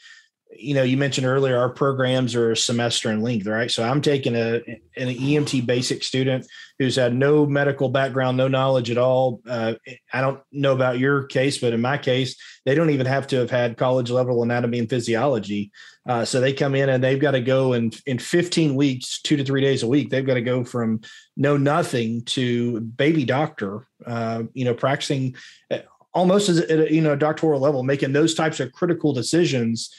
you 0.52 0.74
know, 0.74 0.82
you 0.82 0.96
mentioned 0.96 1.26
earlier 1.26 1.56
our 1.56 1.68
programs 1.68 2.34
are 2.34 2.52
a 2.52 2.56
semester 2.56 3.10
in 3.10 3.20
length, 3.20 3.46
right? 3.46 3.70
So 3.70 3.84
I'm 3.84 4.02
taking 4.02 4.34
a 4.34 4.56
an 4.96 5.08
EMT 5.08 5.64
basic 5.64 6.02
student 6.02 6.46
who's 6.78 6.96
had 6.96 7.14
no 7.14 7.46
medical 7.46 7.88
background, 7.88 8.36
no 8.36 8.48
knowledge 8.48 8.90
at 8.90 8.98
all. 8.98 9.40
Uh, 9.48 9.74
I 10.12 10.20
don't 10.20 10.40
know 10.50 10.72
about 10.72 10.98
your 10.98 11.24
case, 11.24 11.58
but 11.58 11.72
in 11.72 11.80
my 11.80 11.98
case, 11.98 12.36
they 12.66 12.74
don't 12.74 12.90
even 12.90 13.06
have 13.06 13.26
to 13.28 13.36
have 13.36 13.50
had 13.50 13.76
college 13.76 14.10
level 14.10 14.42
anatomy 14.42 14.80
and 14.80 14.90
physiology. 14.90 15.70
Uh, 16.08 16.24
so 16.24 16.40
they 16.40 16.52
come 16.52 16.74
in 16.74 16.88
and 16.88 17.04
they've 17.04 17.20
got 17.20 17.32
to 17.32 17.40
go 17.40 17.74
and 17.74 17.96
in 18.06 18.18
15 18.18 18.74
weeks, 18.74 19.20
two 19.22 19.36
to 19.36 19.44
three 19.44 19.60
days 19.60 19.82
a 19.82 19.88
week, 19.88 20.10
they've 20.10 20.26
got 20.26 20.34
to 20.34 20.42
go 20.42 20.64
from 20.64 21.00
know 21.36 21.56
nothing 21.56 22.22
to 22.24 22.80
baby 22.80 23.24
doctor. 23.24 23.86
Uh, 24.04 24.44
you 24.52 24.64
know, 24.64 24.74
practicing 24.74 25.36
uh, 25.70 25.78
almost 26.12 26.48
as 26.48 26.58
at 26.58 26.80
a, 26.80 26.92
you 26.92 27.00
know 27.00 27.14
doctoral 27.14 27.60
level, 27.60 27.82
making 27.82 28.12
those 28.12 28.34
types 28.34 28.58
of 28.58 28.72
critical 28.72 29.12
decisions 29.12 29.94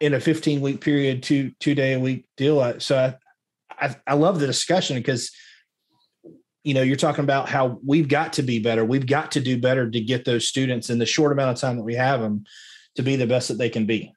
in 0.00 0.14
a 0.14 0.20
15 0.20 0.60
week 0.60 0.80
period, 0.80 1.22
two 1.22 1.52
two 1.60 1.74
day 1.74 1.94
a 1.94 2.00
week 2.00 2.26
deal. 2.36 2.78
So 2.80 2.98
I, 2.98 3.86
I, 3.86 3.96
I 4.06 4.14
love 4.14 4.40
the 4.40 4.46
discussion 4.46 4.96
because 4.96 5.30
you 6.66 6.74
know, 6.74 6.82
you're 6.82 6.96
talking 6.96 7.22
about 7.22 7.48
how 7.48 7.78
we've 7.86 8.08
got 8.08 8.32
to 8.32 8.42
be 8.42 8.58
better. 8.58 8.84
We've 8.84 9.06
got 9.06 9.30
to 9.32 9.40
do 9.40 9.56
better 9.56 9.88
to 9.88 10.00
get 10.00 10.24
those 10.24 10.48
students 10.48 10.90
in 10.90 10.98
the 10.98 11.06
short 11.06 11.30
amount 11.30 11.56
of 11.56 11.60
time 11.60 11.76
that 11.76 11.84
we 11.84 11.94
have 11.94 12.20
them 12.20 12.44
to 12.96 13.04
be 13.04 13.14
the 13.14 13.26
best 13.26 13.46
that 13.48 13.58
they 13.58 13.68
can 13.68 13.86
be. 13.86 14.12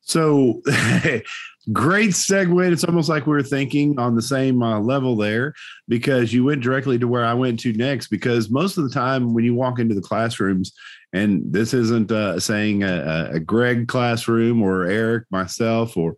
So 0.00 0.60
great 1.72 2.10
segue. 2.10 2.72
It's 2.72 2.84
almost 2.84 3.08
like 3.08 3.26
we 3.26 3.32
were 3.32 3.42
thinking 3.42 3.98
on 3.98 4.14
the 4.14 4.22
same 4.22 4.62
uh, 4.62 4.80
level 4.80 5.16
there 5.16 5.54
because 5.86 6.32
you 6.32 6.44
went 6.44 6.62
directly 6.62 6.98
to 6.98 7.08
where 7.08 7.24
I 7.24 7.34
went 7.34 7.60
to 7.60 7.72
next. 7.72 8.08
Because 8.08 8.50
most 8.50 8.78
of 8.78 8.84
the 8.84 8.90
time, 8.90 9.34
when 9.34 9.44
you 9.44 9.54
walk 9.54 9.78
into 9.78 9.94
the 9.94 10.00
classrooms, 10.00 10.72
and 11.12 11.42
this 11.44 11.72
isn't 11.74 12.12
uh, 12.12 12.38
saying 12.38 12.82
a, 12.82 13.30
a, 13.32 13.40
Greg 13.40 13.88
classroom 13.88 14.62
or 14.62 14.84
Eric, 14.84 15.24
myself, 15.30 15.96
or 15.96 16.16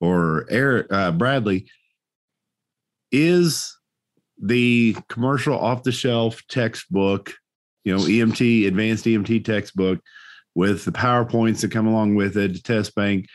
or 0.00 0.46
Eric 0.50 0.92
uh, 0.92 1.12
Bradley, 1.12 1.68
is 3.12 3.78
the 4.42 4.96
commercial 5.08 5.56
off 5.56 5.84
the 5.84 5.92
shelf 5.92 6.42
textbook, 6.48 7.32
you 7.84 7.96
know, 7.96 8.02
EMT, 8.02 8.66
advanced 8.66 9.04
EMT 9.04 9.44
textbook 9.44 10.00
with 10.56 10.84
the 10.84 10.92
PowerPoints 10.92 11.60
that 11.60 11.70
come 11.70 11.86
along 11.86 12.16
with 12.16 12.36
it, 12.36 12.54
the 12.54 12.58
test 12.58 12.94
bank. 12.94 13.26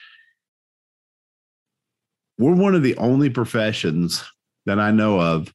We're 2.39 2.55
one 2.55 2.73
of 2.73 2.81
the 2.81 2.97
only 2.97 3.29
professions 3.29 4.23
that 4.65 4.79
I 4.79 4.91
know 4.91 5.19
of 5.19 5.53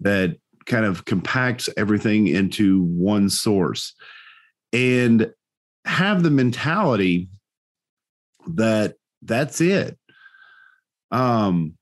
that 0.00 0.36
kind 0.66 0.84
of 0.84 1.04
compacts 1.04 1.68
everything 1.76 2.26
into 2.26 2.82
one 2.82 3.30
source 3.30 3.94
and 4.72 5.32
have 5.84 6.22
the 6.22 6.30
mentality 6.30 7.28
that 8.46 8.96
that's 9.22 9.60
it. 9.60 9.98
Um, 11.10 11.78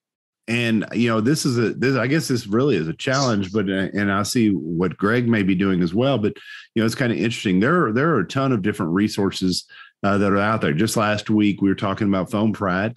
and 0.49 0.87
you 0.95 1.09
know 1.09 1.21
this 1.21 1.45
is 1.45 1.59
a 1.59 1.75
this 1.75 1.95
i 1.97 2.07
guess 2.07 2.27
this 2.27 2.47
really 2.47 2.75
is 2.75 2.89
a 2.89 2.95
challenge 2.95 3.53
but 3.53 3.69
uh, 3.69 3.89
and 3.93 4.11
i 4.11 4.23
see 4.23 4.49
what 4.49 4.97
greg 4.97 5.29
may 5.29 5.43
be 5.43 5.55
doing 5.55 5.83
as 5.83 5.95
well 5.95 6.17
but 6.19 6.33
you 6.75 6.83
know 6.83 6.87
it's 6.87 6.95
kind 6.95 7.13
of 7.13 7.19
interesting 7.19 7.61
there 7.61 7.87
are 7.87 7.93
there 7.93 8.09
are 8.09 8.21
a 8.21 8.27
ton 8.27 8.51
of 8.51 8.63
different 8.63 8.91
resources 8.93 9.67
uh, 10.03 10.17
that 10.17 10.33
are 10.33 10.39
out 10.39 10.61
there 10.61 10.73
just 10.73 10.97
last 10.97 11.29
week 11.29 11.61
we 11.61 11.69
were 11.69 11.75
talking 11.75 12.09
about 12.09 12.31
FOAMfrat 12.31 12.97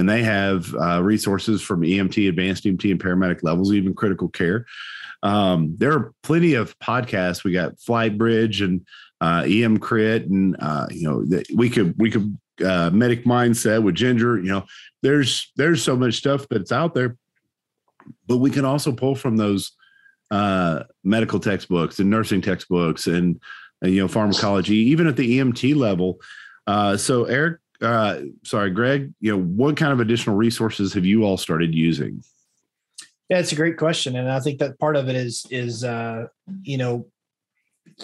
and 0.00 0.08
they 0.08 0.22
have 0.22 0.74
uh, 0.74 1.02
resources 1.02 1.60
from 1.60 1.82
emt 1.82 2.26
advanced 2.26 2.64
emt 2.64 2.90
and 2.90 2.98
paramedic 2.98 3.42
levels 3.42 3.72
even 3.72 3.94
critical 3.94 4.28
care. 4.28 4.64
Um, 5.22 5.74
there 5.76 5.92
are 5.92 6.14
plenty 6.22 6.54
of 6.54 6.78
podcasts. 6.78 7.44
We 7.44 7.52
got 7.52 7.78
flight 7.78 8.16
bridge 8.16 8.62
and 8.62 8.86
uh, 9.20 9.42
EMCrit 9.42 10.24
and 10.24 10.56
uh, 10.58 10.86
you 10.90 11.06
know 11.06 11.42
we 11.54 11.68
could 11.68 11.94
we 11.98 12.10
could 12.10 12.38
uh, 12.64 12.88
medic 12.90 13.24
mindset 13.24 13.82
with 13.82 13.94
ginger 13.94 14.38
you 14.38 14.48
know 14.48 14.64
there's 15.02 15.52
there's 15.56 15.82
so 15.82 15.94
much 15.94 16.14
stuff 16.14 16.46
that's 16.48 16.72
out 16.72 16.94
there. 16.94 17.16
But 18.26 18.38
we 18.38 18.50
can 18.50 18.64
also 18.64 18.92
pull 18.92 19.14
from 19.14 19.36
those 19.36 19.72
uh, 20.30 20.84
medical 21.04 21.38
textbooks 21.38 21.98
and 21.98 22.08
nursing 22.08 22.40
textbooks 22.40 23.06
and, 23.06 23.38
and, 23.82 23.92
you 23.92 24.00
know 24.00 24.08
pharmacology 24.08 24.76
even 24.76 25.06
at 25.06 25.16
the 25.16 25.38
emt 25.38 25.76
level. 25.76 26.18
Uh, 26.66 26.96
so 26.96 27.24
eric 27.24 27.58
uh, 27.82 28.20
sorry 28.44 28.70
greg 28.70 29.12
you 29.20 29.32
know 29.32 29.42
what 29.42 29.76
kind 29.76 29.92
of 29.92 30.00
additional 30.00 30.36
resources 30.36 30.92
have 30.92 31.06
you 31.06 31.24
all 31.24 31.36
started 31.36 31.74
using 31.74 32.22
yeah 33.28 33.38
it's 33.38 33.52
a 33.52 33.56
great 33.56 33.76
question 33.76 34.16
and 34.16 34.30
i 34.30 34.40
think 34.40 34.58
that 34.58 34.78
part 34.78 34.96
of 34.96 35.08
it 35.08 35.16
is 35.16 35.46
is 35.50 35.84
uh, 35.84 36.26
you 36.62 36.76
know 36.76 37.06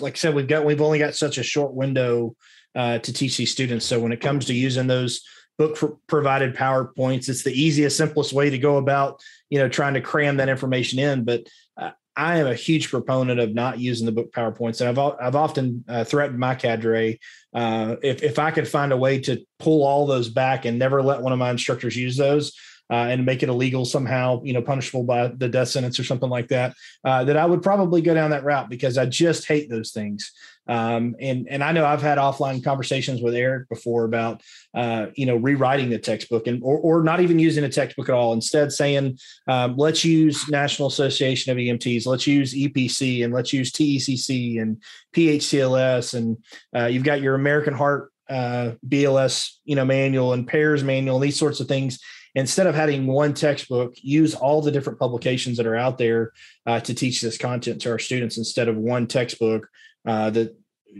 like 0.00 0.14
i 0.14 0.16
said 0.16 0.34
we've 0.34 0.48
got 0.48 0.64
we've 0.64 0.80
only 0.80 0.98
got 0.98 1.14
such 1.14 1.38
a 1.38 1.42
short 1.42 1.74
window 1.74 2.34
uh, 2.76 2.98
to 2.98 3.12
teach 3.12 3.36
these 3.36 3.50
students. 3.50 3.86
So 3.86 3.98
when 3.98 4.12
it 4.12 4.20
comes 4.20 4.44
to 4.46 4.54
using 4.54 4.86
those 4.86 5.22
book 5.58 5.98
provided 6.06 6.54
PowerPoints, 6.54 7.28
it's 7.28 7.42
the 7.42 7.58
easiest, 7.58 7.96
simplest 7.96 8.34
way 8.34 8.50
to 8.50 8.58
go 8.58 8.76
about, 8.76 9.22
you 9.48 9.58
know, 9.58 9.68
trying 9.68 9.94
to 9.94 10.02
cram 10.02 10.36
that 10.36 10.50
information 10.50 10.98
in. 10.98 11.24
But 11.24 11.46
uh, 11.78 11.92
I 12.14 12.36
am 12.36 12.46
a 12.46 12.54
huge 12.54 12.90
proponent 12.90 13.40
of 13.40 13.54
not 13.54 13.80
using 13.80 14.04
the 14.04 14.12
book 14.12 14.30
PowerPoints, 14.32 14.80
and 14.80 14.90
I've 14.90 15.16
I've 15.20 15.36
often 15.36 15.84
uh, 15.88 16.04
threatened 16.04 16.38
my 16.38 16.54
cadre 16.54 17.18
uh, 17.56 17.96
if 18.02 18.22
if 18.22 18.38
I 18.38 18.50
could 18.50 18.68
find 18.68 18.92
a 18.92 18.96
way 18.96 19.18
to 19.20 19.42
pull 19.58 19.82
all 19.82 20.06
those 20.06 20.28
back 20.28 20.66
and 20.66 20.78
never 20.78 21.02
let 21.02 21.22
one 21.22 21.32
of 21.32 21.38
my 21.38 21.50
instructors 21.50 21.96
use 21.96 22.16
those. 22.16 22.52
Uh, 22.88 23.08
and 23.10 23.26
make 23.26 23.42
it 23.42 23.48
illegal 23.48 23.84
somehow, 23.84 24.40
you 24.44 24.52
know, 24.52 24.62
punishable 24.62 25.02
by 25.02 25.26
the 25.26 25.48
death 25.48 25.68
sentence 25.68 25.98
or 25.98 26.04
something 26.04 26.30
like 26.30 26.46
that, 26.46 26.72
uh, 27.04 27.24
that 27.24 27.36
I 27.36 27.44
would 27.44 27.60
probably 27.60 28.00
go 28.00 28.14
down 28.14 28.30
that 28.30 28.44
route 28.44 28.70
because 28.70 28.96
I 28.96 29.06
just 29.06 29.46
hate 29.46 29.68
those 29.68 29.90
things. 29.90 30.32
Um, 30.68 31.14
and 31.20 31.46
and 31.48 31.62
I 31.62 31.72
know 31.72 31.86
I've 31.86 32.02
had 32.02 32.18
offline 32.18 32.62
conversations 32.62 33.22
with 33.22 33.34
Eric 33.34 33.68
before 33.68 34.04
about 34.04 34.42
uh, 34.74 35.06
you 35.14 35.26
know 35.26 35.36
rewriting 35.36 35.90
the 35.90 35.98
textbook 35.98 36.46
and 36.46 36.60
or, 36.62 36.78
or 36.78 37.02
not 37.02 37.20
even 37.20 37.38
using 37.38 37.64
a 37.64 37.68
textbook 37.68 38.08
at 38.08 38.14
all. 38.14 38.32
Instead, 38.32 38.72
saying 38.72 39.18
um, 39.46 39.76
let's 39.76 40.04
use 40.04 40.48
National 40.48 40.88
Association 40.88 41.52
of 41.52 41.58
EMTs, 41.58 42.06
let's 42.06 42.26
use 42.26 42.54
EPC, 42.54 43.24
and 43.24 43.32
let's 43.32 43.52
use 43.52 43.70
TECC 43.70 44.60
and 44.60 44.82
PHTLS, 45.14 46.14
and 46.14 46.36
uh, 46.74 46.86
you've 46.86 47.04
got 47.04 47.20
your 47.20 47.36
American 47.36 47.74
Heart 47.74 48.12
uh, 48.28 48.72
BLS 48.88 49.52
you 49.64 49.76
know 49.76 49.84
manual 49.84 50.32
and 50.32 50.48
PEARS 50.48 50.82
manual, 50.82 51.16
and 51.16 51.24
these 51.24 51.38
sorts 51.38 51.60
of 51.60 51.68
things 51.68 52.00
instead 52.36 52.66
of 52.66 52.74
having 52.74 53.06
one 53.06 53.32
textbook, 53.32 53.94
use 54.02 54.34
all 54.34 54.60
the 54.60 54.70
different 54.70 54.98
publications 54.98 55.56
that 55.56 55.66
are 55.66 55.74
out 55.74 55.96
there 55.96 56.32
uh, 56.66 56.78
to 56.78 56.94
teach 56.94 57.22
this 57.22 57.38
content 57.38 57.80
to 57.80 57.90
our 57.90 57.98
students 57.98 58.36
instead 58.36 58.68
of 58.68 58.76
one 58.76 59.06
textbook 59.06 59.66
uh, 60.06 60.30
that 60.30 60.54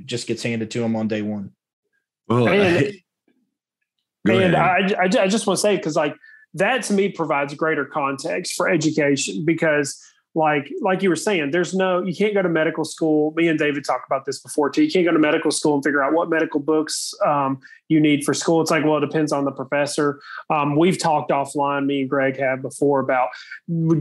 just 0.07 0.27
gets 0.27 0.42
handed 0.42 0.70
to 0.70 0.81
them 0.81 0.96
on 0.96 1.07
day 1.07 1.20
one. 1.20 1.53
Well, 2.27 2.49
and, 2.49 2.94
and 4.29 4.57
I, 4.57 4.79
I, 4.99 5.05
I 5.05 5.29
just 5.29 5.46
want 5.46 5.59
to 5.59 5.61
say 5.61 5.77
because 5.77 5.94
like 5.94 6.16
that 6.55 6.85
to 6.85 6.94
me 6.94 7.11
provides 7.11 7.53
greater 7.55 7.85
context 7.85 8.55
for 8.55 8.68
education 8.68 9.44
because 9.44 10.03
like 10.37 10.70
like 10.83 11.03
you 11.03 11.09
were 11.09 11.16
saying 11.16 11.51
there's 11.51 11.75
no 11.75 12.03
you 12.03 12.14
can't 12.14 12.35
go 12.35 12.42
to 12.42 12.49
medical 12.49 12.85
school. 12.85 13.33
Me 13.37 13.49
and 13.49 13.59
david 13.59 13.85
talked 13.85 14.07
about 14.07 14.27
this 14.27 14.38
before 14.38 14.68
too. 14.68 14.85
You 14.85 14.92
can't 14.92 15.07
go 15.07 15.12
to 15.12 15.18
medical 15.18 15.51
school 15.51 15.75
and 15.75 15.83
figure 15.83 16.03
out 16.03 16.12
what 16.12 16.29
medical 16.29 16.61
books 16.61 17.14
um, 17.25 17.59
you 17.88 17.99
need 17.99 18.22
for 18.22 18.35
school. 18.35 18.61
It's 18.61 18.70
like 18.70 18.85
well 18.85 18.99
it 18.99 19.01
depends 19.01 19.33
on 19.33 19.46
the 19.46 19.51
professor. 19.51 20.20
Um, 20.51 20.77
we've 20.77 20.99
talked 20.99 21.31
offline 21.31 21.87
me 21.87 22.03
and 22.03 22.11
greg 22.11 22.38
have 22.38 22.61
before 22.61 23.01
about 23.01 23.31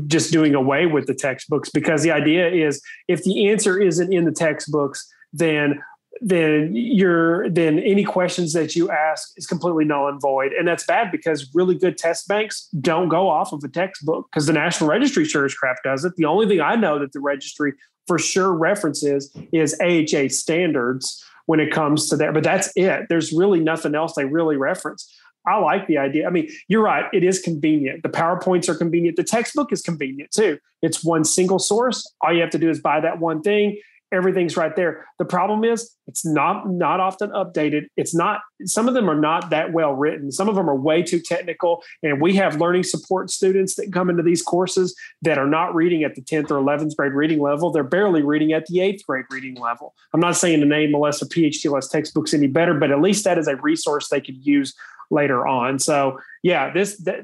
just 0.07 0.33
doing 0.33 0.53
away 0.53 0.85
with 0.85 1.07
the 1.07 1.15
textbooks 1.15 1.69
because 1.69 2.03
the 2.03 2.11
idea 2.11 2.49
is 2.49 2.81
if 3.07 3.23
the 3.23 3.47
answer 3.47 3.81
isn't 3.81 4.13
in 4.13 4.25
the 4.25 4.31
textbooks 4.33 5.09
then 5.37 5.81
then 6.21 6.71
you're 6.75 7.49
then 7.49 7.79
any 7.79 8.03
questions 8.03 8.53
that 8.53 8.75
you 8.75 8.89
ask 8.89 9.33
is 9.37 9.45
completely 9.45 9.83
null 9.83 10.07
and 10.07 10.21
void 10.21 10.53
and 10.53 10.67
that's 10.67 10.85
bad 10.85 11.11
because 11.11 11.53
really 11.53 11.75
good 11.75 11.97
test 11.97 12.27
banks 12.27 12.69
don't 12.79 13.09
go 13.09 13.29
off 13.29 13.51
of 13.51 13.63
a 13.63 13.67
textbook 13.67 14.27
because 14.31 14.45
the 14.45 14.53
national 14.53 14.89
registry 14.89 15.25
sure 15.25 15.45
as 15.45 15.53
crap 15.53 15.77
does 15.83 16.05
it 16.05 16.13
the 16.15 16.25
only 16.25 16.47
thing 16.47 16.61
i 16.61 16.75
know 16.75 16.99
that 16.99 17.11
the 17.11 17.19
registry 17.19 17.73
for 18.07 18.17
sure 18.17 18.53
references 18.53 19.35
is 19.51 19.79
aha 19.81 20.27
standards 20.29 21.23
when 21.47 21.59
it 21.59 21.71
comes 21.71 22.07
to 22.09 22.15
that 22.15 22.33
but 22.33 22.43
that's 22.43 22.71
it 22.75 23.05
there's 23.09 23.33
really 23.33 23.59
nothing 23.59 23.93
else 23.93 24.13
they 24.15 24.25
really 24.25 24.57
reference 24.57 25.13
I 25.47 25.59
like 25.59 25.85
the 25.85 25.99
idea. 25.99 26.25
I 26.25 26.31
mean, 26.31 26.49
you're 26.69 26.81
right. 26.81 27.05
It 27.13 27.23
is 27.23 27.39
convenient. 27.39 28.01
The 28.01 28.09
PowerPoints 28.09 28.67
are 28.67 28.73
convenient. 28.73 29.15
The 29.15 29.23
textbook 29.23 29.71
is 29.71 29.83
convenient 29.83 30.31
too. 30.31 30.57
It's 30.81 31.03
one 31.03 31.23
single 31.23 31.59
source. 31.59 32.11
All 32.21 32.33
you 32.33 32.41
have 32.41 32.49
to 32.49 32.57
do 32.57 32.67
is 32.67 32.79
buy 32.79 32.99
that 33.01 33.19
one 33.19 33.43
thing 33.43 33.79
everything's 34.11 34.55
right 34.55 34.75
there. 34.75 35.05
The 35.19 35.25
problem 35.25 35.63
is 35.63 35.95
it's 36.07 36.25
not 36.25 36.69
not 36.69 36.99
often 36.99 37.31
updated. 37.31 37.87
It's 37.97 38.13
not 38.15 38.41
some 38.65 38.87
of 38.87 38.93
them 38.93 39.09
are 39.09 39.19
not 39.19 39.49
that 39.49 39.73
well 39.73 39.93
written. 39.93 40.31
Some 40.31 40.49
of 40.49 40.55
them 40.55 40.69
are 40.69 40.75
way 40.75 41.03
too 41.03 41.19
technical 41.19 41.83
and 42.03 42.21
we 42.21 42.35
have 42.35 42.59
learning 42.59 42.83
support 42.83 43.29
students 43.29 43.75
that 43.75 43.91
come 43.91 44.09
into 44.09 44.23
these 44.23 44.41
courses 44.41 44.95
that 45.21 45.37
are 45.37 45.47
not 45.47 45.73
reading 45.75 46.03
at 46.03 46.15
the 46.15 46.21
10th 46.21 46.51
or 46.51 46.61
11th 46.61 46.95
grade 46.95 47.13
reading 47.13 47.39
level. 47.39 47.71
They're 47.71 47.83
barely 47.83 48.21
reading 48.21 48.53
at 48.53 48.65
the 48.67 48.79
8th 48.79 49.03
grade 49.05 49.25
reading 49.31 49.55
level. 49.55 49.93
I'm 50.13 50.19
not 50.19 50.35
saying 50.35 50.59
to 50.59 50.65
name 50.65 50.95
ALS 50.95 51.21
or 51.21 51.25
PHTLS 51.25 51.89
textbooks 51.89 52.33
any 52.33 52.47
better, 52.47 52.73
but 52.73 52.91
at 52.91 53.01
least 53.01 53.23
that 53.25 53.37
is 53.37 53.47
a 53.47 53.55
resource 53.57 54.09
they 54.09 54.21
could 54.21 54.45
use 54.45 54.73
later 55.11 55.47
on. 55.47 55.79
So, 55.79 56.19
yeah, 56.43 56.71
this 56.71 56.97
that 56.97 57.23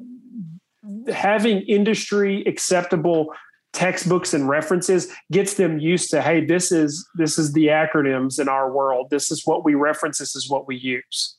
having 1.13 1.62
industry 1.62 2.44
acceptable 2.46 3.34
textbooks 3.74 4.34
and 4.34 4.50
references 4.50 5.08
gets 5.32 5.54
them 5.54 5.80
used 5.80 6.10
to 6.12 6.22
hey 6.22 6.46
this 6.46 6.72
is 6.72 7.08
this 7.16 7.38
is 7.38 7.54
the 7.54 7.68
acronyms 7.68 8.40
in 8.40 8.50
our 8.50 8.72
world. 8.72 9.10
This 9.10 9.32
is 9.32 9.46
what 9.46 9.64
we 9.64 9.76
reference. 9.76 10.18
This 10.18 10.36
is 10.36 10.50
what 10.50 10.68
we 10.68 10.76
use. 10.76 11.38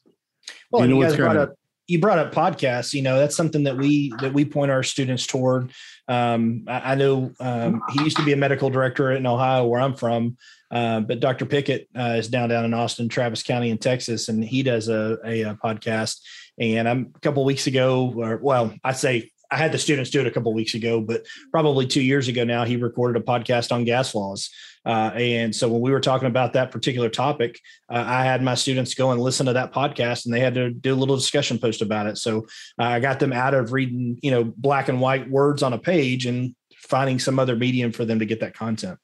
Well 0.70 0.82
you, 0.82 0.88
know 0.88 0.96
you 1.00 1.08
guys 1.08 1.16
brought 1.16 1.36
up 1.36 1.54
you 1.88 2.00
brought 2.00 2.18
up 2.18 2.32
podcasts 2.32 2.94
you 2.94 3.02
know 3.02 3.18
that's 3.18 3.36
something 3.36 3.64
that 3.64 3.76
we 3.76 4.12
that 4.20 4.32
we 4.32 4.44
point 4.44 4.70
our 4.70 4.82
students 4.82 5.26
toward. 5.26 5.72
Um, 6.08 6.64
I, 6.66 6.92
I, 6.92 6.94
know 6.94 7.32
um, 7.38 7.82
he 7.90 8.02
used 8.02 8.16
to 8.16 8.24
be 8.24 8.32
a 8.32 8.36
medical 8.36 8.70
director 8.70 9.12
in 9.12 9.26
ohio 9.26 9.66
where 9.66 9.80
i'm 9.80 9.94
from 9.94 10.36
uh, 10.70 11.00
but 11.00 11.20
dr 11.20 11.46
pickett 11.46 11.88
uh, 11.96 12.16
is 12.18 12.28
down 12.28 12.48
down 12.48 12.64
in 12.64 12.74
austin 12.74 13.08
travis 13.08 13.42
county 13.42 13.70
in 13.70 13.78
texas 13.78 14.28
and 14.28 14.44
he 14.44 14.62
does 14.62 14.88
a, 14.88 15.18
a, 15.24 15.42
a 15.42 15.54
podcast. 15.54 16.20
And 16.58 16.88
i'm 16.88 17.12
a 17.14 17.20
couple 17.20 17.44
weeks 17.44 17.66
ago 17.66 18.12
or 18.16 18.36
well 18.38 18.74
i 18.84 18.92
say 18.92 19.30
I 19.52 19.56
had 19.56 19.70
the 19.70 19.78
students 19.78 20.10
do 20.10 20.20
it 20.20 20.26
a 20.26 20.30
couple 20.30 20.52
weeks 20.54 20.74
ago, 20.74 21.00
but 21.00 21.26
probably 21.50 21.86
two 21.86 22.02
years 22.02 22.26
ago 22.26 22.42
now, 22.42 22.64
he 22.64 22.76
recorded 22.76 23.20
a 23.20 23.24
podcast 23.24 23.70
on 23.70 23.84
gas 23.84 24.14
laws. 24.14 24.50
Uh, 24.84 25.10
and 25.14 25.54
so 25.54 25.68
when 25.68 25.80
we 25.80 25.92
were 25.92 26.00
talking 26.00 26.26
about 26.26 26.54
that 26.54 26.70
particular 26.70 27.08
topic, 27.08 27.60
uh, 27.88 28.02
I 28.04 28.24
had 28.24 28.42
my 28.42 28.54
students 28.54 28.94
go 28.94 29.12
and 29.12 29.20
listen 29.20 29.46
to 29.46 29.52
that 29.52 29.72
podcast, 29.72 30.24
and 30.24 30.34
they 30.34 30.40
had 30.40 30.54
to 30.54 30.70
do 30.70 30.94
a 30.94 30.96
little 30.96 31.16
discussion 31.16 31.58
post 31.58 31.82
about 31.82 32.06
it. 32.06 32.18
So 32.18 32.46
uh, 32.78 32.84
I 32.84 33.00
got 33.00 33.20
them 33.20 33.32
out 33.32 33.54
of 33.54 33.72
reading, 33.72 34.18
you 34.22 34.30
know, 34.30 34.44
black 34.44 34.88
and 34.88 35.00
white 35.00 35.30
words 35.30 35.62
on 35.62 35.72
a 35.72 35.78
page 35.78 36.26
and 36.26 36.54
finding 36.76 37.18
some 37.18 37.38
other 37.38 37.54
medium 37.54 37.92
for 37.92 38.04
them 38.04 38.18
to 38.18 38.26
get 38.26 38.40
that 38.40 38.54
content. 38.54 38.98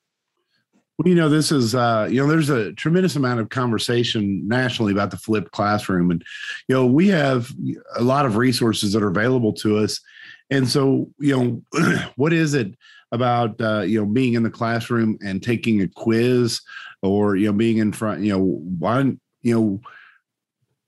Well, 0.99 1.09
you 1.09 1.15
know, 1.15 1.29
this 1.29 1.53
is, 1.53 1.77
uh, 1.77 2.09
you 2.11 2.21
know, 2.21 2.27
there's 2.27 2.51
a 2.51 2.73
tremendous 2.73 3.15
amount 3.15 3.39
of 3.39 3.51
conversation 3.51 4.49
nationally 4.49 4.91
about 4.91 5.13
the 5.13 5.17
flipped 5.17 5.53
classroom. 5.53 6.11
And, 6.11 6.25
you 6.67 6.75
know, 6.75 6.87
we 6.87 7.07
have 7.09 7.53
a 7.95 8.03
lot 8.03 8.27
of 8.27 8.37
resources 8.37 8.95
that 8.95 9.03
are 9.05 9.09
available 9.09 9.53
to 9.53 9.79
us. 9.79 10.01
And 10.51 10.69
so, 10.69 11.11
you 11.19 11.63
know, 11.73 12.03
what 12.17 12.33
is 12.33 12.55
it 12.55 12.75
about, 13.13 13.61
uh, 13.61 13.81
you 13.81 14.01
know, 14.01 14.07
being 14.07 14.35
in 14.35 14.43
the 14.43 14.51
classroom 14.51 15.19
and 15.23 15.43
taking 15.43 15.83
a 15.83 15.89
quiz 15.89 16.61
or, 17.03 17.37
you 17.37 17.47
know, 17.47 17.53
being 17.53 17.79
in 17.79 17.93
front, 17.93 18.23
you 18.23 18.33
know, 18.33 18.43
why, 18.79 19.01
you 19.43 19.55
know, 19.55 19.81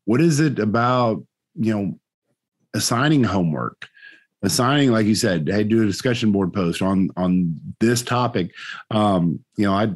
what 0.05 0.21
is 0.21 0.41
it 0.41 0.59
about, 0.59 1.25
you 1.55 1.75
know, 1.75 1.99
assigning 2.75 3.25
homework? 3.25 3.89
assigning 4.43 4.91
like 4.91 5.07
you 5.07 5.15
said 5.15 5.49
hey 5.49 5.65
do 5.65 5.83
a 5.83 5.87
discussion 5.87 6.33
board 6.33 6.53
post 6.53 6.81
on 6.81 7.11
on 7.17 7.55
this 7.79 8.03
topic 8.03 8.55
um 8.91 9.39
you 9.57 9.67
know 9.67 9.75
i 9.75 9.93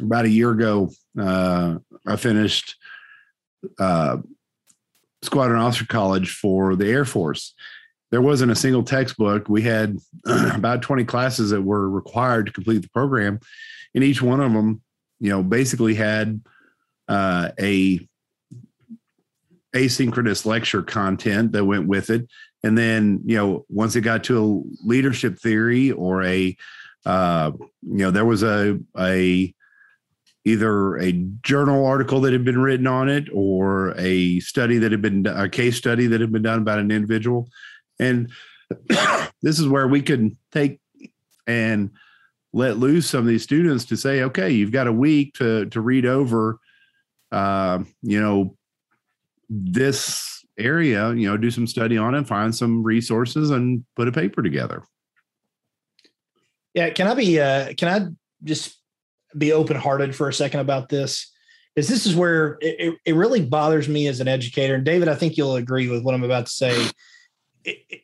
about 0.00 0.26
a 0.26 0.30
year 0.30 0.50
ago 0.50 0.90
uh 1.18 1.76
i 2.06 2.16
finished 2.16 2.76
uh 3.78 4.18
squadron 5.22 5.60
officer 5.60 5.86
college 5.86 6.34
for 6.34 6.76
the 6.76 6.86
air 6.86 7.06
force 7.06 7.54
there 8.14 8.22
wasn't 8.22 8.52
a 8.52 8.54
single 8.54 8.84
textbook. 8.84 9.48
We 9.48 9.62
had 9.62 9.98
about 10.24 10.82
20 10.82 11.04
classes 11.04 11.50
that 11.50 11.62
were 11.62 11.90
required 11.90 12.46
to 12.46 12.52
complete 12.52 12.82
the 12.82 12.88
program 12.90 13.40
and 13.92 14.04
each 14.04 14.22
one 14.22 14.40
of 14.40 14.52
them 14.52 14.82
you 15.18 15.30
know 15.30 15.42
basically 15.42 15.94
had 15.94 16.40
uh 17.08 17.50
a 17.58 17.98
asynchronous 19.74 20.46
lecture 20.46 20.84
content 20.84 21.50
that 21.52 21.64
went 21.64 21.88
with 21.88 22.08
it. 22.08 22.28
And 22.62 22.78
then 22.78 23.20
you 23.24 23.36
know 23.36 23.66
once 23.68 23.96
it 23.96 24.02
got 24.02 24.22
to 24.24 24.38
a 24.38 24.86
leadership 24.86 25.40
theory 25.40 25.90
or 25.90 26.22
a 26.22 26.56
uh, 27.04 27.50
you 27.58 27.98
know 27.98 28.12
there 28.12 28.24
was 28.24 28.44
a 28.44 28.78
a 28.96 29.52
either 30.44 30.98
a 30.98 31.12
journal 31.42 31.84
article 31.84 32.20
that 32.20 32.32
had 32.32 32.44
been 32.44 32.60
written 32.60 32.86
on 32.86 33.08
it 33.08 33.26
or 33.32 33.92
a 33.98 34.38
study 34.38 34.78
that 34.78 34.92
had 34.92 35.02
been 35.02 35.26
a 35.26 35.48
case 35.48 35.76
study 35.76 36.06
that 36.06 36.20
had 36.20 36.30
been 36.30 36.42
done 36.42 36.60
about 36.60 36.78
an 36.78 36.92
individual 36.92 37.48
and 37.98 38.30
this 39.42 39.58
is 39.58 39.68
where 39.68 39.88
we 39.88 40.02
can 40.02 40.36
take 40.52 40.80
and 41.46 41.90
let 42.52 42.78
loose 42.78 43.10
some 43.10 43.20
of 43.20 43.26
these 43.26 43.42
students 43.42 43.84
to 43.84 43.96
say 43.96 44.22
okay 44.22 44.50
you've 44.50 44.72
got 44.72 44.86
a 44.86 44.92
week 44.92 45.34
to 45.34 45.66
to 45.66 45.80
read 45.80 46.06
over 46.06 46.58
uh, 47.32 47.82
you 48.02 48.20
know 48.20 48.56
this 49.48 50.44
area, 50.58 51.12
you 51.14 51.28
know, 51.28 51.36
do 51.36 51.50
some 51.50 51.66
study 51.66 51.96
on 51.96 52.14
it, 52.14 52.26
find 52.26 52.54
some 52.54 52.82
resources, 52.82 53.50
and 53.50 53.84
put 53.96 54.08
a 54.08 54.12
paper 54.12 54.42
together. 54.42 54.84
Yeah, 56.74 56.90
can 56.90 57.06
I 57.06 57.14
be? 57.14 57.40
Uh, 57.40 57.72
can 57.76 57.88
I 57.88 58.08
just 58.42 58.80
be 59.36 59.52
open 59.52 59.76
hearted 59.76 60.14
for 60.14 60.28
a 60.28 60.32
second 60.32 60.60
about 60.60 60.88
this? 60.88 61.32
Is 61.76 61.88
this 61.88 62.06
is 62.06 62.14
where 62.14 62.56
it, 62.60 62.94
it 63.04 63.14
really 63.14 63.44
bothers 63.44 63.88
me 63.88 64.06
as 64.06 64.20
an 64.20 64.28
educator, 64.28 64.74
and 64.74 64.84
David, 64.84 65.08
I 65.08 65.14
think 65.14 65.36
you'll 65.36 65.56
agree 65.56 65.88
with 65.88 66.02
what 66.02 66.14
I'm 66.14 66.24
about 66.24 66.46
to 66.46 66.52
say. 66.52 66.86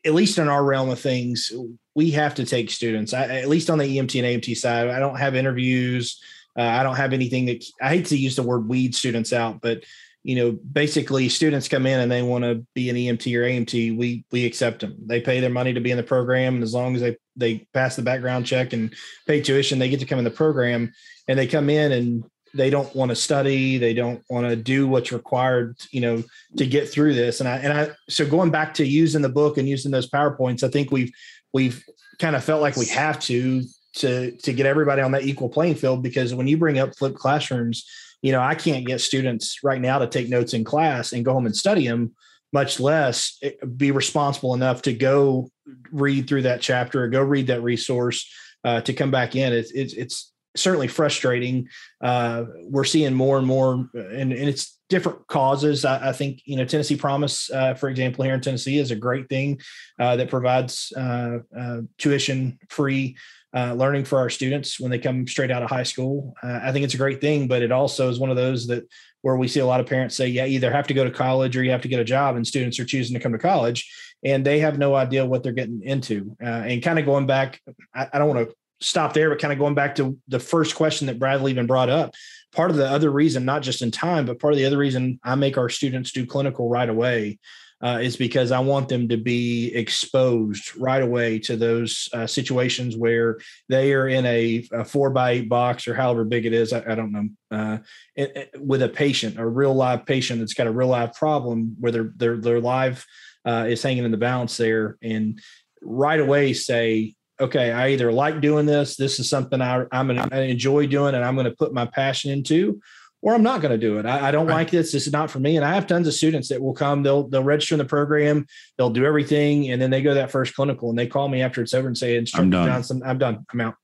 At 0.05 0.15
least 0.15 0.39
in 0.39 0.49
our 0.49 0.65
realm 0.65 0.89
of 0.91 1.01
things, 1.01 1.53
we 1.95 2.11
have 2.13 2.35
to 2.37 2.45
take 2.45 2.71
students. 2.71 3.13
I, 3.13 3.25
at 3.41 3.49
least 3.49 3.69
on 3.69 3.79
the 3.79 3.85
EMT 3.85 4.25
and 4.25 4.43
AMT 4.43 4.57
side, 4.57 4.89
I 4.89 4.99
don't 4.99 5.19
have 5.19 5.35
interviews. 5.35 6.21
Uh, 6.59 6.63
I 6.63 6.83
don't 6.83 6.97
have 6.97 7.13
anything 7.13 7.47
that 7.47 7.65
I 7.81 7.91
hate 7.91 8.07
to 8.07 8.17
use 8.17 8.37
the 8.37 8.43
word 8.43 8.69
weed 8.69 8.95
students 8.95 9.33
out, 9.33 9.61
but 9.61 9.85
you 10.23 10.37
know, 10.37 10.53
basically 10.53 11.29
students 11.29 11.69
come 11.69 11.87
in 11.87 12.01
and 12.01 12.13
they 12.13 12.21
want 12.21 12.45
to 12.45 12.67
be 12.75 12.91
an 12.91 12.97
EMT 12.97 13.35
or 13.37 13.43
AMT, 13.43 13.97
we 13.97 14.25
we 14.31 14.45
accept 14.45 14.81
them. 14.81 14.97
They 15.07 15.21
pay 15.21 15.41
their 15.41 15.49
money 15.51 15.73
to 15.73 15.81
be 15.81 15.91
in 15.91 15.97
the 15.97 16.03
program, 16.03 16.55
and 16.55 16.63
as 16.63 16.75
long 16.75 16.95
as 16.95 17.01
they 17.01 17.17
they 17.37 17.67
pass 17.73 17.97
the 17.97 18.03
background 18.03 18.45
check 18.45 18.75
and 18.75 18.95
pay 19.27 19.41
tuition, 19.41 19.79
they 19.79 19.89
get 19.89 20.01
to 20.01 20.07
come 20.07 20.19
in 20.19 20.25
the 20.25 20.31
program. 20.31 20.93
And 21.27 21.39
they 21.39 21.47
come 21.47 21.71
in 21.71 21.93
and 21.93 22.25
they 22.55 22.71
don't 22.71 22.95
want 22.95 23.11
to 23.11 23.17
study, 23.17 23.79
they 23.79 23.95
don't 23.95 24.23
want 24.29 24.49
to 24.49 24.57
do 24.57 24.89
what's 24.89 25.13
required, 25.13 25.77
you 25.91 26.01
know, 26.01 26.23
to 26.57 26.67
get 26.67 26.89
through 26.89 27.15
this. 27.15 27.41
And 27.41 27.49
I 27.49 27.57
and 27.59 27.73
I 27.73 27.91
so 28.09 28.27
going 28.27 28.51
back 28.51 28.75
to 28.75 28.87
using 28.87 29.23
the 29.23 29.29
book 29.29 29.59
and 29.59 29.69
using 29.69 29.91
those 29.91 30.11
powerpoints, 30.11 30.63
I 30.63 30.69
think 30.69 30.91
we've 30.91 31.13
we've 31.53 31.85
kind 32.19 32.37
of 32.37 32.45
felt 32.45 32.63
like 32.63 32.77
we 32.77 32.87
have 32.87 33.21
to 33.21 33.63
to 33.97 34.33
to 34.33 34.53
get 34.53 34.67
everybody 34.67 35.03
on 35.03 35.13
that 35.13 35.25
equal 35.25 35.49
playing 35.49 35.75
field 35.75 36.03
because 36.03 36.35
when 36.35 36.47
you 36.47 36.57
bring 36.57 36.79
up 36.79 36.97
flipped 36.97 37.19
classrooms 37.19 37.85
you 38.23 38.33
know, 38.33 38.41
I 38.41 38.55
can't 38.55 38.87
get 38.87 39.01
students 39.01 39.63
right 39.63 39.81
now 39.81 39.99
to 39.99 40.07
take 40.07 40.29
notes 40.29 40.53
in 40.53 40.65
class 40.65 41.13
and 41.13 41.25
go 41.25 41.33
home 41.33 41.47
and 41.47 41.57
study 41.57 41.87
them, 41.87 42.13
much 42.53 42.81
less 42.81 43.39
eh, 43.43 43.53
be 43.77 43.91
responsible 43.91 44.55
enough 44.55 44.83
to 44.83 44.93
go 44.93 45.51
read 45.91 46.29
through 46.29 46.43
that 46.43 46.61
chapter 46.61 47.05
or 47.05 47.09
go 47.09 47.23
read 47.23 47.47
that 47.47 47.63
resource 47.63 48.31
uh, 48.65 48.81
to 48.83 48.93
come 48.93 49.11
back 49.11 49.37
in. 49.37 49.53
It's, 49.53 49.71
it's, 49.71 49.95
it's 49.95 50.33
certainly 50.57 50.89
frustrating. 50.89 51.69
Uh, 52.01 52.45
we're 52.63 52.85
seeing 52.85 53.15
more 53.15 53.39
and 53.39 53.47
more, 53.47 53.89
and, 53.95 54.33
and 54.33 54.33
it's 54.33 54.79
different 54.89 55.27
causes. 55.29 55.85
I, 55.85 56.09
I, 56.09 56.13
think, 56.13 56.43
you 56.45 56.57
know, 56.57 56.65
Tennessee 56.65 56.97
Promise, 56.97 57.51
uh, 57.51 57.75
for 57.75 57.89
example, 57.89 58.25
here 58.25 58.35
in 58.35 58.41
Tennessee 58.41 58.79
is 58.79 58.91
a 58.91 58.97
great 58.97 59.29
thing 59.29 59.61
uh, 59.99 60.17
that 60.17 60.31
provides 60.31 60.93
uh, 60.97 61.39
uh, 61.57 61.81
tuition 61.99 62.59
free 62.69 63.17
uh, 63.55 63.75
learning 63.75 64.05
for 64.05 64.19
our 64.19 64.31
students 64.31 64.79
when 64.79 64.91
they 64.91 64.99
come 64.99 65.27
straight 65.27 65.51
out 65.51 65.63
of 65.63 65.71
high 65.71 65.83
school. 65.83 66.35
Uh, 66.43 66.61
I 66.63 66.73
think 66.73 66.85
it's 66.85 66.95
a 66.95 66.99
great 66.99 67.21
thing, 67.21 67.49
but 67.49 67.63
it 67.63 67.73
also 67.73 68.09
is 68.09 68.19
one 68.19 68.31
of 68.31 68.37
those 68.37 68.67
that 68.69 68.85
where 69.23 69.37
we 69.37 69.49
see 69.49 69.61
a 69.61 69.67
lot 69.67 69.81
of 69.81 69.87
parents 69.87 70.17
say, 70.17 70.29
yeah, 70.29 70.47
either 70.47 70.73
have 70.73 70.87
to 70.87 70.95
go 70.95 71.05
to 71.05 71.11
college 71.11 71.57
or 71.57 71.63
you 71.63 71.71
have 71.71 71.83
to 71.83 71.89
get 71.89 72.01
a 72.01 72.05
job, 72.05 72.37
and 72.37 72.47
students 72.47 72.79
are 72.79 72.85
choosing 72.85 73.15
to 73.15 73.21
come 73.21 73.33
to 73.33 73.39
college 73.39 73.91
and 74.25 74.45
they 74.45 74.59
have 74.59 74.79
no 74.79 74.95
idea 74.95 75.25
what 75.25 75.43
they're 75.43 75.53
getting 75.53 75.83
into. 75.83 76.37
Uh, 76.43 76.47
and 76.47 76.83
kind 76.83 76.99
of 76.99 77.07
going 77.07 77.27
back, 77.27 77.61
I, 77.95 78.09
I 78.13 78.19
don't 78.19 78.29
want 78.29 78.49
to 78.49 78.55
stop 78.81 79.13
there, 79.13 79.31
but 79.31 79.39
kind 79.39 79.53
of 79.53 79.59
going 79.59 79.75
back 79.75 79.95
to 79.97 80.19
the 80.29 80.41
first 80.41 80.75
question 80.75 81.07
that 81.07 81.19
Bradley 81.19 81.53
even 81.53 81.67
brought 81.67 81.89
up. 81.89 82.15
Part 82.53 82.71
of 82.71 82.77
the 82.77 82.89
other 82.89 83.11
reason, 83.11 83.45
not 83.45 83.63
just 83.63 83.83
in 83.83 83.91
time, 83.91 84.27
but 84.27 84.41
part 84.41 84.53
of 84.53 84.59
the 84.59 84.65
other 84.65 84.79
reason 84.79 85.21
I 85.23 85.35
make 85.35 85.57
our 85.57 85.69
students 85.69 86.13
do 86.13 86.27
clinical 86.27 86.69
right 86.69 86.89
away 86.89 87.39
uh, 87.83 87.99
is 88.03 88.17
because 88.17 88.53
I 88.53 88.59
want 88.61 88.89
them 88.89 89.09
to 89.09 89.17
be 89.17 89.75
exposed 89.75 90.77
right 90.77 91.03
away 91.03 91.39
to 91.41 91.57
those 91.57 92.09
uh, 92.13 92.27
situations 92.27 92.97
where 92.97 93.39
they 93.69 93.95
are 93.95 94.09
in 94.09 94.27
a, 94.27 94.69
a, 94.73 94.85
four 94.85 95.11
by 95.11 95.31
eight 95.31 95.49
box 95.49 95.89
or 95.89 95.95
however 95.95 96.25
big 96.25 96.45
it 96.45 96.53
is. 96.53 96.73
I, 96.73 96.85
I 96.87 96.95
don't 96.95 97.13
know. 97.13 97.29
Uh, 97.51 97.79
it, 98.15 98.37
it, 98.37 98.61
with 98.61 98.83
a 98.83 98.89
patient, 98.89 99.39
a 99.39 99.47
real 99.47 99.75
live 99.75 100.05
patient 100.05 100.41
that's 100.41 100.55
got 100.55 100.67
a 100.67 100.73
real 100.73 100.89
live 100.89 101.15
problem 101.15 101.77
where 101.81 101.93
their 101.93 102.13
their 102.17 102.37
their 102.37 102.61
life 102.61 103.07
uh, 103.47 103.67
is 103.67 103.83
hanging 103.83 104.05
in 104.05 104.11
the 104.11 104.19
balance 104.19 104.59
there, 104.59 104.99
and 105.03 105.41
right 105.81 106.21
away 106.21 106.53
say, 106.53 107.15
okay, 107.41 107.73
I 107.73 107.89
either 107.89 108.13
like 108.13 108.41
doing 108.41 108.67
this. 108.67 108.97
This 108.97 109.19
is 109.19 109.29
something 109.29 109.61
I, 109.61 109.85
I'm 109.93 110.07
gonna 110.09 110.29
I 110.31 110.43
enjoy 110.43 110.87
doing, 110.87 111.15
and 111.15 111.25
I'm 111.25 111.35
going 111.35 111.47
to 111.47 111.57
put 111.57 111.73
my 111.73 111.87
passion 111.87 112.31
into, 112.31 112.81
or 113.23 113.35
I'm 113.35 113.43
not 113.43 113.61
going 113.61 113.73
to 113.73 113.79
do 113.79 113.99
it. 113.99 114.07
I, 114.07 114.29
I 114.29 114.31
don't 114.31 114.47
right. 114.47 114.55
like 114.55 114.71
this. 114.71 114.93
This 114.93 115.07
is 115.07 115.13
not 115.13 115.31
for 115.31 115.41
me. 115.41 115.57
And 115.57 115.65
I 115.65 115.75
have 115.75 115.87
tons 115.87 116.07
of 116.07 116.15
students 116.15 116.49
that 116.49 116.61
will 116.61 116.75
come. 116.75 117.03
They'll 117.03 117.29
they'll 117.29 117.43
register 117.43 117.75
in 117.75 117.79
the 117.79 117.85
program. 117.85 118.47
They'll 118.77 118.91
do 118.91 119.05
everything, 119.05 119.71
and 119.71 119.81
then 119.81 119.91
they 119.91 120.03
go 120.03 120.11
to 120.11 120.15
that 120.15 120.31
first 120.31 120.55
clinical, 120.55 120.91
and 120.91 120.99
they 120.99 121.07
call 121.07 121.29
me 121.29 121.43
after 121.43 121.63
it's 121.63 121.75
over 121.75 121.89
and 121.89 121.97
say, 121.97 122.17
"Instructor 122.17 122.45
I'm 122.45 122.51
done. 122.51 122.67
Johnson, 122.67 123.03
I'm 123.05 123.19
done. 123.19 123.47
I'm 123.53 123.61
out." 123.61 123.75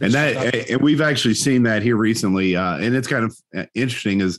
And 0.00 0.12
that, 0.12 0.70
and 0.70 0.80
we've 0.80 1.00
actually 1.00 1.34
seen 1.34 1.64
that 1.64 1.82
here 1.82 1.96
recently, 1.96 2.54
uh, 2.54 2.78
and 2.78 2.94
it's 2.94 3.08
kind 3.08 3.24
of 3.24 3.36
uh, 3.56 3.64
interesting. 3.74 4.20
Is 4.20 4.38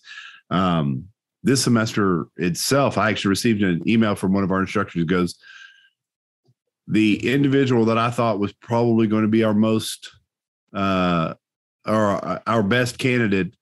um, 0.50 1.10
this 1.44 1.64
semester 1.64 2.28
itself, 2.38 2.98
I 2.98 3.10
actually 3.10 3.30
received 3.30 3.64
an 3.64 3.88
email 3.88 4.16
from 4.16 4.34
one 4.34 4.44
of 4.44 4.52
our 4.52 4.62
instructors 4.62 5.00
who 5.00 5.06
goes, 5.06 5.36
"The 6.90 7.32
individual 7.32 7.86
that 7.86 7.98
I 7.98 8.10
thought 8.12 8.40
was 8.40 8.52
probably 8.52 9.08
going 9.08 9.22
to 9.22 9.30
be 9.30 9.44
our 9.44 9.54
most." 9.54 10.10
Uh, 10.74 11.34
or 11.86 12.42
our 12.48 12.62
best 12.62 13.00
candidate 13.00 13.56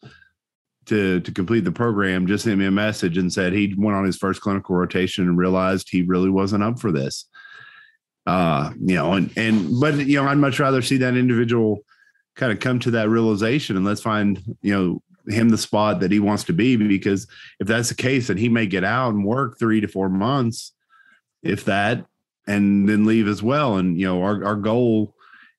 to 0.87 1.19
to 1.19 1.31
complete 1.31 1.63
the 1.63 1.71
program 1.71 2.27
just 2.27 2.45
sent 2.45 2.57
me 2.57 2.65
a 2.65 2.71
message 2.71 3.17
and 3.17 3.31
said 3.31 3.53
he 3.53 3.73
went 3.77 3.95
on 3.95 4.05
his 4.05 4.17
first 4.17 4.41
clinical 4.41 4.75
rotation 4.75 5.27
and 5.27 5.37
realized 5.37 5.87
he 5.89 6.01
really 6.01 6.29
wasn't 6.29 6.63
up 6.63 6.79
for 6.79 6.91
this. 6.91 7.25
Uh, 8.25 8.71
you 8.79 8.95
know, 8.95 9.13
and 9.13 9.31
and 9.37 9.79
but 9.79 9.95
you 9.95 10.21
know, 10.21 10.27
I'd 10.27 10.37
much 10.37 10.59
rather 10.59 10.81
see 10.81 10.97
that 10.97 11.15
individual 11.15 11.79
kind 12.35 12.51
of 12.51 12.59
come 12.59 12.79
to 12.79 12.91
that 12.91 13.09
realization 13.09 13.75
and 13.75 13.85
let's 13.85 14.01
find, 14.01 14.41
you 14.61 14.73
know, 14.73 15.01
him 15.33 15.49
the 15.49 15.57
spot 15.57 15.99
that 15.99 16.11
he 16.11 16.19
wants 16.19 16.43
to 16.45 16.53
be 16.53 16.75
because 16.75 17.27
if 17.59 17.67
that's 17.67 17.89
the 17.89 17.95
case, 17.95 18.27
then 18.27 18.37
he 18.37 18.47
may 18.47 18.65
get 18.65 18.83
out 18.83 19.13
and 19.13 19.25
work 19.25 19.57
three 19.57 19.81
to 19.81 19.87
four 19.87 20.07
months, 20.07 20.73
if 21.41 21.65
that, 21.65 22.05
and 22.47 22.87
then 22.87 23.05
leave 23.05 23.27
as 23.27 23.43
well. 23.43 23.77
And 23.77 23.99
you 23.99 24.05
know, 24.05 24.23
our 24.23 24.43
our 24.43 24.55
goal 24.55 25.13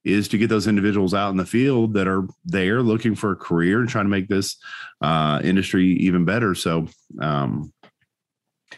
is 0.05 0.29
to 0.29 0.39
get 0.39 0.49
those 0.49 0.67
individuals 0.67 1.13
out 1.13 1.31
in 1.31 1.37
the 1.37 1.47
field 1.47 1.95
that 1.95 2.09
are 2.09 2.27
there 2.45 2.83
looking 2.83 3.15
for 3.15 3.33
a 3.33 3.37
career 3.37 3.81
and 3.81 3.89
trying 3.89 4.07
to 4.07 4.11
make 4.11 4.29
this 4.29 4.57
uh, 5.03 5.41
industry 5.45 5.87
even 5.87 6.25
better. 6.25 6.55
So, 6.55 6.89
um, 7.21 7.73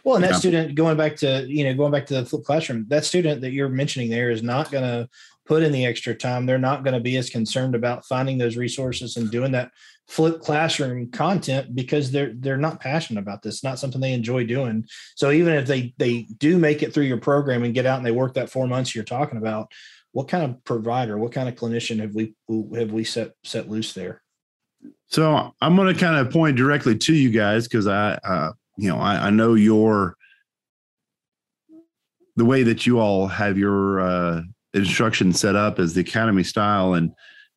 well, 0.03 0.17
and 0.17 0.25
that 0.25 0.33
yeah. 0.33 0.39
student 0.39 0.75
going 0.75 0.97
back 0.97 1.17
to 1.17 1.47
you 1.49 1.65
know 1.65 1.75
going 1.75 1.93
back 1.93 2.07
to 2.07 2.15
the 2.15 2.27
flip 2.27 2.45
classroom, 2.45 2.87
that 2.89 3.05
student 3.05 3.41
that 3.43 3.53
you're 3.53 3.69
mentioning 3.69 4.11
there 4.11 4.31
is 4.31 4.43
not 4.43 4.71
going 4.71 4.85
to 4.85 5.09
put 5.47 5.63
in 5.63 5.73
the 5.73 5.87
extra 5.87 6.15
time. 6.15 6.47
They're 6.47 6.59
not 6.59 6.85
going 6.85 6.95
to 6.95 7.01
be 7.01 7.17
as 7.17 7.29
concerned 7.29 7.75
about 7.75 8.07
finding 8.07 8.39
those 8.39 8.57
resources 8.57 9.17
and 9.17 9.31
doing 9.31 9.53
that 9.53 9.71
flip 10.11 10.41
classroom 10.41 11.09
content 11.13 11.73
because 11.73 12.11
they're 12.11 12.33
they're 12.35 12.57
not 12.57 12.81
passionate 12.81 13.21
about 13.21 13.43
this. 13.43 13.63
Not 13.63 13.79
something 13.79 14.01
they 14.01 14.13
enjoy 14.13 14.45
doing. 14.45 14.85
So 15.15 15.31
even 15.31 15.55
if 15.55 15.69
they 15.69 15.95
they 15.99 16.23
do 16.37 16.59
make 16.59 16.83
it 16.83 16.93
through 16.93 17.05
your 17.05 17.21
program 17.21 17.63
and 17.63 17.73
get 17.73 17.87
out 17.87 17.99
and 17.99 18.05
they 18.05 18.11
work 18.11 18.35
that 18.35 18.51
four 18.51 18.67
months 18.67 18.93
you're 18.93 19.05
talking 19.05 19.39
about, 19.39 19.71
what 20.11 20.27
kind 20.27 20.43
of 20.43 20.65
provider, 20.65 21.17
what 21.17 21.31
kind 21.31 21.49
of 21.49 21.55
clinician 21.55 22.01
have 22.01 22.13
we 22.13 22.35
have 22.77 22.91
we 22.91 23.05
set 23.05 23.35
set 23.45 23.71
loose 23.71 23.93
there? 23.93 24.21
So 25.07 25.55
I'm 25.61 25.77
going 25.77 25.95
to 25.95 26.01
kind 26.01 26.17
of 26.17 26.33
point 26.33 26.57
directly 26.57 26.99
to 26.99 27.15
you 27.15 27.31
guys 27.31 27.69
because 27.69 27.87
I, 27.87 28.15
uh, 28.15 28.53
you 28.77 28.89
know, 28.89 28.99
I, 28.99 29.27
I, 29.27 29.31
know 29.31 29.55
your 29.55 30.17
the 32.37 32.45
way 32.45 32.63
that 32.63 32.87
you 32.87 32.99
all 32.99 33.29
have 33.29 33.59
your 33.59 34.01
uh, 34.01 34.43
instruction 34.75 35.33
set 35.33 35.55
up 35.55 35.79
as 35.79 35.95
the 35.95 36.01
academy 36.01 36.43
style 36.43 36.95
and 36.95 37.13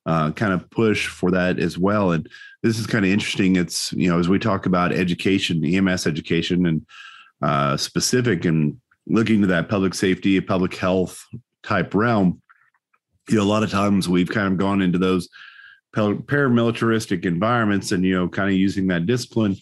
uh, 0.06 0.32
kind 0.32 0.54
of 0.54 0.70
push 0.70 1.08
for 1.08 1.32
that 1.32 1.60
as 1.60 1.78
well. 1.78 2.12
And 2.12 2.28
this 2.62 2.78
is 2.78 2.88
kind 2.88 3.06
of 3.06 3.12
interesting. 3.12 3.56
It's 3.56 3.94
you 3.94 4.10
know 4.10 4.20
as 4.20 4.30
we 4.30 4.40
talk 4.40 4.66
about 4.66 4.92
education, 4.92 5.64
EMS 5.64 6.08
education, 6.08 6.66
and 6.66 6.86
uh, 7.42 7.78
specific 7.78 8.46
and 8.46 8.80
looking 9.08 9.42
to 9.42 9.48
that 9.48 9.70
public 9.70 9.94
safety, 9.94 10.40
public 10.42 10.76
health 10.76 11.26
type 11.64 11.94
realm. 11.94 12.42
You 13.30 13.38
know, 13.38 13.44
a 13.44 13.46
lot 13.46 13.64
of 13.64 13.72
times 13.72 14.10
we've 14.10 14.30
kind 14.30 14.48
of 14.48 14.58
gone 14.58 14.82
into 14.82 14.98
those 14.98 15.30
paramilitaristic 15.96 17.26
environments 17.26 17.92
and 17.92 18.04
you 18.04 18.16
know 18.16 18.28
kind 18.28 18.50
of 18.50 18.56
using 18.56 18.88
that 18.88 19.06
discipline 19.06 19.56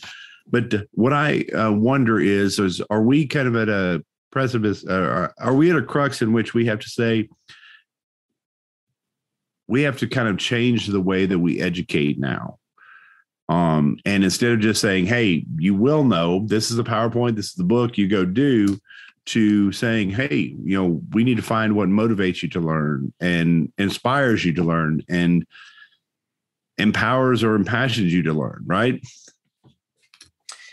but 0.49 0.73
what 0.91 1.11
i 1.11 1.43
uh, 1.53 1.71
wonder 1.71 2.19
is 2.19 2.57
is 2.57 2.81
are 2.89 3.03
we 3.03 3.27
kind 3.27 3.47
of 3.47 3.55
at 3.55 3.67
a 3.67 4.03
precipice 4.31 4.85
uh, 4.87 5.27
are 5.39 5.53
we 5.53 5.69
at 5.69 5.75
a 5.75 5.81
crux 5.81 6.21
in 6.21 6.31
which 6.31 6.53
we 6.53 6.65
have 6.65 6.79
to 6.79 6.89
say 6.89 7.27
we 9.71 9.81
have 9.83 9.97
to 9.97 10.07
kind 10.07 10.27
of 10.27 10.37
change 10.37 10.87
the 10.87 11.01
way 11.01 11.25
that 11.25 11.39
we 11.39 11.61
educate 11.61 12.19
now 12.19 12.57
um, 13.49 13.97
and 14.05 14.23
instead 14.23 14.51
of 14.51 14.59
just 14.59 14.81
saying 14.81 15.05
hey 15.05 15.45
you 15.57 15.73
will 15.73 16.03
know 16.03 16.45
this 16.45 16.69
is 16.69 16.77
the 16.77 16.83
powerpoint 16.83 17.35
this 17.35 17.47
is 17.47 17.55
the 17.55 17.63
book 17.63 17.97
you 17.97 18.07
go 18.07 18.25
do 18.25 18.79
to 19.25 19.71
saying 19.71 20.09
hey 20.09 20.55
you 20.63 20.77
know 20.77 21.01
we 21.11 21.23
need 21.23 21.37
to 21.37 21.43
find 21.43 21.75
what 21.75 21.89
motivates 21.89 22.41
you 22.41 22.49
to 22.49 22.59
learn 22.59 23.13
and 23.19 23.71
inspires 23.77 24.43
you 24.43 24.53
to 24.53 24.63
learn 24.63 25.01
and 25.09 25.45
empowers 26.81 27.43
or 27.43 27.55
impassions 27.55 28.13
you 28.13 28.23
to 28.23 28.33
learn, 28.33 28.63
right? 28.65 29.01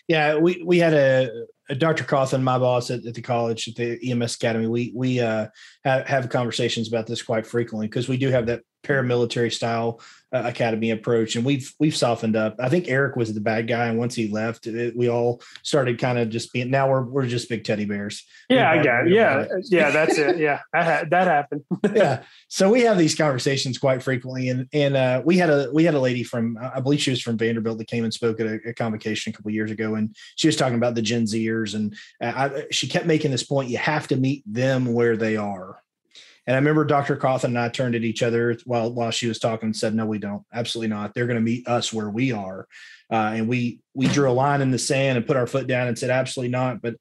Yeah, 0.08 0.36
we 0.36 0.62
we 0.64 0.78
had 0.78 0.94
a, 0.94 1.30
a 1.68 1.74
Dr. 1.74 2.04
Cawthon, 2.04 2.42
my 2.42 2.58
boss 2.58 2.90
at, 2.90 3.04
at, 3.04 3.14
the 3.14 3.20
college 3.20 3.68
at 3.68 3.74
the 3.76 4.10
EMS 4.10 4.36
Academy. 4.36 4.66
We 4.66 4.92
we 4.94 5.20
uh, 5.20 5.48
have, 5.84 6.06
have 6.06 6.28
conversations 6.30 6.88
about 6.88 7.06
this 7.06 7.22
quite 7.22 7.46
frequently 7.46 7.88
because 7.88 8.08
we 8.08 8.16
do 8.16 8.30
have 8.30 8.46
that 8.46 8.62
paramilitary 8.88 9.52
style 9.52 10.00
uh, 10.30 10.42
academy 10.44 10.90
approach 10.90 11.36
and 11.36 11.44
we've 11.44 11.72
we've 11.78 11.96
softened 11.96 12.36
up. 12.36 12.56
I 12.58 12.68
think 12.68 12.88
eric 12.88 13.16
was 13.16 13.32
the 13.32 13.40
bad 13.40 13.66
guy 13.66 13.86
and 13.86 13.98
once 13.98 14.14
he 14.14 14.28
left 14.28 14.66
it, 14.66 14.94
we 14.96 15.08
all 15.08 15.40
started 15.62 15.98
kind 15.98 16.18
of 16.18 16.28
just 16.28 16.52
being 16.52 16.70
now 16.70 16.90
we're, 16.90 17.02
we're 17.02 17.26
just 17.26 17.48
big 17.48 17.64
teddy 17.64 17.86
bears. 17.86 18.26
Yeah 18.48 18.70
i 18.70 18.82
got 18.82 19.06
it. 19.06 19.12
yeah 19.12 19.46
yeah 19.64 19.90
that's 19.90 20.18
it. 20.18 20.36
Yeah 20.38 20.60
that 20.72 21.10
happened. 21.10 21.64
Yeah 21.94 22.22
so 22.48 22.70
we 22.70 22.82
have 22.82 22.98
these 22.98 23.14
conversations 23.14 23.78
quite 23.78 24.02
frequently 24.02 24.50
and 24.50 24.68
and 24.72 24.96
uh, 24.96 25.22
we 25.24 25.38
had 25.38 25.48
a 25.48 25.70
we 25.72 25.84
had 25.84 25.94
a 25.94 26.00
lady 26.00 26.22
from 26.22 26.58
i 26.60 26.80
believe 26.80 27.00
she 27.00 27.10
was 27.10 27.22
from 27.22 27.38
vanderbilt 27.38 27.78
that 27.78 27.86
came 27.86 28.04
and 28.04 28.12
spoke 28.12 28.40
at 28.40 28.46
a, 28.46 28.60
a 28.68 28.74
convocation 28.74 29.30
a 29.32 29.36
couple 29.36 29.50
years 29.50 29.70
ago 29.70 29.94
and 29.94 30.14
she 30.36 30.48
was 30.48 30.56
talking 30.56 30.76
about 30.76 30.94
the 30.94 31.02
gen 31.02 31.24
zers 31.24 31.74
and 31.74 31.96
uh, 32.22 32.50
I, 32.50 32.66
she 32.70 32.86
kept 32.86 33.06
making 33.06 33.30
this 33.30 33.42
point 33.42 33.70
you 33.70 33.78
have 33.78 34.08
to 34.08 34.16
meet 34.16 34.42
them 34.46 34.92
where 34.92 35.16
they 35.16 35.36
are 35.36 35.82
and 36.48 36.56
I 36.56 36.60
remember 36.60 36.86
Dr. 36.86 37.14
Cawthon 37.14 37.44
and 37.44 37.58
I 37.58 37.68
turned 37.68 37.94
at 37.94 38.04
each 38.04 38.22
other 38.22 38.56
while 38.64 38.90
while 38.90 39.10
she 39.10 39.26
was 39.26 39.38
talking 39.38 39.66
and 39.66 39.76
said, 39.76 39.94
"No, 39.94 40.06
we 40.06 40.16
don't. 40.18 40.44
Absolutely 40.50 40.88
not. 40.88 41.12
They're 41.12 41.26
going 41.26 41.36
to 41.36 41.42
meet 41.42 41.68
us 41.68 41.92
where 41.92 42.08
we 42.08 42.32
are." 42.32 42.66
Uh, 43.12 43.32
and 43.34 43.48
we 43.48 43.80
we 43.92 44.08
drew 44.08 44.30
a 44.30 44.32
line 44.32 44.62
in 44.62 44.70
the 44.70 44.78
sand 44.78 45.18
and 45.18 45.26
put 45.26 45.36
our 45.36 45.46
foot 45.46 45.66
down 45.66 45.88
and 45.88 45.98
said, 45.98 46.08
"Absolutely 46.08 46.50
not." 46.50 46.80
But 46.80 46.94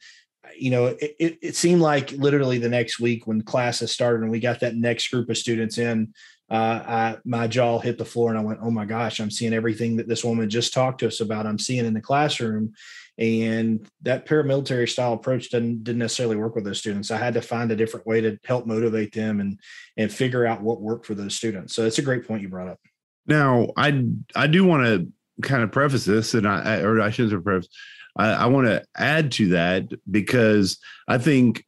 you 0.57 0.69
know, 0.69 0.87
it, 0.87 1.15
it, 1.17 1.37
it 1.41 1.55
seemed 1.55 1.79
like 1.79 2.11
literally 2.11 2.57
the 2.57 2.67
next 2.67 2.99
week 2.99 3.25
when 3.25 3.41
classes 3.41 3.89
started 3.89 4.21
and 4.21 4.31
we 4.31 4.41
got 4.41 4.59
that 4.59 4.75
next 4.75 5.07
group 5.07 5.29
of 5.29 5.37
students 5.37 5.77
in, 5.77 6.13
uh, 6.49 6.53
I, 6.53 7.17
my 7.23 7.47
jaw 7.47 7.79
hit 7.79 7.97
the 7.97 8.05
floor 8.05 8.29
and 8.29 8.37
I 8.37 8.43
went, 8.43 8.59
"Oh 8.61 8.71
my 8.71 8.83
gosh, 8.83 9.21
I'm 9.21 9.31
seeing 9.31 9.53
everything 9.53 9.95
that 9.95 10.09
this 10.09 10.25
woman 10.25 10.49
just 10.49 10.73
talked 10.73 10.99
to 10.99 11.07
us 11.07 11.21
about. 11.21 11.45
I'm 11.45 11.59
seeing 11.59 11.85
in 11.85 11.93
the 11.93 12.01
classroom." 12.01 12.73
And 13.19 13.87
that 14.03 14.27
paramilitary 14.27 14.87
style 14.87 15.13
approach 15.13 15.49
didn't 15.49 15.83
didn't 15.83 15.99
necessarily 15.99 16.35
work 16.35 16.55
with 16.55 16.63
those 16.63 16.79
students. 16.79 17.09
I 17.09 17.17
had 17.17 17.33
to 17.33 17.41
find 17.41 17.71
a 17.71 17.75
different 17.75 18.05
way 18.05 18.21
to 18.21 18.37
help 18.45 18.67
motivate 18.67 19.13
them 19.13 19.39
and 19.39 19.59
and 19.97 20.11
figure 20.11 20.45
out 20.45 20.61
what 20.61 20.81
worked 20.81 21.05
for 21.05 21.15
those 21.15 21.35
students. 21.35 21.75
So 21.75 21.85
it's 21.85 21.97
a 21.97 22.03
great 22.03 22.27
point 22.27 22.41
you 22.41 22.49
brought 22.49 22.69
up. 22.69 22.79
Now 23.25 23.69
i 23.75 24.03
i 24.35 24.47
do 24.47 24.63
want 24.65 24.85
to 24.85 25.11
kind 25.41 25.63
of 25.63 25.71
preface 25.71 26.05
this 26.05 26.33
and 26.33 26.47
i 26.47 26.79
or 26.79 27.01
i 27.01 27.09
shouldn't 27.09 27.33
say 27.33 27.43
preface. 27.43 27.69
I, 28.15 28.29
I 28.31 28.45
want 28.47 28.67
to 28.67 28.83
add 28.95 29.31
to 29.33 29.49
that 29.49 29.91
because 30.09 30.79
i 31.07 31.17
think 31.17 31.63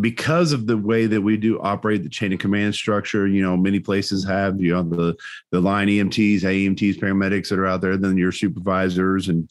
because 0.00 0.52
of 0.52 0.66
the 0.66 0.76
way 0.76 1.06
that 1.06 1.20
we 1.20 1.36
do 1.36 1.60
operate 1.60 2.02
the 2.02 2.08
chain 2.08 2.32
of 2.32 2.38
command 2.38 2.74
structure, 2.74 3.26
you 3.26 3.42
know, 3.42 3.56
many 3.56 3.80
places 3.80 4.24
have, 4.24 4.60
you 4.60 4.72
know, 4.72 4.82
the 4.82 5.16
the 5.50 5.60
line 5.60 5.88
EMTs, 5.88 6.42
AEMTs, 6.42 6.98
paramedics 6.98 7.48
that 7.48 7.58
are 7.58 7.66
out 7.66 7.80
there, 7.80 7.96
then 7.96 8.18
your 8.18 8.32
supervisors 8.32 9.28
and 9.28 9.48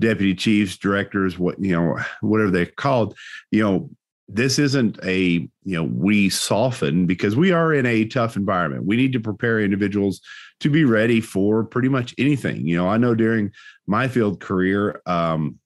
deputy 0.00 0.34
chiefs, 0.34 0.76
directors, 0.76 1.38
what 1.38 1.62
you 1.62 1.72
know, 1.72 1.98
whatever 2.20 2.50
they're 2.50 2.66
called, 2.66 3.16
you 3.50 3.62
know, 3.62 3.90
this 4.32 4.58
isn't 4.58 4.98
a 5.04 5.48
you 5.64 5.76
know 5.76 5.84
we 5.84 6.28
soften 6.28 7.06
because 7.06 7.36
we 7.36 7.52
are 7.52 7.74
in 7.74 7.86
a 7.86 8.04
tough 8.04 8.36
environment. 8.36 8.86
We 8.86 8.96
need 8.96 9.12
to 9.12 9.20
prepare 9.20 9.60
individuals 9.60 10.20
to 10.60 10.70
be 10.70 10.84
ready 10.84 11.20
for 11.20 11.64
pretty 11.64 11.88
much 11.88 12.14
anything. 12.18 12.66
You 12.66 12.76
know, 12.76 12.88
I 12.88 12.96
know 12.96 13.14
during 13.14 13.52
my 13.86 14.08
field 14.08 14.40
career, 14.40 15.02
um, 15.06 15.58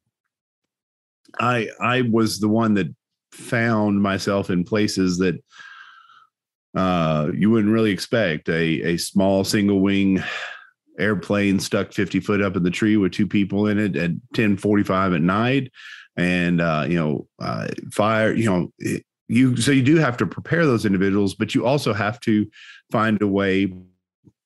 I 1.39 1.69
I 1.81 2.03
was 2.03 2.39
the 2.39 2.49
one 2.49 2.75
that 2.75 2.95
found 3.33 4.01
myself 4.01 4.51
in 4.51 4.65
places 4.65 5.19
that 5.19 5.37
uh, 6.75 7.31
you 7.35 7.51
wouldn't 7.51 7.73
really 7.73 7.91
expect 7.91 8.49
a 8.49 8.83
a 8.83 8.97
small 8.97 9.45
single 9.45 9.81
wing 9.81 10.23
airplane 10.99 11.59
stuck 11.59 11.93
50 11.93 12.21
foot 12.21 12.43
up 12.43 12.57
in 12.57 12.63
the 12.63 12.71
tree 12.71 12.97
with 12.97 13.13
two 13.13 13.27
people 13.27 13.67
in 13.67 13.79
it 13.79 13.97
at 13.97 14.11
1045 14.11 15.15
at 15.15 15.21
night. 15.21 15.73
And 16.17 16.61
uh, 16.61 16.87
you 16.89 16.97
know 16.97 17.27
uh, 17.41 17.69
fire 17.93 18.33
you 18.33 18.45
know 18.45 19.01
you 19.29 19.57
so 19.57 19.73
you 19.73 19.83
do 19.83 19.97
have 19.97 20.17
to 20.19 20.27
prepare 20.27 20.65
those 20.65 20.85
individuals 20.85 21.35
but 21.35 21.55
you 21.55 21.67
also 21.67 21.93
have 21.93 22.21
to 22.21 22.47
find 22.93 23.21
a 23.21 23.27
way 23.27 23.73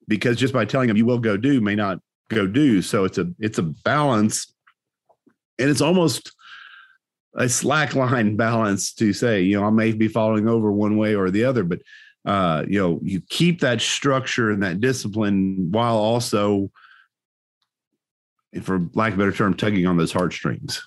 because 0.07 0.39
just 0.39 0.55
by 0.55 0.65
telling 0.65 0.89
them 0.89 0.97
you 0.97 1.05
will 1.05 1.19
go 1.19 1.37
do 1.37 1.61
may 1.61 1.75
not 1.75 1.99
go 2.29 2.47
do. 2.47 2.83
So 2.83 3.05
it's 3.05 3.19
a 3.19 3.31
it's 3.39 3.59
a 3.59 3.63
balance. 3.63 4.53
And 5.59 5.69
it's 5.69 5.81
almost 5.81 6.33
a 7.35 7.49
slack 7.49 7.95
line 7.95 8.37
balance 8.47 8.93
to 8.95 9.13
say 9.13 9.43
you 9.43 9.59
know 9.59 9.67
i 9.67 9.71
may 9.71 9.93
be 9.93 10.09
falling 10.09 10.49
over 10.49 10.73
one 10.73 10.97
way 10.97 11.15
or 11.15 11.31
the 11.31 11.45
other 11.45 11.63
but 11.63 11.81
uh, 12.29 12.63
you 12.69 12.79
know, 12.79 13.01
you 13.03 13.23
keep 13.31 13.61
that 13.61 13.81
structure 13.81 14.51
and 14.51 14.63
that 14.63 14.83
discipline 14.83 15.73
while 15.73 15.97
also, 15.97 16.71
for 18.63 18.87
lack 18.93 19.15
of 19.15 19.19
a 19.19 19.23
better 19.23 19.33
term, 19.33 19.55
tugging 19.55 19.87
on 19.87 19.97
those 19.97 20.13
heartstrings. 20.13 20.87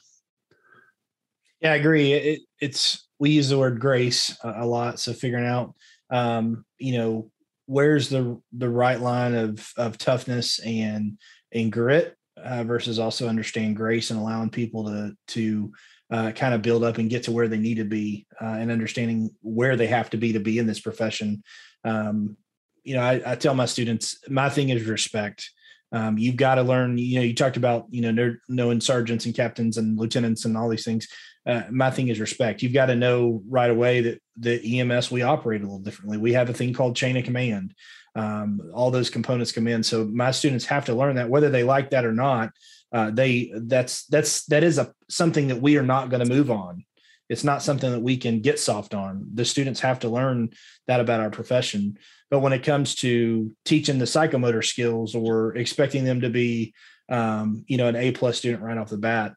Yeah, 1.60 1.74
I 1.74 1.78
agree. 1.78 2.14
It, 2.14 2.42
it's 2.60 3.08
we 3.18 3.32
use 3.32 3.50
the 3.50 3.58
word 3.58 3.80
grace 3.80 4.38
a, 4.44 4.66
lot, 4.66 5.00
so 5.00 5.14
figuring 5.14 5.48
out, 5.48 5.74
um, 6.12 6.64
you 6.78 7.00
know, 7.00 7.32
where's 7.66 8.10
the 8.10 8.40
the 8.54 8.70
right 8.70 9.00
line 9.00 9.34
of 9.34 9.68
of 9.78 9.98
toughness 9.98 10.60
and 10.60 11.18
and 11.52 11.72
grit 11.72 12.16
uh, 12.38 12.64
versus 12.64 13.00
also 13.00 13.28
understand 13.28 13.78
grace 13.78 14.12
and 14.12 14.20
allowing 14.20 14.52
people 14.52 14.86
to 14.86 15.16
to 15.30 15.72
uh, 16.12 16.32
kind 16.32 16.54
of 16.54 16.62
build 16.62 16.84
up 16.84 16.98
and 16.98 17.10
get 17.10 17.24
to 17.24 17.32
where 17.32 17.48
they 17.48 17.58
need 17.58 17.78
to 17.78 17.86
be 17.86 18.28
uh, 18.42 18.46
and 18.60 18.70
understanding 18.70 19.30
where 19.42 19.78
they 19.78 19.88
have 19.88 20.10
to 20.10 20.18
be 20.18 20.34
to 20.34 20.40
be 20.40 20.60
in 20.60 20.68
this 20.68 20.80
profession. 20.80 21.42
Um, 21.86 22.38
you 22.84 22.96
know, 22.96 23.02
I, 23.02 23.22
I, 23.26 23.36
tell 23.36 23.54
my 23.54 23.66
students, 23.66 24.18
my 24.28 24.50
thing 24.50 24.70
is 24.70 24.86
respect. 24.86 25.50
Um, 25.94 26.18
you've 26.18 26.36
got 26.36 26.56
to 26.56 26.64
learn, 26.64 26.98
you 26.98 27.20
know, 27.20 27.26
you 27.26 27.34
talked 27.34 27.58
about, 27.58 27.86
you 27.90 28.02
know, 28.02 28.36
knowing 28.50 28.82
sergeants 28.82 29.26
and 29.26 29.36
captains 29.36 29.78
and 29.78 29.98
lieutenants 29.98 30.46
and 30.46 30.58
all 30.58 30.70
these 30.70 30.86
things. 30.86 31.08
Uh, 31.46 31.64
my 31.70 31.90
thing 31.90 32.10
is 32.10 32.20
respect. 32.20 32.62
You've 32.62 32.74
got 32.74 32.88
to 32.88 32.96
know 32.96 33.42
right 33.48 33.70
away 33.70 34.02
that 34.02 34.22
the 34.38 34.80
EMS, 34.80 35.12
we 35.12 35.22
operate 35.22 35.62
a 35.62 35.64
little 35.64 35.80
differently. 35.80 36.18
We 36.18 36.34
have 36.34 36.50
a 36.50 36.54
thing 36.54 36.74
called 36.74 36.96
chain 36.96 37.18
of 37.18 37.24
command. 37.24 37.74
Um, 38.16 38.62
all 38.74 38.92
those 38.92 39.10
components 39.10 39.52
come 39.52 39.68
in. 39.68 39.84
So 39.84 40.06
my 40.06 40.32
students 40.32 40.66
have 40.66 40.86
to 40.86 40.94
learn 40.94 41.16
that 41.16 41.30
whether 41.30 41.50
they 41.50 41.64
like 41.64 41.92
that 41.92 42.06
or 42.06 42.14
not, 42.14 42.52
uh, 42.92 43.12
they 43.12 43.52
that's 43.56 44.06
that's 44.06 44.46
that 44.46 44.64
is 44.64 44.78
a 44.78 44.94
something 45.10 45.48
that 45.48 45.62
we 45.62 45.78
are 45.78 45.84
not 45.84 46.10
going 46.10 46.26
to 46.26 46.34
move 46.34 46.52
on. 46.52 46.84
It's 47.30 47.44
not 47.46 47.64
something 47.64 47.90
that 47.92 48.02
we 48.02 48.18
can 48.18 48.42
get 48.42 48.60
soft 48.60 48.94
on. 48.94 49.26
The 49.34 49.46
students 49.46 49.80
have 49.80 50.00
to 50.00 50.10
learn 50.10 50.50
that 50.88 51.00
about 51.00 51.22
our 51.22 51.30
profession. 51.30 51.98
But 52.30 52.40
when 52.40 52.52
it 52.52 52.64
comes 52.64 52.96
to 52.96 53.56
teaching 53.64 54.00
the 54.00 54.06
psychomotor 54.06 54.64
skills 54.64 55.16
or 55.16 55.56
expecting 55.56 56.04
them 56.04 56.22
to 56.22 56.30
be 56.30 56.74
um, 57.10 57.64
you 57.68 57.78
know 57.78 57.88
an 57.88 57.96
a 57.96 58.12
plus 58.12 58.38
student 58.38 58.64
right 58.64 58.78
off 58.78 58.90
the 58.90 58.98
bat 58.98 59.34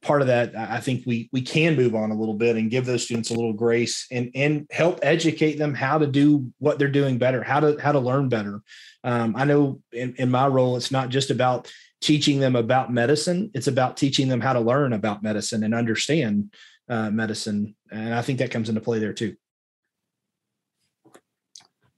part 0.00 0.20
of 0.20 0.28
that 0.28 0.54
i 0.54 0.78
think 0.78 1.02
we 1.06 1.28
we 1.32 1.42
can 1.42 1.74
move 1.74 1.94
on 1.94 2.12
a 2.12 2.14
little 2.14 2.34
bit 2.34 2.56
and 2.56 2.70
give 2.70 2.86
those 2.86 3.02
students 3.02 3.30
a 3.30 3.34
little 3.34 3.52
grace 3.52 4.06
and 4.12 4.30
and 4.34 4.66
help 4.70 5.00
educate 5.02 5.58
them 5.58 5.74
how 5.74 5.98
to 5.98 6.06
do 6.06 6.52
what 6.58 6.78
they're 6.78 6.88
doing 6.88 7.18
better 7.18 7.42
how 7.42 7.58
to 7.58 7.76
how 7.80 7.90
to 7.90 7.98
learn 7.98 8.28
better. 8.28 8.62
Um, 9.02 9.34
i 9.36 9.44
know 9.44 9.80
in, 9.92 10.14
in 10.16 10.30
my 10.30 10.46
role 10.46 10.76
it's 10.76 10.92
not 10.92 11.08
just 11.08 11.30
about 11.30 11.70
teaching 12.00 12.40
them 12.40 12.56
about 12.56 12.92
medicine. 12.92 13.50
It's 13.54 13.66
about 13.66 13.96
teaching 13.96 14.28
them 14.28 14.40
how 14.40 14.52
to 14.52 14.60
learn 14.60 14.92
about 14.92 15.22
medicine 15.22 15.64
and 15.64 15.74
understand 15.74 16.52
uh, 16.88 17.10
medicine. 17.10 17.74
And 17.90 18.14
I 18.14 18.22
think 18.22 18.38
that 18.38 18.50
comes 18.50 18.68
into 18.68 18.80
play 18.80 18.98
there 18.98 19.12
too. 19.12 19.36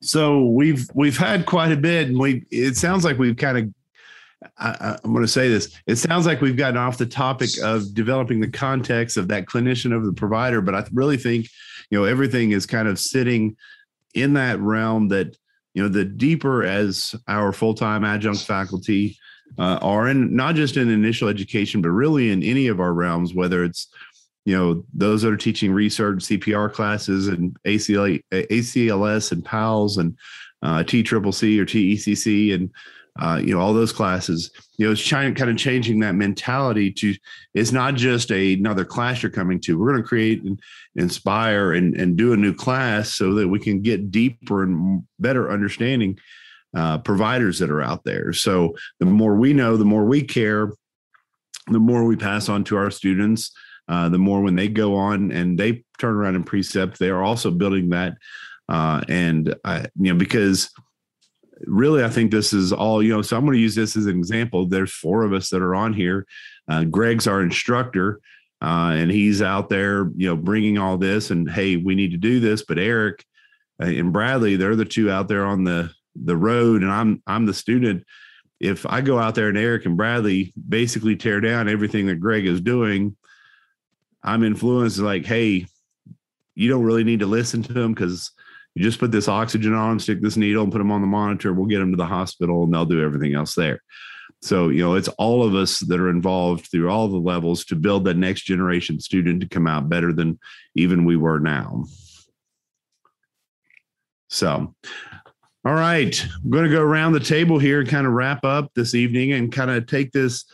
So 0.03 0.47
we've 0.47 0.89
we've 0.95 1.19
had 1.19 1.45
quite 1.45 1.73
a 1.73 1.77
bit, 1.77 2.09
and 2.09 2.19
we 2.19 2.47
it 2.51 2.77
sounds 2.77 3.05
like 3.05 3.19
we've 3.19 3.37
kind 3.37 3.59
of 3.59 3.75
I, 4.57 4.99
am 5.05 5.13
going 5.13 5.23
to 5.23 5.29
say 5.29 5.49
this. 5.49 5.77
It 5.87 5.97
sounds 5.97 6.27
like 6.27 6.41
we've 6.41 6.57
gotten 6.57 6.79
off 6.79 6.99
the 6.99 7.07
topic 7.07 7.51
of 7.63 7.93
developing 7.95 8.41
the 8.41 8.51
context 8.51 9.17
of 9.17 9.29
that 9.29 9.47
clinician 9.47 9.95
of 9.95 10.05
the 10.05 10.13
provider, 10.13 10.63
but 10.63 10.75
I 10.75 10.87
really 10.93 11.19
think, 11.19 11.47
you 11.91 11.99
know, 11.99 12.05
everything 12.05 12.53
is 12.53 12.65
kind 12.65 12.89
of 12.89 12.99
sitting 12.99 13.57
in 14.15 14.35
that 14.35 14.59
realm 14.61 15.09
that, 15.09 15.37
you 15.75 15.83
know, 15.83 15.89
the 15.89 16.05
deeper 16.05 16.65
as 16.65 17.15
our 17.29 17.53
full 17.53 17.75
time 17.75 18.05
adjunct 18.05 18.45
faculty 18.45 19.19
uh, 19.59 19.79
are 19.83 20.09
in 20.09 20.35
not 20.35 20.55
just 20.55 20.77
in 20.77 20.91
initial 20.91 21.29
education, 21.29 21.83
but 21.83 21.91
really 21.91 22.31
in 22.31 22.43
any 22.43 22.67
of 22.67 22.81
our 22.81 22.93
realms, 22.93 23.35
whether 23.35 23.65
it's, 23.65 23.89
you 24.45 24.57
know, 24.57 24.85
those 24.95 25.23
that 25.23 25.33
are 25.33 25.37
teaching 25.37 25.73
research, 25.73 26.19
CPR 26.19 26.73
classes 26.73 27.29
and 27.29 27.57
ACL, 27.65 28.23
ACLS 28.33 29.33
and 29.33 29.45
PALS 29.45 29.99
and 29.99 30.17
uh, 30.63 30.83
TCCC 30.83 31.59
or 31.59 31.67
TECC 31.67 32.55
and, 32.55 32.71
uh, 33.21 33.37
you 33.37 33.55
know, 33.55 33.61
all 33.61 33.75
those 33.75 33.93
classes, 33.93 34.51
you 34.79 34.87
know, 34.87 34.93
it's 34.93 35.05
trying, 35.05 35.35
kind 35.35 35.51
of 35.51 35.57
changing 35.57 36.01
that 36.01 36.15
mentality 36.15 36.91
to 36.91 37.15
it's 37.55 37.73
not 37.73 37.95
just 37.95 38.31
a, 38.31 38.55
another 38.55 38.85
class 38.85 39.23
you're 39.23 39.31
coming 39.31 39.61
to. 39.61 39.79
We're 39.79 39.91
going 39.91 40.03
to 40.03 40.09
create 40.09 40.43
and 40.43 40.59
inspire 40.97 41.73
and, 41.75 41.95
and 41.97 42.17
do 42.17 42.33
a 42.33 42.37
new 42.37 42.55
class 42.55 43.15
so 43.15 43.35
that 43.35 43.49
we 43.49 43.59
can 43.59 43.83
get 43.83 44.11
deeper 44.11 44.63
and 44.63 45.03
better 45.19 45.51
understanding 45.51 46.19
uh, 46.77 46.99
providers 46.99 47.59
that 47.59 47.71
are 47.71 47.83
out 47.83 48.05
there. 48.05 48.33
So 48.33 48.77
the 48.99 49.07
more 49.07 49.37
we 49.37 49.53
know, 49.53 49.77
the 49.77 49.85
more 49.85 50.05
we 50.05 50.23
care, 50.23 50.73
the 51.67 51.81
more 51.81 52.05
we 52.05 52.17
pass 52.17 52.49
on 52.49 52.65
to 52.65 52.77
our 52.77 52.91
students. 52.91 53.53
Uh, 53.89 54.09
the 54.09 54.19
more 54.19 54.41
when 54.41 54.55
they 54.55 54.69
go 54.69 54.95
on 54.95 55.33
and 55.33 55.59
they 55.59 55.83
turn 55.99 56.15
around 56.15 56.37
and 56.37 56.47
precept, 56.47 56.97
they 56.99 57.11
are 57.11 57.25
also 57.25 57.51
building 57.51 57.89
that. 57.89 58.15
Uh, 58.69 59.03
and 59.09 59.53
I, 59.65 59.87
you 59.99 60.13
know, 60.13 60.15
because 60.15 60.71
really, 61.63 62.05
I 62.05 62.09
think 62.09 62.31
this 62.31 62.53
is 62.53 62.73
all, 62.73 63.03
you 63.03 63.13
know, 63.13 63.21
so 63.21 63.37
I'm 63.37 63.45
going 63.45 63.57
to 63.57 63.61
use 63.61 63.75
this 63.75 63.97
as 63.97 64.07
an 64.07 64.17
example. 64.17 64.67
There's 64.67 64.93
four 64.93 65.25
of 65.25 65.33
us 65.33 65.51
that 65.51 65.61
are 65.61 65.75
on 65.75 65.93
here. 65.93 66.25
Uh, 66.69 66.85
Greg's 66.85 67.27
our 67.27 67.43
instructor, 67.43 68.21
uh, 68.63 68.95
and 68.95 69.11
he's 69.11 69.43
out 69.43 69.69
there, 69.69 70.09
you 70.17 70.29
know, 70.29 70.37
bringing 70.37 70.79
all 70.79 70.97
this 70.97 71.33
and, 71.33 71.51
hey, 71.51 71.77
we 71.77 71.97
need 71.97 72.13
to 72.13 72.17
do 72.17 72.39
this. 72.39 72.63
But 72.63 72.79
Eric 72.79 73.25
uh, 73.83 73.87
and 73.87 74.13
Bradley, 74.13 74.55
they're 74.55 74.77
the 74.77 74.85
two 74.85 75.11
out 75.11 75.27
there 75.27 75.45
on 75.45 75.65
the, 75.65 75.91
the 76.23 76.37
road, 76.37 76.83
and 76.83 76.91
I'm, 76.91 77.23
I'm 77.27 77.47
the 77.47 77.55
student. 77.55 78.05
If 78.59 78.85
I 78.87 79.01
go 79.01 79.19
out 79.19 79.35
there 79.35 79.49
and 79.49 79.57
Eric 79.59 79.87
and 79.87 79.97
Bradley 79.97 80.53
basically 80.69 81.17
tear 81.17 81.41
down 81.41 81.69
everything 81.69 82.07
that 82.07 82.21
Greg 82.21 82.47
is 82.47 82.61
doing, 82.61 83.17
I'm 84.23 84.45
influenced 84.45 84.99
like, 84.99 85.25
hey, 85.25 85.67
you 86.55 86.69
don't 86.69 86.85
really 86.85 87.05
need 87.05 87.21
to 87.21 87.27
listen 87.27 87.63
to 87.63 87.79
him 87.79 87.95
because 87.95 88.33
you 88.75 88.83
just 88.83 88.99
put 88.99 89.13
this 89.13 89.29
oxygen 89.29 89.75
on, 89.75 89.99
stick 89.99 90.21
this 90.21 90.37
needle, 90.37 90.63
and 90.63 90.71
put 90.71 90.79
them 90.79 90.93
on 90.93 91.01
the 91.01 91.07
monitor. 91.07 91.53
We'll 91.53 91.67
get 91.67 91.79
them 91.79 91.93
to 91.93 91.97
the 91.97 92.07
hospital, 92.07 92.65
and 92.65 92.75
they'll 92.75 92.85
do 92.85 93.03
everything 93.03 93.35
else 93.35 93.55
there. 93.55 93.81
So, 94.43 94.69
you 94.69 94.83
know, 94.83 94.95
it's 94.95 95.09
all 95.09 95.43
of 95.43 95.55
us 95.55 95.81
that 95.81 96.01
are 96.01 96.09
involved 96.09 96.67
through 96.71 96.89
all 96.89 97.09
the 97.09 97.19
levels 97.19 97.65
to 97.67 97.77
build 97.77 98.05
that 98.05 98.17
next 98.17 98.43
generation 98.43 99.01
student 99.01 99.43
to 99.43 99.49
come 99.49 99.67
out 99.67 99.89
better 99.89 100.13
than 100.13 100.39
even 100.75 101.05
we 101.05 101.17
were 101.17 101.41
now. 101.41 101.85
So, 104.29 104.75
all 105.65 105.75
right, 105.75 106.27
I'm 106.43 106.51
going 106.51 106.65
to 106.65 106.71
go 106.71 106.81
around 106.81 107.13
the 107.13 107.21
table 107.21 107.59
here 107.59 107.81
and 107.81 107.89
kind 107.89 108.07
of 108.07 108.15
wrap 108.15 108.45
up 108.45 108.73
this 108.75 108.95
evening 108.95 109.33
and 109.33 109.53
kind 109.53 109.71
of 109.71 109.87
take 109.87 110.11
this 110.13 110.47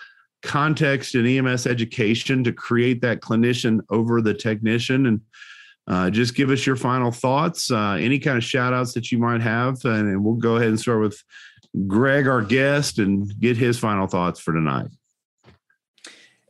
context 0.43 1.15
in 1.15 1.27
EMS 1.27 1.67
education 1.67 2.43
to 2.45 2.53
create 2.53 3.01
that 3.03 3.21
clinician 3.21 3.81
over 3.91 4.21
the 4.21 4.35
technician 4.35 5.07
and 5.07 5.21
uh, 5.89 6.11
just 6.11 6.35
give 6.35 6.51
us 6.51 6.67
your 6.67 6.75
final 6.75 7.13
thoughts, 7.13 7.71
uh, 7.71 7.97
any 8.01 8.19
kind 8.19 8.37
of 8.37 8.43
shout 8.43 8.73
outs 8.73 8.93
that 8.95 9.13
you 9.13 9.19
might 9.19 9.41
have, 9.41 9.85
and, 9.85 10.09
and, 10.09 10.25
we'll 10.25 10.35
go 10.35 10.57
ahead 10.57 10.69
and 10.69 10.81
start 10.81 11.01
with 11.01 11.23
Greg, 11.87 12.27
our 12.27 12.43
guest, 12.43 12.99
and 12.99 13.39
get 13.39 13.57
his 13.57 13.79
final 13.79 14.09
thoughts 14.09 14.41
for 14.41 14.53
tonight. 14.53 14.89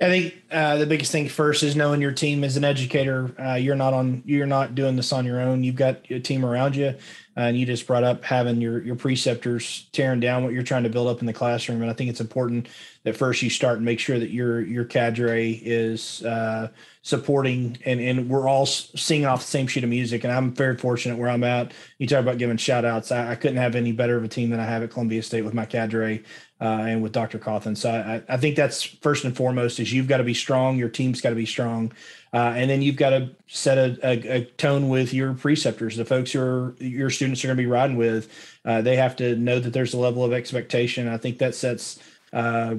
I 0.00 0.09
think 0.09 0.34
uh, 0.50 0.76
the 0.76 0.86
biggest 0.86 1.12
thing 1.12 1.28
first 1.28 1.62
is 1.62 1.76
knowing 1.76 2.00
your 2.00 2.12
team 2.12 2.44
as 2.44 2.57
an 2.57 2.64
educator. 2.64 3.34
Uh, 3.38 3.54
you're 3.54 3.76
not 3.76 3.94
on. 3.94 4.22
You're 4.26 4.46
not 4.46 4.74
doing 4.74 4.94
this 4.94 5.12
on 5.12 5.24
your 5.24 5.40
own. 5.40 5.64
You've 5.64 5.76
got 5.76 6.11
a 6.11 6.20
team 6.20 6.44
around 6.44 6.76
you, 6.76 6.94
and 7.37 7.57
you 7.57 7.66
just 7.66 7.87
brought 7.87 8.03
up 8.03 8.24
having 8.24 8.61
your 8.61 8.82
your 8.82 8.97
preceptors 8.97 9.87
tearing 9.93 10.20
down 10.20 10.43
what 10.43 10.53
you're 10.53 10.62
trying 10.62 10.84
to 10.84 10.89
build 10.89 11.07
up 11.07 11.20
in 11.20 11.26
the 11.26 11.32
classroom. 11.32 11.82
And 11.82 11.91
I 11.91 11.95
think 11.95 12.11
it's 12.11 12.20
important 12.20 12.68
that 13.05 13.16
first 13.16 13.43
you 13.43 13.51
start 13.51 13.76
and 13.76 13.84
make 13.84 14.01
sure 14.01 14.18
that 14.18 14.30
your 14.30 14.61
your 14.61 14.84
cadre 14.84 15.53
is 15.53 16.24
uh, 16.24 16.68
supporting 17.07 17.78
and 17.84 18.00
and 18.00 18.28
we're 18.28 18.48
all 18.48 18.66
singing 18.66 19.26
off 19.26 19.40
the 19.40 19.46
same 19.46 19.68
sheet 19.68 19.84
of 19.84 19.88
music 19.88 20.24
and 20.24 20.32
i'm 20.32 20.52
very 20.52 20.76
fortunate 20.76 21.16
where 21.16 21.28
i'm 21.28 21.44
at. 21.44 21.70
You 21.98 22.09
talk 22.09 22.18
about 22.18 22.36
giving 22.36 22.57
shout 22.57 22.84
outs 22.84 23.12
I, 23.12 23.30
I, 23.30 23.34
couldn't 23.36 23.59
have 23.59 23.76
any 23.76 23.92
better 23.92 24.16
of 24.16 24.24
a 24.24 24.28
team 24.28 24.50
than 24.50 24.59
i 24.59 24.64
have 24.64 24.82
at 24.82 24.90
columbia 24.90 25.22
state 25.22 25.42
with 25.42 25.54
my 25.54 25.66
cadre 25.66 26.24
uh, 26.61 26.64
and 26.64 27.04
with 27.04 27.12
dr 27.12 27.38
cawthon. 27.38 27.76
So 27.76 27.92
I, 27.92 28.24
I 28.28 28.36
think 28.38 28.57
that's 28.57 28.82
first 28.82 29.24
and 29.24 29.36
foremost 29.36 29.78
is 29.78 29.92
you've 29.92 30.09
got 30.09 30.16
to 30.16 30.24
be 30.24 30.34
strong 30.34 30.78
your 30.78 30.88
team's 30.88 31.20
got 31.20 31.28
to 31.28 31.36
be 31.36 31.46
strong 31.46 31.92
uh, 32.32 32.54
and 32.57 32.68
then 32.68 32.82
you've 32.82 32.96
got 32.96 33.11
to 33.11 33.30
set 33.46 33.78
a, 33.78 33.96
a, 34.02 34.38
a, 34.38 34.44
tone 34.57 34.88
with 34.88 35.14
your 35.14 35.32
preceptors 35.32 35.96
the 35.96 36.04
folks 36.04 36.34
are 36.34 36.74
your 36.80 37.09
students 37.09 37.44
are 37.44 37.46
going 37.46 37.57
to 37.57 37.62
be 37.62 37.70
riding 37.70 37.96
with. 37.96 38.28
Uh, 38.64 38.82
they 38.82 38.96
have 38.96 39.14
to 39.14 39.36
know 39.36 39.61
that 39.61 39.72
there's 39.72 39.94
a 39.94 39.98
level 39.98 40.24
of 40.24 40.32
expectation. 40.32 41.07
I 41.07 41.18
think 41.18 41.38
that 41.38 41.54
sets 41.54 42.00
uh, 42.32 42.74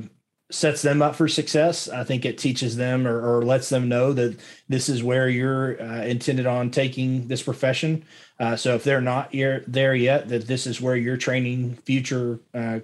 sets 0.50 0.82
them 0.82 1.02
up 1.02 1.16
for 1.16 1.28
success. 1.28 1.90
I 1.90 2.04
think 2.04 2.26
it 2.26 2.38
teaches 2.38 2.78
them 2.78 3.06
or, 3.06 3.20
or 3.40 3.44
lets 3.44 3.70
them 3.70 3.90
know 3.90 4.14
that 4.14 4.40
this 4.70 4.88
is 4.88 5.04
where 5.04 5.28
you're 5.28 5.82
uh, 5.82 6.04
intended 6.04 6.46
on 6.46 6.72
taking 6.72 7.28
this 7.28 7.44
profession. 7.44 8.06
Uh, 8.40 8.56
so 8.56 8.76
if 8.76 8.84
they're 8.84 9.02
not 9.02 9.32
there 9.32 9.96
yet, 9.96 10.30
that 10.30 10.48
this 10.48 10.66
is 10.66 10.80
where 10.80 10.96
you're 10.96 11.18
training 11.18 11.76
future 11.84 12.40
uh, 12.54 12.80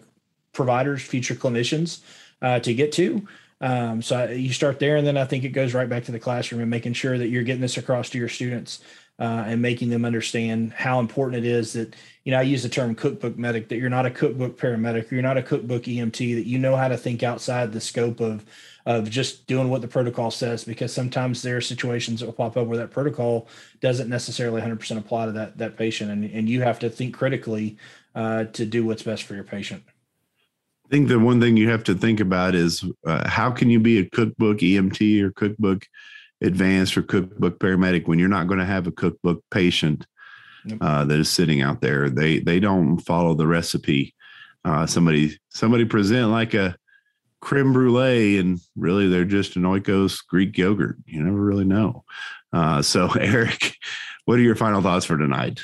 providers, 0.52 1.02
future 1.02 1.36
clinicians 1.36 2.02
uh, 2.42 2.60
to 2.60 2.74
get 2.74 2.92
to. 2.94 3.26
Um, 3.62 4.02
so 4.02 4.26
you 4.26 4.52
start 4.52 4.80
there, 4.80 4.98
and 4.98 5.08
then 5.08 5.16
I 5.16 5.24
think 5.24 5.46
it 5.46 5.50
goes 5.50 5.74
right 5.74 5.88
back 5.88 6.04
to 6.06 6.12
the 6.12 6.20
classroom 6.20 6.60
and 6.60 6.70
making 6.70 6.94
sure 6.94 7.18
that 7.18 7.30
you're 7.30 7.44
getting 7.44 7.62
this 7.62 7.78
across 7.78 8.10
to 8.10 8.18
your 8.18 8.28
students 8.28 8.84
uh, 9.20 9.44
and 9.48 9.62
making 9.62 9.90
them 9.90 10.06
understand 10.06 10.74
how 10.74 11.00
important 11.00 11.46
it 11.46 11.50
is 11.50 11.74
that 11.74 11.96
you 12.24 12.32
know, 12.32 12.40
I 12.40 12.44
use 12.44 12.64
the 12.64 12.70
term 12.70 12.96
cookbook 12.96 13.38
medic 13.38 13.68
that 13.68 13.78
you're 13.78 13.90
not 13.90 14.06
a 14.06 14.12
cookbook 14.12 14.58
paramedic, 14.58 15.12
you're 15.12 15.22
not 15.22 15.38
a 15.38 15.44
cookbook 15.44 15.84
EMT, 15.84 16.36
that 16.36 16.48
you 16.48 16.58
know 16.58 16.76
how 16.76 16.88
to 16.88 16.98
think 16.98 17.22
outside 17.22 17.74
the 17.74 17.82
scope 17.82 18.20
of 18.20 18.46
of 18.86 19.10
just 19.10 19.48
doing 19.48 19.70
what 19.70 19.82
the 19.82 19.88
protocol 19.88 20.30
says 20.30 20.66
because 20.66 20.94
sometimes 20.94 21.42
there 21.42 21.56
are 21.56 21.62
situations 21.62 22.20
that 22.20 22.26
will 22.26 22.34
pop 22.34 22.58
up 22.58 22.68
where 22.68 22.78
that 22.78 22.92
protocol 22.92 23.48
doesn't 23.80 24.10
necessarily 24.10 24.62
100% 24.62 24.98
apply 24.98 25.26
to 25.26 25.32
that 25.32 25.58
that 25.58 25.78
patient 25.78 26.12
and, 26.12 26.26
and 26.26 26.50
you 26.50 26.62
have 26.62 26.80
to 26.80 26.90
think 26.90 27.14
critically 27.14 27.78
uh, 28.16 28.44
to 28.46 28.66
do 28.66 28.86
what's 28.86 29.04
best 29.04 29.24
for 29.24 29.36
your 29.36 29.44
patient. 29.44 29.84
I 30.86 30.90
think 30.90 31.08
the 31.08 31.18
one 31.18 31.40
thing 31.40 31.56
you 31.56 31.70
have 31.70 31.84
to 31.86 31.96
think 31.96 32.20
about 32.20 32.56
is 32.56 32.86
uh, 33.08 33.28
how 33.28 33.52
can 33.52 33.70
you 33.70 33.80
be 33.80 34.00
a 34.00 34.10
cookbook 34.10 34.58
emt 34.58 35.22
or 35.22 35.32
cookbook 35.32 35.88
advanced 36.44 36.98
or 36.98 37.02
cookbook 37.02 37.60
paramedic 37.60 38.08
when 38.08 38.20
you're 38.20 38.30
not 38.30 38.48
going 38.48 38.60
to 38.60 38.66
have 38.66 38.88
a 38.88 38.92
cookbook 38.92 39.44
patient 39.50 40.06
uh, 40.82 41.06
that 41.06 41.20
is 41.20 41.30
sitting 41.30 41.62
out 41.62 41.82
there. 41.82 42.10
They 42.10 42.40
they 42.40 42.60
don't 42.60 43.00
follow 43.00 43.34
the 43.34 43.48
recipe. 43.48 44.14
Uh, 44.66 44.86
somebody 44.86 45.38
somebody 45.50 45.86
present 45.86 46.30
like 46.30 46.54
a 46.54 46.76
creme 47.42 47.74
brulee, 47.74 48.38
and 48.38 48.60
really 48.76 49.08
they're 49.08 49.26
just 49.26 49.56
an 49.56 49.64
oikos 49.64 50.26
Greek 50.28 50.58
yogurt. 50.58 50.98
You 51.06 51.24
never 51.24 51.38
really 51.38 51.66
know. 51.66 52.04
Uh, 52.52 52.82
so, 52.82 53.12
Eric, 53.20 53.76
what 54.26 54.40
are 54.40 54.44
your 54.44 54.56
final 54.56 54.82
thoughts 54.82 55.06
for 55.06 55.18
tonight? 55.18 55.62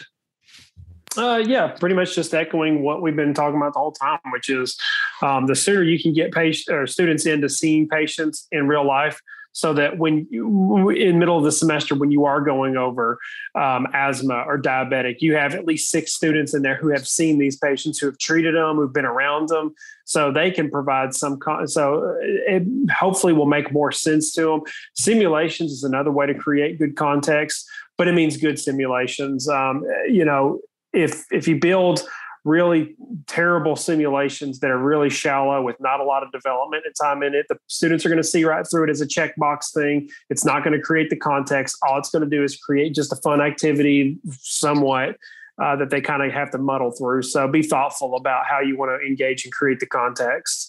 Uh, 1.18 1.42
yeah, 1.44 1.68
pretty 1.68 1.96
much 1.96 2.14
just 2.14 2.34
echoing 2.34 2.84
what 2.84 3.02
we've 3.02 3.16
been 3.16 3.34
talking 3.34 3.58
about 3.58 3.74
the 3.74 3.80
whole 3.80 3.92
time, 3.92 4.20
which 4.32 4.50
is 4.50 4.78
um, 5.22 5.48
the 5.48 5.56
sooner 5.56 5.82
you 5.82 6.00
can 6.00 6.14
get 6.14 6.32
patient 6.32 6.76
or 6.76 6.86
students 6.86 7.26
into 7.26 7.50
seeing 7.50 7.88
patients 7.88 8.48
in 8.52 8.68
real 8.68 8.86
life, 8.86 9.20
so 9.52 9.74
that 9.74 9.98
when 9.98 10.28
you, 10.30 10.90
in 10.90 11.20
middle 11.20 11.38
of 11.38 11.44
the 11.44 11.52
semester 11.52 11.96
when 11.96 12.12
you 12.12 12.26
are 12.26 12.42
going 12.42 12.78
over 12.78 13.20
um, 13.56 13.88
asthma 13.94 14.44
or 14.48 14.62
diabetic 14.62 15.18
you 15.20 15.36
have 15.36 15.56
at 15.56 15.66
least 15.66 15.90
six 15.90 16.14
students 16.14 16.54
in 16.54 16.62
there 16.62 16.76
who 16.76 16.90
have 16.90 17.08
seen 17.08 17.40
these 17.40 17.58
patients 17.58 18.00
who 18.00 18.06
have 18.06 18.18
treated 18.18 18.56
them 18.56 18.76
who've 18.76 18.94
been 18.94 19.06
around 19.06 19.50
them. 19.50 19.74
So 20.06 20.32
they 20.32 20.50
can 20.50 20.70
provide 20.70 21.14
some 21.14 21.38
con- 21.40 21.68
so 21.68 22.16
it 22.22 22.64
hopefully 22.92 23.34
will 23.34 23.46
make 23.46 23.72
more 23.72 23.92
sense 23.92 24.34
to 24.34 24.42
them 24.42 24.62
simulations 24.96 25.72
is 25.72 25.84
another 25.84 26.12
way 26.12 26.26
to 26.26 26.34
create 26.34 26.80
good 26.80 26.96
context 26.96 27.68
but 27.98 28.08
it 28.08 28.14
means 28.14 28.38
good 28.38 28.58
simulations. 28.58 29.50
Um, 29.50 29.84
you 30.08 30.26
know 30.26 30.62
if 30.94 31.26
if 31.32 31.48
you 31.48 31.60
build 31.60 32.08
really 32.46 32.96
terrible 33.28 33.76
simulations 33.76 34.60
that 34.60 34.72
are 34.72 34.78
really 34.78 35.10
shallow 35.10 35.62
with 35.62 35.76
not 35.80 36.00
a 36.00 36.04
lot 36.04 36.24
of 36.24 36.32
development 36.32 36.84
and 36.86 36.96
time 37.02 37.24
in 37.24 37.34
it. 37.34 37.46
The 37.50 37.58
students 37.68 38.06
are 38.06 38.10
going 38.10 38.22
to 38.22 38.28
see 38.28 38.44
right 38.44 38.66
through 38.70 38.86
it 38.86 38.90
as 38.90 39.02
a 39.02 39.08
checkbox 39.08 39.74
thing. 39.74 40.10
It's 40.30 40.46
not 40.46 40.64
going 40.64 40.78
to 40.78 40.82
create 40.82 41.10
the 41.10 41.18
context. 41.18 41.78
All 41.84 41.98
it's 41.98 42.10
going 42.10 42.24
to 42.24 42.30
do 42.30 42.44
is 42.44 42.58
create 42.58 42.96
just 42.96 43.12
a 43.12 43.18
fun 43.18 43.42
activity 43.42 44.18
somewhat. 44.40 45.16
Uh, 45.62 45.76
that 45.76 45.90
they 45.90 46.00
kind 46.00 46.24
of 46.24 46.32
have 46.32 46.50
to 46.50 46.58
muddle 46.58 46.90
through. 46.90 47.22
So 47.22 47.46
be 47.46 47.62
thoughtful 47.62 48.16
about 48.16 48.46
how 48.46 48.62
you 48.62 48.78
want 48.78 48.98
to 48.98 49.06
engage 49.06 49.44
and 49.44 49.52
create 49.52 49.82
the 49.82 49.86
context. 49.86 50.69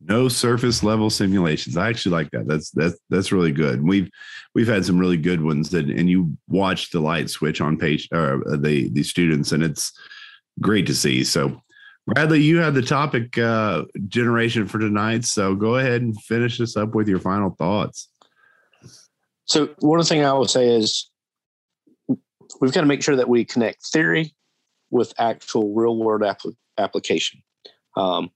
No 0.00 0.28
surface 0.28 0.84
level 0.84 1.10
simulations. 1.10 1.76
I 1.76 1.88
actually 1.88 2.12
like 2.12 2.30
that. 2.30 2.46
That's 2.46 2.70
that's 2.70 2.98
that's 3.10 3.32
really 3.32 3.50
good. 3.50 3.82
We've 3.82 4.08
we've 4.54 4.68
had 4.68 4.84
some 4.84 4.98
really 4.98 5.16
good 5.16 5.42
ones 5.42 5.70
that, 5.70 5.86
and 5.86 6.08
you 6.08 6.36
watch 6.46 6.90
the 6.90 7.00
light 7.00 7.30
switch 7.30 7.60
on 7.60 7.76
page 7.76 8.08
or 8.12 8.48
uh, 8.48 8.56
the 8.56 8.88
the 8.90 9.02
students, 9.02 9.50
and 9.50 9.62
it's 9.62 9.92
great 10.60 10.86
to 10.86 10.94
see. 10.94 11.24
So, 11.24 11.60
Bradley, 12.06 12.40
you 12.40 12.58
had 12.58 12.74
the 12.74 12.82
topic 12.82 13.36
uh, 13.38 13.84
generation 14.06 14.66
for 14.68 14.78
tonight. 14.78 15.24
So 15.24 15.54
go 15.54 15.76
ahead 15.76 16.02
and 16.02 16.20
finish 16.22 16.58
this 16.58 16.76
up 16.76 16.94
with 16.94 17.08
your 17.08 17.18
final 17.18 17.50
thoughts. 17.50 18.08
So 19.46 19.70
one 19.78 20.02
thing 20.04 20.24
I 20.24 20.32
will 20.32 20.46
say 20.46 20.68
is 20.68 21.10
we've 22.60 22.72
got 22.72 22.82
to 22.82 22.86
make 22.86 23.02
sure 23.02 23.16
that 23.16 23.28
we 23.28 23.44
connect 23.44 23.86
theory 23.86 24.34
with 24.90 25.12
actual 25.18 25.74
real 25.74 25.96
world 25.96 26.22
application. 26.78 27.42
Um, 27.96 28.30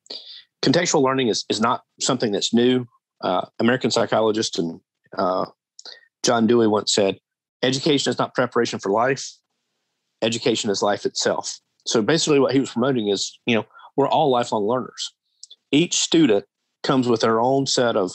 contextual 0.62 1.02
learning 1.02 1.28
is, 1.28 1.44
is 1.48 1.60
not 1.60 1.82
something 2.00 2.32
that's 2.32 2.54
new. 2.54 2.86
Uh, 3.20 3.46
American 3.58 3.90
psychologist 3.90 4.58
and 4.58 4.80
uh, 5.18 5.46
John 6.22 6.46
Dewey 6.46 6.66
once 6.66 6.94
said, 6.94 7.18
education 7.62 8.10
is 8.10 8.18
not 8.18 8.34
preparation 8.34 8.78
for 8.78 8.90
life. 8.90 9.28
Education 10.22 10.70
is 10.70 10.82
life 10.82 11.04
itself. 11.04 11.58
So 11.86 12.00
basically 12.00 12.38
what 12.38 12.52
he 12.52 12.60
was 12.60 12.70
promoting 12.70 13.08
is, 13.08 13.38
you 13.46 13.54
know, 13.54 13.64
we're 13.96 14.08
all 14.08 14.30
lifelong 14.30 14.64
learners. 14.64 15.12
Each 15.72 15.98
student 15.98 16.44
comes 16.82 17.08
with 17.08 17.20
their 17.20 17.40
own 17.40 17.66
set 17.66 17.96
of, 17.96 18.12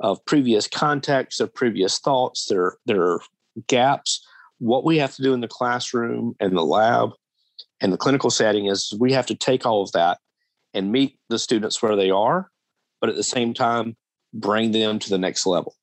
of 0.00 0.24
previous 0.24 0.68
contexts, 0.68 1.40
of 1.40 1.52
previous 1.54 1.98
thoughts, 1.98 2.46
their, 2.46 2.76
their 2.86 3.18
gaps. 3.66 4.24
What 4.58 4.84
we 4.84 4.98
have 4.98 5.14
to 5.16 5.22
do 5.22 5.34
in 5.34 5.40
the 5.40 5.48
classroom 5.48 6.34
and 6.40 6.56
the 6.56 6.64
lab 6.64 7.10
and 7.80 7.92
the 7.92 7.96
clinical 7.96 8.30
setting 8.30 8.66
is 8.66 8.92
we 8.98 9.12
have 9.12 9.26
to 9.26 9.34
take 9.34 9.66
all 9.66 9.82
of 9.82 9.92
that 9.92 10.18
and 10.74 10.92
meet 10.92 11.18
the 11.28 11.38
students 11.38 11.82
where 11.82 11.96
they 11.96 12.10
are, 12.10 12.50
but 13.00 13.10
at 13.10 13.16
the 13.16 13.22
same 13.22 13.54
time, 13.54 13.96
bring 14.32 14.72
them 14.72 14.98
to 14.98 15.10
the 15.10 15.18
next 15.18 15.46
level. 15.46 15.74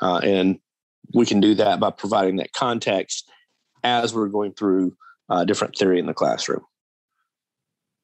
Uh, 0.00 0.18
and 0.18 0.58
we 1.14 1.26
can 1.26 1.40
do 1.40 1.54
that 1.54 1.80
by 1.80 1.90
providing 1.90 2.36
that 2.36 2.52
context 2.52 3.30
as 3.84 4.14
we're 4.14 4.28
going 4.28 4.52
through 4.52 4.96
uh, 5.28 5.44
different 5.44 5.76
theory 5.76 5.98
in 5.98 6.06
the 6.06 6.14
classroom. 6.14 6.64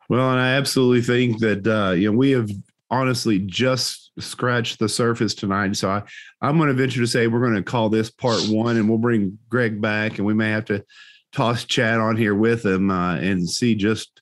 Well, 0.08 0.30
and 0.30 0.40
I 0.40 0.54
absolutely 0.54 1.02
think 1.02 1.40
that 1.40 1.66
uh, 1.66 1.92
you 1.92 2.10
know 2.10 2.16
we 2.16 2.30
have 2.30 2.50
honestly 2.90 3.38
just 3.40 4.10
scratched 4.18 4.78
the 4.78 4.88
surface 4.88 5.34
tonight. 5.34 5.76
So 5.76 5.90
I, 5.90 6.02
I'm 6.40 6.56
going 6.56 6.68
to 6.68 6.74
venture 6.74 7.00
to 7.00 7.06
say 7.06 7.26
we're 7.26 7.40
going 7.40 7.54
to 7.54 7.62
call 7.62 7.90
this 7.90 8.10
part 8.10 8.42
one, 8.48 8.76
and 8.76 8.88
we'll 8.88 8.98
bring 8.98 9.38
Greg 9.50 9.80
back, 9.80 10.18
and 10.18 10.26
we 10.26 10.34
may 10.34 10.50
have 10.50 10.64
to 10.66 10.84
toss 11.32 11.64
Chad 11.64 11.98
on 11.98 12.16
here 12.16 12.34
with 12.34 12.64
him 12.64 12.90
uh, 12.90 13.16
and 13.16 13.48
see 13.48 13.74
just 13.74 14.17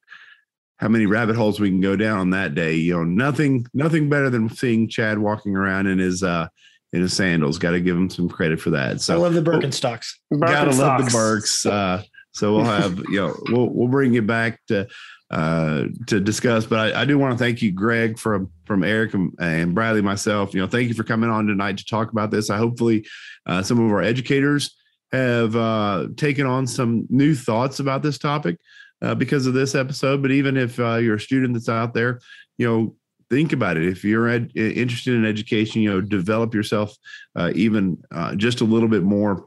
how 0.79 0.89
many 0.89 1.07
rabbit 1.07 1.37
holes 1.37 1.59
we 1.59 1.71
can 1.71 1.81
go 1.81 1.97
down 1.97 2.19
on 2.19 2.31
that 2.31 2.55
day. 2.55 2.75
You 2.75 2.95
know, 2.95 3.05
nothing 3.05 3.67
nothing 3.73 4.09
better 4.09 4.31
than 4.31 4.49
seeing 4.51 4.89
Chad 4.89 5.19
walking 5.19 5.57
around 5.57 5.87
in 5.87 5.99
his 5.99 6.23
uh 6.23 6.49
in 6.93 7.03
his 7.03 7.15
sandals. 7.15 7.59
Got 7.59 7.73
to 7.73 7.81
give 7.81 7.97
him 7.97 8.11
some 8.11 8.29
credit 8.29 8.61
for 8.61 8.71
that. 8.71 9.01
So 9.01 9.15
I 9.15 9.17
love 9.17 9.35
the 9.35 9.43
Birkenstocks. 9.43 10.15
Gotta 10.39 10.73
love 10.73 11.05
the 11.05 11.11
Birks. 11.11 11.65
Uh, 11.65 12.03
so 12.33 12.55
we'll 12.55 12.65
have 12.65 12.99
you 13.09 13.21
know 13.21 13.37
we'll 13.49 13.71
we'll 13.71 13.89
bring 13.89 14.13
you 14.13 14.23
back 14.23 14.61
to 14.69 14.87
uh 15.31 15.85
to 16.09 16.21
discuss. 16.21 16.67
But 16.67 16.95
I, 16.95 17.03
I 17.03 17.05
do 17.05 17.19
want 17.19 17.33
to 17.33 17.39
thank 17.39 17.63
you, 17.63 17.73
Greg, 17.73 18.19
from 18.19 18.51
from 18.67 18.85
Eric 18.85 19.15
and, 19.15 19.33
and, 19.41 19.75
Bradley 19.75 20.03
myself. 20.03 20.55
You 20.55 20.61
know, 20.61 20.67
thank 20.67 20.89
you 20.89 20.95
for 20.95 21.05
coming 21.05 21.31
on 21.31 21.47
tonight 21.47 21.79
to 21.79 21.85
talk 21.85 22.13
about 22.13 22.31
this. 22.31 22.51
I 22.51 22.59
hopefully 22.59 23.07
uh, 23.47 23.63
some 23.63 23.83
of 23.83 23.91
our 23.91 24.03
educators 24.03 24.77
have 25.13 25.57
uh, 25.57 26.09
taken 26.17 26.47
on 26.47 26.67
some 26.67 27.07
new 27.09 27.35
thoughts 27.35 27.81
about 27.81 28.03
this 28.03 28.19
topic 28.19 28.59
uh, 29.03 29.15
because 29.15 29.47
of 29.47 29.55
this 29.55 29.75
episode. 29.75 30.23
But 30.23 30.31
even 30.31 30.57
if 30.57 30.79
uh, 30.79 30.97
you're 30.97 31.17
a 31.17 31.21
student 31.21 31.55
that's 31.55 31.69
out 31.69 31.95
there, 31.95 32.21
you 32.59 32.67
know, 32.67 32.95
think 33.31 33.53
about 33.53 33.77
it. 33.77 33.87
If 33.87 34.05
you're 34.05 34.29
ed- 34.29 34.53
interested 34.55 35.15
in 35.15 35.25
education, 35.25 35.83
you 35.83 35.91
know, 35.91 36.01
develop 36.01 36.55
yourself 36.55 36.97
uh, 37.35 37.53
even 37.55 38.03
uh, 38.13 38.35
just 38.35 38.61
a 38.61 38.65
little 38.65 38.89
bit 38.89 39.03
more. 39.03 39.47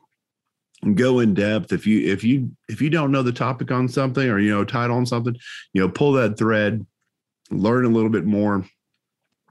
Go 0.93 1.19
in 1.19 1.33
depth. 1.33 1.73
If 1.73 1.85
you 1.85 2.09
if 2.09 2.23
you 2.23 2.51
if 2.69 2.81
you 2.81 2.89
don't 2.89 3.11
know 3.11 3.21
the 3.21 3.33
topic 3.33 3.69
on 3.69 3.89
something 3.89 4.29
or 4.29 4.39
you 4.39 4.49
know 4.49 4.63
title 4.63 4.95
on 4.95 5.05
something, 5.05 5.35
you 5.73 5.81
know, 5.81 5.89
pull 5.89 6.13
that 6.13 6.37
thread, 6.37 6.85
learn 7.51 7.83
a 7.83 7.89
little 7.89 8.09
bit 8.09 8.25
more. 8.25 8.65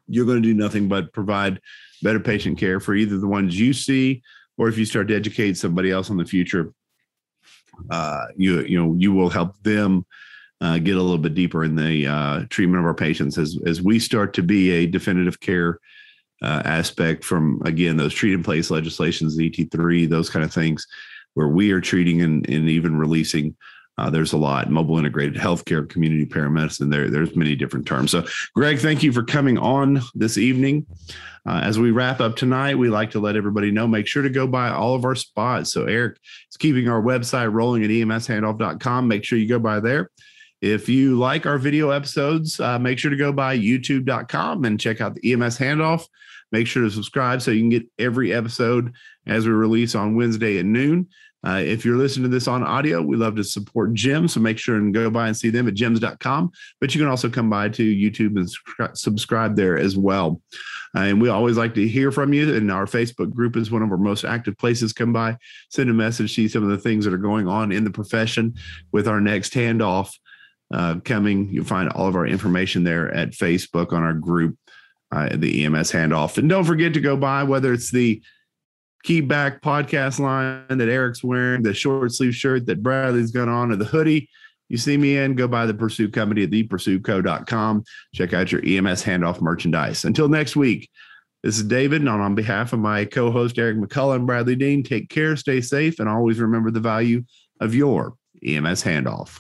You're 0.07 0.25
going 0.25 0.43
to 0.43 0.49
do 0.49 0.55
nothing 0.55 0.89
but 0.89 1.13
provide 1.13 1.61
better 2.03 2.21
patient 2.21 2.57
care 2.57 2.81
for 2.81 2.95
either 2.95 3.19
the 3.19 3.29
ones 3.29 3.59
you 3.59 3.75
see 3.75 4.23
or 4.57 4.69
if 4.69 4.79
you 4.79 4.87
start 4.87 5.09
to 5.09 5.17
educate 5.17 5.59
somebody 5.59 5.91
else 5.91 6.09
in 6.09 6.17
the 6.17 6.25
future 6.25 6.73
uh, 7.91 8.27
you 8.37 8.61
you 8.63 8.79
know 8.79 8.95
you 8.95 9.13
will 9.13 9.31
help 9.31 9.61
them 9.63 10.05
uh, 10.61 10.79
get 10.79 10.97
a 10.97 11.03
little 11.03 11.19
bit 11.19 11.35
deeper 11.35 11.65
in 11.65 11.77
the 11.77 12.07
uh, 12.07 12.45
treatment 12.51 12.81
of 12.81 12.87
our 12.87 12.95
patients 12.95 13.39
as 13.39 13.59
as 13.67 13.83
we 13.83 13.99
start 13.99 14.35
to 14.35 14.43
be 14.43 14.71
a 14.71 14.87
definitive 14.87 15.41
care 15.41 15.79
uh, 16.43 16.63
aspect 16.65 17.25
from 17.25 17.61
again 17.65 17.97
those 17.97 18.15
treat 18.15 18.33
in 18.33 18.43
place 18.43 18.71
legislations, 18.71 19.39
ET3, 19.39 20.09
those 20.09 20.31
kind 20.31 20.45
of 20.45 20.53
things, 20.53 20.87
where 21.35 21.49
we 21.49 21.73
are 21.73 21.81
treating 21.81 22.23
and, 22.23 22.49
and 22.49 22.69
even 22.69 22.97
releasing. 22.97 23.57
Uh, 23.99 24.09
there's 24.09 24.33
a 24.33 24.39
lot 24.39 24.71
mobile 24.71 24.99
integrated 24.99 25.35
healthcare, 25.35 25.89
community 25.89 26.25
paramedicine. 26.25 26.91
There, 26.91 27.11
there's 27.11 27.35
many 27.35 27.57
different 27.57 27.87
terms. 27.87 28.13
So, 28.13 28.25
Greg, 28.55 28.79
thank 28.79 29.03
you 29.03 29.13
for 29.13 29.25
coming 29.25 29.59
on 29.59 30.01
this 30.15 30.39
evening. 30.39 30.87
Uh, 31.45 31.61
as 31.65 31.79
we 31.79 31.91
wrap 31.91 32.21
up 32.21 32.37
tonight, 32.37 32.77
we 32.77 32.89
like 32.89 33.11
to 33.11 33.21
let 33.21 33.35
everybody 33.35 33.71
know 33.71 33.89
make 33.89 34.07
sure 34.07 34.23
to 34.23 34.31
go 34.31 34.47
by 34.47 34.69
all 34.69 34.95
of 34.95 35.05
our 35.05 35.17
spots. 35.17 35.73
So, 35.73 35.85
Eric 35.85 36.19
is 36.49 36.57
keeping 36.57 36.89
our 36.89 37.03
website 37.03 37.53
rolling 37.53 37.83
at 37.83 37.91
emshandoff.com. 37.91 39.09
Make 39.09 39.25
sure 39.25 39.39
you 39.39 39.49
go 39.49 39.59
by 39.59 39.81
there. 39.81 40.11
If 40.61 40.89
you 40.89 41.19
like 41.19 41.47
our 41.47 41.59
video 41.59 41.91
episodes, 41.91 42.59
uh, 42.61 42.79
make 42.79 42.99
sure 42.99 43.11
to 43.11 43.17
go 43.17 43.33
by 43.33 43.57
youtube.com 43.57 44.65
and 44.65 44.79
check 44.79 45.01
out 45.01 45.15
the 45.15 45.33
EMS 45.33 45.59
handoff. 45.59 46.07
Make 46.51 46.67
sure 46.67 46.83
to 46.83 46.91
subscribe 46.91 47.43
so 47.43 47.51
you 47.51 47.61
can 47.61 47.69
get 47.69 47.87
every 47.99 48.33
episode 48.33 48.93
as 49.27 49.47
we 49.47 49.53
release 49.53 49.95
on 49.95 50.17
Wednesday 50.17 50.59
at 50.59 50.65
noon. 50.65 51.09
Uh, 51.47 51.63
if 51.65 51.85
you're 51.85 51.97
listening 51.97 52.25
to 52.25 52.29
this 52.29 52.49
on 52.49 52.65
audio, 52.65 53.01
we 53.01 53.17
love 53.17 53.37
to 53.37 53.45
support 53.45 53.95
JEMS. 53.95 54.33
So 54.33 54.41
make 54.41 54.59
sure 54.59 54.77
and 54.77 54.93
go 54.93 55.09
by 55.09 55.29
and 55.29 55.37
see 55.37 55.51
them 55.51 55.69
at 55.69 55.75
jems.com. 55.75 56.51
But 56.81 56.95
you 56.95 57.01
can 57.01 57.09
also 57.09 57.31
come 57.31 57.49
by 57.49 57.69
to 57.71 57.85
YouTube 57.85 58.37
and 58.37 58.97
subscribe 58.97 59.55
there 59.55 59.79
as 59.79 59.97
well. 59.97 60.41
Uh, 60.97 61.01
and 61.01 61.23
we 61.23 61.29
always 61.29 61.57
like 61.57 61.75
to 61.75 61.87
hear 61.87 62.11
from 62.11 62.33
you. 62.33 62.55
And 62.55 62.73
our 62.73 62.87
Facebook 62.87 63.33
group 63.33 63.57
is 63.57 63.71
one 63.71 63.83
of 63.83 63.91
our 63.91 63.99
most 63.99 64.25
active 64.25 64.57
places. 64.59 64.93
Come 64.93 65.13
by, 65.13 65.37
send 65.71 65.91
a 65.91 65.95
message, 65.95 66.35
see 66.35 66.49
some 66.49 66.65
of 66.65 66.71
the 66.71 66.79
things 66.79 67.05
that 67.05 67.15
are 67.15 67.19
going 67.19 67.47
on 67.47 67.71
in 67.73 67.85
the 67.85 67.91
profession 67.91 68.55
with 68.91 69.07
our 69.07 69.21
next 69.21 69.55
handoff 69.55 70.13
uh, 70.73 70.97
coming. 71.05 71.51
You'll 71.51 71.65
find 71.65 71.89
all 71.91 72.09
of 72.09 72.17
our 72.17 72.27
information 72.27 72.85
there 72.85 73.13
at 73.15 73.31
Facebook 73.31 73.93
on 73.93 74.03
our 74.03 74.15
group, 74.15 74.57
uh, 75.13 75.29
the 75.35 75.65
EMS 75.65 75.93
handoff. 75.93 76.39
And 76.39 76.49
don't 76.49 76.65
forget 76.65 76.95
to 76.95 77.01
go 77.01 77.17
by, 77.17 77.45
whether 77.45 77.73
it's 77.73 77.93
the 77.93 78.23
Keep 79.05 79.29
Back 79.29 79.63
podcast 79.63 80.19
line 80.19 80.79
that 80.79 80.89
Eric's 80.89 81.23
wearing, 81.23 81.63
the 81.63 81.73
short 81.73 82.13
sleeve 82.13 82.35
shirt 82.35 82.67
that 82.67 82.83
Bradley's 82.83 83.31
got 83.31 83.49
on, 83.49 83.73
or 83.73 83.77
the 83.77 83.85
hoodie 83.85 84.29
you 84.69 84.77
see 84.77 84.97
me 84.97 85.17
in, 85.17 85.35
go 85.35 85.49
by 85.49 85.67
the 85.67 85.75
Pursuit 85.75 86.13
Company 86.13 86.45
at 86.45 86.51
thepursuitco.com. 86.51 87.85
Check 88.15 88.35
out 88.35 88.53
your 88.53 88.61
EMS 88.61 89.03
handoff 89.03 89.41
merchandise. 89.41 90.05
Until 90.05 90.29
next 90.29 90.57
week, 90.57 90.91
this 91.43 91.57
is 91.57 91.65
David, 91.65 92.03
and 92.03 92.11
on 92.11 92.35
behalf 92.35 92.73
of 92.73 92.81
my 92.81 93.05
co 93.05 93.31
host 93.31 93.59
Eric 93.59 93.79
McCullough 93.79 94.17
and 94.17 94.27
Bradley 94.27 94.57
Dean, 94.57 94.83
take 94.83 95.09
care, 95.09 95.37
stay 95.37 95.61
safe, 95.61 96.01
and 96.01 96.09
always 96.09 96.41
remember 96.41 96.71
the 96.71 96.81
value 96.81 97.25
of 97.61 97.75
your 97.75 98.15
EMS 98.45 98.83
handoff. 98.83 99.39